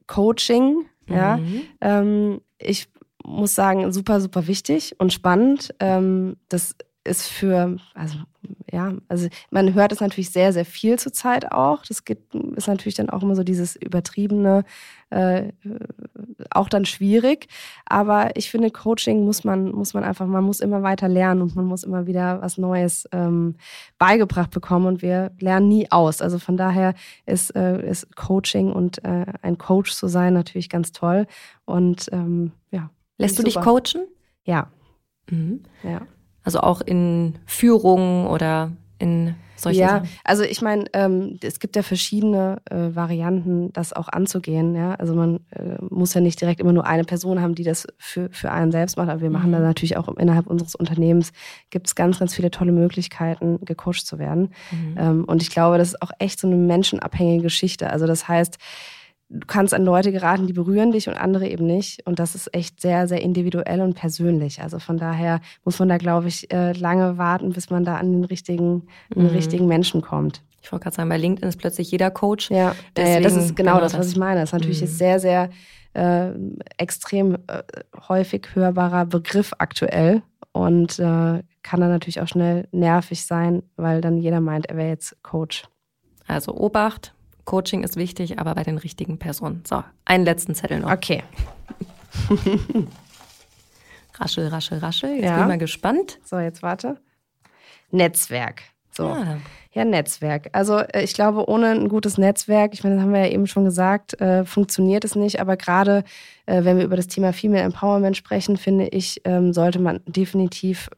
Coaching, 0.08 0.86
mhm. 1.08 1.16
ja, 1.16 1.40
ähm, 1.82 2.42
ich 2.60 2.88
muss 3.28 3.54
sagen, 3.56 3.92
super, 3.92 4.22
super 4.22 4.48
wichtig 4.48 4.96
und 5.00 5.14
spannend. 5.14 5.76
Ähm, 5.80 6.38
das 6.50 6.76
ist 7.04 7.28
für, 7.28 7.78
also 7.94 8.18
ja, 8.72 8.94
also 9.08 9.28
man 9.50 9.74
hört 9.74 9.92
es 9.92 10.02
natürlich 10.02 10.30
sehr, 10.30 10.54
sehr 10.54 10.66
viel 10.66 11.00
zurzeit 11.00 11.52
auch. 11.52 11.84
Das 11.86 12.06
geht, 12.06 12.20
ist 12.56 12.68
natürlich 12.68 12.96
dann 12.96 13.10
auch 13.10 13.24
immer 13.24 13.36
so 13.36 13.44
dieses 13.44 13.76
übertriebene, 13.76 14.66
äh, 15.10 15.52
auch 16.52 16.70
dann 16.70 16.86
schwierig. 16.86 17.48
Aber 17.86 18.36
ich 18.36 18.52
finde, 18.52 18.70
Coaching 18.72 19.26
muss 19.26 19.44
man, 19.44 19.72
muss 19.72 19.94
man 19.94 20.04
einfach, 20.04 20.28
man 20.28 20.44
muss 20.44 20.60
immer 20.60 20.84
weiter 20.84 21.08
lernen 21.08 21.42
und 21.42 21.56
man 21.56 21.66
muss 21.66 21.84
immer 21.84 22.08
wieder 22.08 22.42
was 22.42 22.58
Neues 22.58 23.08
ähm, 23.12 23.56
beigebracht 23.98 24.52
bekommen 24.52 24.86
und 24.86 25.02
wir 25.02 25.32
lernen 25.40 25.70
nie 25.70 25.90
aus. 25.92 26.22
Also 26.22 26.40
von 26.40 26.58
daher 26.58 26.94
ist, 27.26 27.56
äh, 27.56 27.90
ist 27.90 28.16
Coaching 28.16 28.72
und 28.72 29.04
äh, 29.06 29.26
ein 29.42 29.58
Coach 29.58 29.94
zu 29.94 30.08
sein 30.08 30.34
natürlich 30.34 30.70
ganz 30.70 30.92
toll. 30.92 31.26
Und 31.66 32.10
ähm, 32.12 32.52
ja. 32.72 32.90
Lässt 33.18 33.40
du 33.40 33.44
dich 33.44 33.56
coachen? 33.56 34.08
Ja. 34.44 34.72
Mhm. 35.30 35.64
Ja. 35.84 36.02
Also 36.44 36.60
auch 36.62 36.82
in 36.82 37.38
Führung 37.46 38.28
oder 38.28 38.72
in 39.00 39.36
solche 39.58 39.82
ja, 39.82 39.90
Sachen? 39.90 40.10
also 40.24 40.44
ich 40.44 40.62
meine, 40.62 40.86
ähm, 40.94 41.40
es 41.42 41.60
gibt 41.60 41.76
ja 41.76 41.82
verschiedene 41.82 42.62
äh, 42.70 42.96
Varianten, 42.96 43.74
das 43.74 43.92
auch 43.92 44.08
anzugehen. 44.08 44.76
Ja? 44.76 44.94
Also 44.96 45.16
man 45.16 45.40
äh, 45.52 45.78
muss 45.90 46.14
ja 46.14 46.22
nicht 46.22 46.40
direkt 46.40 46.60
immer 46.60 46.74
nur 46.74 46.86
eine 46.86 47.04
Person 47.04 47.42
haben, 47.42 47.56
die 47.56 47.64
das 47.64 47.88
für, 47.98 48.30
für 48.32 48.52
einen 48.52 48.72
selbst 48.72 48.98
macht, 48.98 49.10
aber 49.10 49.22
wir 49.22 49.30
machen 49.30 49.50
mhm. 49.50 49.54
da 49.54 49.60
natürlich 49.60 49.98
auch 49.98 50.08
innerhalb 50.18 50.48
unseres 50.48 50.76
Unternehmens 50.76 51.34
gibt 51.70 51.88
es 51.88 51.96
ganz, 51.96 52.20
ganz 52.20 52.36
viele 52.36 52.52
tolle 52.52 52.72
Möglichkeiten, 52.72 53.60
gecoacht 53.66 54.06
zu 54.06 54.20
werden. 54.20 54.54
Mhm. 54.72 54.96
Ähm, 54.98 55.26
und 55.26 55.42
ich 55.42 55.50
glaube, 55.50 55.78
das 55.78 55.90
ist 55.90 56.02
auch 56.02 56.12
echt 56.20 56.40
so 56.40 56.48
eine 56.48 56.56
menschenabhängige 56.56 57.44
Geschichte. 57.44 57.90
Also 57.90 58.06
das 58.06 58.28
heißt, 58.28 58.58
du 59.30 59.46
kannst 59.46 59.74
an 59.74 59.84
Leute 59.84 60.12
geraten, 60.12 60.48
die 60.48 60.54
berühren 60.54 60.92
dich 60.92 61.08
und 61.08 61.16
andere 61.16 61.48
eben 61.48 61.66
nicht. 61.66 62.06
Und 62.06 62.20
das 62.20 62.36
ist 62.36 62.54
echt 62.54 62.82
sehr, 62.82 63.08
sehr 63.08 63.22
individuell 63.22 63.82
und 63.82 63.94
persönlich. 63.94 64.62
Also 64.62 64.80
von 64.80 64.98
daher 64.98 65.42
muss 65.66 65.80
man 65.80 65.90
da, 65.90 65.98
glaube 65.98 66.28
ich, 66.28 66.52
äh, 66.54 66.72
lange 66.74 67.18
warten, 67.18 67.52
bis 67.52 67.70
man 67.70 67.84
da 67.84 67.98
an 67.98 68.12
den 68.12 68.24
richtigen, 68.24 68.88
mhm. 69.14 69.16
den 69.16 69.28
richtigen 69.28 69.68
Menschen 69.68 70.02
kommt. 70.02 70.44
Ich 70.62 70.72
wollte 70.72 70.84
gerade 70.84 70.96
sagen, 70.96 71.10
bei 71.10 71.18
LinkedIn 71.18 71.48
ist 71.48 71.58
plötzlich 71.58 71.92
jeder 71.92 72.12
Coach. 72.12 72.50
Ja, 72.50 72.76
Deswegen, 72.96 73.24
das 73.24 73.36
ist 73.36 73.56
genau, 73.56 73.74
genau 73.74 73.84
das, 73.84 73.98
was 73.98 74.10
ich 74.10 74.18
meine. 74.18 74.42
Das 74.42 74.50
ist 74.50 74.54
natürlich 74.54 74.82
mhm. 74.82 74.88
sehr, 74.88 75.20
sehr 75.20 75.50
äh, 75.94 76.32
extrem 76.78 77.36
äh, 77.48 77.64
häufig 78.08 78.48
hörbarer 78.54 79.06
Begriff 79.06 79.54
aktuell 79.58 80.24
und 80.52 81.00
äh, 81.00 81.44
kann 81.64 81.82
dann 81.82 81.90
natürlich 81.90 82.22
auch 82.22 82.28
schnell 82.28 82.68
nervig 82.72 83.26
sein, 83.26 83.64
weil 83.76 84.02
dann 84.02 84.18
jeder 84.18 84.42
meint, 84.42 84.68
er 84.68 84.78
wäre 84.78 84.90
jetzt 84.90 85.22
Coach. 85.24 85.64
Also 86.28 86.54
Obacht, 86.54 87.14
Coaching 87.48 87.84
ist 87.84 87.96
wichtig, 87.96 88.40
aber 88.40 88.54
bei 88.56 88.64
den 88.64 88.78
richtigen 88.78 89.18
Personen. 89.18 89.64
So, 89.66 89.82
einen 90.04 90.26
letzten 90.26 90.54
Zettel 90.54 90.82
noch. 90.82 90.92
Okay. 90.92 91.24
raschel, 94.20 94.50
raschel, 94.50 94.80
raschel. 94.80 95.16
Jetzt 95.16 95.24
ja. 95.24 95.36
bin 95.36 95.42
ich 95.44 95.48
mal 95.48 95.58
gespannt. 95.58 96.20
So, 96.26 96.38
jetzt 96.40 96.62
warte. 96.62 96.98
Netzwerk. 97.90 98.64
So. 98.92 99.08
Ah. 99.08 99.38
Ja, 99.72 99.86
Netzwerk. 99.86 100.50
Also 100.52 100.80
äh, 100.80 101.04
ich 101.04 101.14
glaube, 101.14 101.48
ohne 101.48 101.68
ein 101.68 101.88
gutes 101.88 102.18
Netzwerk, 102.18 102.74
ich 102.74 102.84
meine, 102.84 102.96
das 102.96 103.04
haben 103.04 103.14
wir 103.14 103.26
ja 103.26 103.32
eben 103.32 103.48
schon 103.48 103.64
gesagt, 103.64 104.20
äh, 104.20 104.44
funktioniert 104.44 105.06
es 105.06 105.16
nicht. 105.16 105.40
Aber 105.40 105.56
gerade 105.56 106.04
äh, 106.48 106.66
wenn 106.66 106.78
wir 106.78 106.84
über 106.84 106.98
das 106.98 107.08
Thema 107.08 107.32
Female 107.32 107.64
Empowerment 107.64 108.18
sprechen, 108.18 108.58
finde 108.58 108.88
ich, 108.88 109.22
ähm, 109.24 109.54
sollte 109.54 109.80
man 109.80 110.02
definitiv 110.06 110.90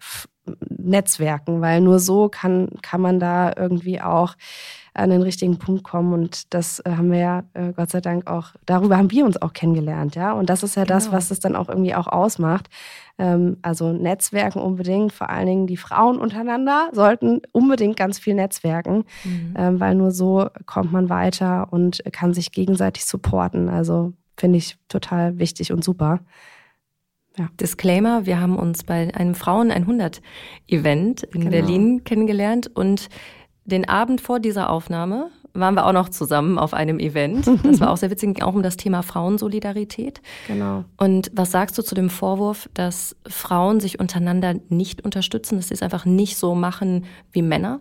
Netzwerken, 0.68 1.62
weil 1.62 1.82
nur 1.82 2.00
so 2.00 2.28
kann, 2.28 2.70
kann 2.82 3.02
man 3.02 3.20
da 3.20 3.54
irgendwie 3.56 4.02
auch 4.02 4.36
an 4.94 5.10
den 5.10 5.22
richtigen 5.22 5.58
Punkt 5.58 5.84
kommen. 5.84 6.14
Und 6.14 6.54
das 6.54 6.80
äh, 6.80 6.92
haben 6.92 7.12
wir 7.12 7.20
ja 7.20 7.44
äh, 7.54 7.74
Gott 7.74 7.90
sei 7.90 8.02
Dank 8.02 8.30
auch, 8.30 8.52
darüber 8.66 8.98
haben 8.98 9.12
wir 9.12 9.26
uns 9.26 9.42
auch 9.42 9.54
kennengelernt, 9.54 10.16
ja. 10.16 10.34
Und 10.34 10.50
das 10.50 10.64
ist 10.64 10.76
ja 10.76 10.84
genau. 10.84 10.96
das, 10.96 11.12
was 11.12 11.32
es 11.32 11.40
dann 11.40 11.56
auch 11.56 11.70
irgendwie 11.70 11.96
auch 11.96 12.08
ausmacht. 12.08 12.70
Ähm, 13.18 13.58
also 13.62 13.92
Netzwerken 13.92 14.60
unbedingt, 14.60 15.12
vor 15.14 15.30
allen 15.30 15.48
Dingen 15.48 15.68
die 15.68 15.78
Frauen 15.78 16.20
untereinander 16.20 16.90
sollten 16.94 17.42
unbedingt 17.52 17.98
ganz 17.98 18.20
viel 18.20 18.34
netzwerken, 18.34 19.06
mhm. 19.24 19.54
ähm, 19.58 19.80
weil 19.80 19.96
nur 19.96 20.12
so 20.12 20.48
kommt 20.66 20.92
man 20.92 21.10
weiter 21.10 21.68
und 21.72 22.02
kann 22.12 22.34
sich 22.34 22.52
gegenseitig 22.52 23.06
supporten. 23.06 23.70
Also 23.70 24.14
finde 24.38 24.58
ich 24.58 24.78
total 24.88 25.38
wichtig 25.38 25.72
und 25.72 25.84
super. 25.84 26.20
Ja. 27.38 27.48
Disclaimer, 27.60 28.26
wir 28.26 28.42
haben 28.42 28.58
uns 28.58 28.84
bei 28.84 29.14
einem 29.14 29.36
Frauen 29.36 29.72
100 29.72 30.22
Event 30.68 31.24
in 31.24 31.42
genau. 31.42 31.52
Berlin 31.52 32.04
kennengelernt 32.04 32.70
und 32.74 33.08
den 33.70 33.88
Abend 33.88 34.22
vor 34.22 34.40
dieser 34.40 34.70
Aufnahme 34.70 35.30
waren 35.54 35.76
wir 35.76 35.86
auch 35.86 35.94
noch 35.94 36.10
zusammen 36.10 36.58
auf 36.60 36.74
einem 36.74 37.00
Event. 37.00 37.48
Das 37.64 37.80
war 37.80 37.90
auch 37.92 37.98
sehr 37.98 38.12
witzig, 38.12 38.44
auch 38.44 38.54
um 38.54 38.64
das 38.64 38.78
Thema 38.78 39.02
Frauensolidarität. 39.02 40.22
Genau. 40.48 40.86
Und 40.98 41.32
was 41.34 41.52
sagst 41.52 41.78
du 41.78 41.82
zu 41.82 41.96
dem 41.96 42.10
Vorwurf, 42.10 42.70
dass 42.74 43.16
Frauen 43.28 43.80
sich 43.80 44.00
untereinander 44.00 44.56
nicht 44.70 45.04
unterstützen, 45.04 45.58
dass 45.58 45.70
sie 45.70 45.74
es 45.74 45.82
einfach 45.82 46.06
nicht 46.06 46.38
so 46.38 46.56
machen 46.56 47.06
wie 47.32 47.42
Männer? 47.42 47.80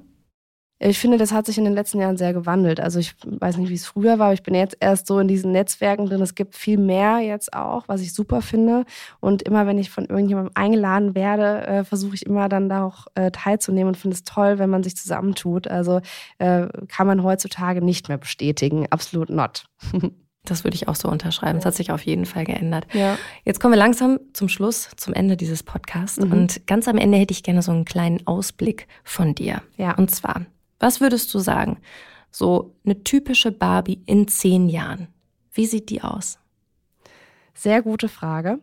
Ich 0.81 0.99
finde, 0.99 1.19
das 1.19 1.33
hat 1.33 1.47
sich 1.47 1.59
in 1.59 1.64
den 1.64 1.75
letzten 1.75 1.99
Jahren 1.99 2.17
sehr 2.17 2.33
gewandelt. 2.33 2.79
Also 2.79 3.01
ich 3.01 3.14
weiß 3.25 3.57
nicht, 3.57 3.69
wie 3.69 3.75
es 3.75 3.87
früher 3.87 4.19
war, 4.19 4.27
aber 4.27 4.35
ich 4.35 4.45
bin 4.45 4.55
jetzt 4.55 4.77
erst 4.79 5.09
so 5.09 5.19
in 5.19 5.27
diesen 5.27 5.51
Netzwerken 5.51 6.07
drin. 6.07 6.23
Es 6.23 6.37
gibt 6.37 6.55
viel 6.55 6.79
mehr 6.79 7.19
jetzt 7.19 7.53
auch, 7.53 7.88
was 7.88 8.01
ich 8.01 8.14
super 8.14 8.43
finde. 8.43 8.85
Und 9.19 9.43
immer, 9.43 9.67
wenn 9.67 9.79
ich 9.79 9.91
von 9.91 10.05
irgendjemandem 10.05 10.53
eingeladen 10.55 11.14
werde, 11.17 11.67
äh, 11.67 11.85
versuche 11.85 12.14
ich 12.14 12.27
immer 12.27 12.49
dann 12.49 12.69
da 12.69 12.85
auch 12.85 13.07
äh, 13.17 13.31
teilzunehmen 13.33 13.88
und 13.88 13.97
finde 13.97 14.14
es 14.14 14.23
toll, 14.25 14.59
wenn 14.59 14.71
man 14.71 14.85
sich 14.85 14.97
zusammentut. 14.97 15.67
Also 15.67 16.01
äh, 16.38 16.69
kann 16.87 17.07
man 17.09 17.25
heutzutage 17.25 17.85
nicht 17.85 18.09
mehr 18.09 18.19
bestätigen. 18.19 18.87
Absolut 18.91 19.31
not. 19.31 19.64
Das 20.45 20.64
würde 20.64 20.77
ich 20.77 20.88
auch 20.88 20.95
so 20.95 21.09
unterschreiben. 21.09 21.59
Es 21.59 21.67
hat 21.67 21.75
sich 21.75 21.91
auf 21.91 22.03
jeden 22.03 22.25
Fall 22.25 22.45
geändert. 22.45 22.87
Ja. 22.95 23.19
Jetzt 23.45 23.61
kommen 23.61 23.75
wir 23.75 23.79
langsam 23.79 24.19
zum 24.33 24.49
Schluss, 24.49 24.88
zum 24.97 25.12
Ende 25.12 25.37
dieses 25.37 25.62
Podcasts. 25.62 26.19
Mhm. 26.19 26.33
Und 26.33 26.67
ganz 26.67 26.88
am 26.88 26.97
Ende 26.97 27.19
hätte 27.19 27.33
ich 27.33 27.43
gerne 27.43 27.61
so 27.61 27.71
einen 27.73 27.85
kleinen 27.85 28.27
Ausblick 28.27 28.87
von 29.05 29.35
dir. 29.35 29.62
Ja. 29.77 29.95
Und 29.97 30.11
zwar, 30.11 30.47
was 30.79 31.01
würdest 31.01 31.33
du 31.35 31.38
sagen? 31.38 31.79
So 32.31 32.75
eine 32.85 33.03
typische 33.05 33.53
Barbie 33.53 34.03
in 34.07 34.29
zehn 34.29 34.69
Jahren. 34.69 35.09
Wie 35.53 35.67
sieht 35.67 35.91
die 35.91 36.03
aus? 36.03 36.38
Sehr 37.55 37.83
gute 37.83 38.09
Frage. 38.09 38.61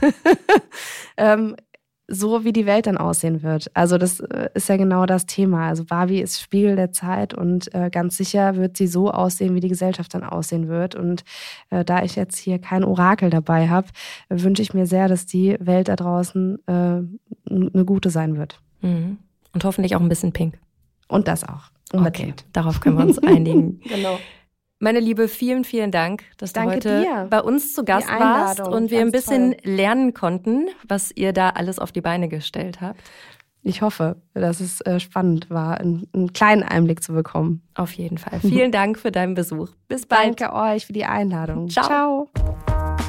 ähm, 1.16 1.56
so 2.08 2.44
wie 2.44 2.52
die 2.52 2.66
Welt 2.66 2.86
dann 2.86 2.98
aussehen 2.98 3.42
wird. 3.42 3.70
Also 3.74 3.96
das 3.96 4.20
äh, 4.20 4.50
ist 4.54 4.68
ja 4.68 4.76
genau 4.76 5.06
das 5.06 5.26
Thema. 5.26 5.68
Also 5.68 5.84
Barbie 5.84 6.20
ist 6.20 6.40
Spiegel 6.40 6.76
der 6.76 6.92
Zeit 6.92 7.32
und 7.32 7.72
äh, 7.74 7.90
ganz 7.90 8.16
sicher 8.16 8.56
wird 8.56 8.76
sie 8.76 8.86
so 8.86 9.10
aussehen, 9.10 9.54
wie 9.54 9.60
die 9.60 9.68
Gesellschaft 9.68 10.12
dann 10.12 10.24
aussehen 10.24 10.68
wird. 10.68 10.94
Und 10.94 11.24
äh, 11.70 11.84
da 11.84 12.02
ich 12.02 12.16
jetzt 12.16 12.36
hier 12.36 12.58
kein 12.58 12.84
Orakel 12.84 13.30
dabei 13.30 13.68
habe, 13.68 13.88
wünsche 14.28 14.62
ich 14.62 14.74
mir 14.74 14.86
sehr, 14.86 15.08
dass 15.08 15.24
die 15.24 15.56
Welt 15.60 15.88
da 15.88 15.96
draußen 15.96 16.58
äh, 16.66 16.72
eine 17.50 17.84
gute 17.86 18.10
sein 18.10 18.36
wird. 18.36 18.60
Mhm. 18.80 19.18
Und 19.54 19.64
hoffentlich 19.64 19.96
auch 19.96 20.00
ein 20.00 20.08
bisschen 20.08 20.32
pink. 20.32 20.58
Und 21.12 21.28
das 21.28 21.44
auch. 21.44 21.70
Unbedingt. 21.92 22.40
Okay, 22.40 22.48
darauf 22.52 22.80
können 22.80 22.96
wir 22.98 23.04
uns 23.04 23.18
einigen. 23.22 23.80
genau. 23.80 24.18
Meine 24.78 24.98
Liebe, 24.98 25.28
vielen, 25.28 25.62
vielen 25.64 25.92
Dank, 25.92 26.24
dass 26.38 26.52
Danke 26.52 26.80
du 26.80 26.88
heute 26.90 27.02
dir. 27.02 27.26
bei 27.30 27.40
uns 27.40 27.72
zu 27.72 27.84
Gast 27.84 28.08
warst 28.08 28.60
und 28.60 28.90
wir 28.90 29.00
ein 29.00 29.12
bisschen 29.12 29.52
toll. 29.52 29.60
lernen 29.74 30.12
konnten, 30.14 30.66
was 30.88 31.12
ihr 31.14 31.32
da 31.32 31.50
alles 31.50 31.78
auf 31.78 31.92
die 31.92 32.00
Beine 32.00 32.28
gestellt 32.28 32.80
habt. 32.80 33.00
Ich 33.62 33.80
hoffe, 33.80 34.16
dass 34.34 34.58
es 34.58 34.80
äh, 34.80 34.98
spannend 34.98 35.48
war, 35.50 35.78
einen 35.78 36.32
kleinen 36.32 36.64
Einblick 36.64 37.00
zu 37.00 37.12
bekommen. 37.12 37.62
Auf 37.76 37.92
jeden 37.92 38.18
Fall. 38.18 38.40
Vielen 38.40 38.72
Dank 38.72 38.98
für 38.98 39.12
deinen 39.12 39.34
Besuch. 39.34 39.68
Bis 39.86 40.04
bald. 40.06 40.40
Danke 40.40 40.52
euch 40.52 40.86
für 40.86 40.92
die 40.92 41.04
Einladung. 41.04 41.68
Ciao. 41.68 42.28
Ciao. 42.34 42.71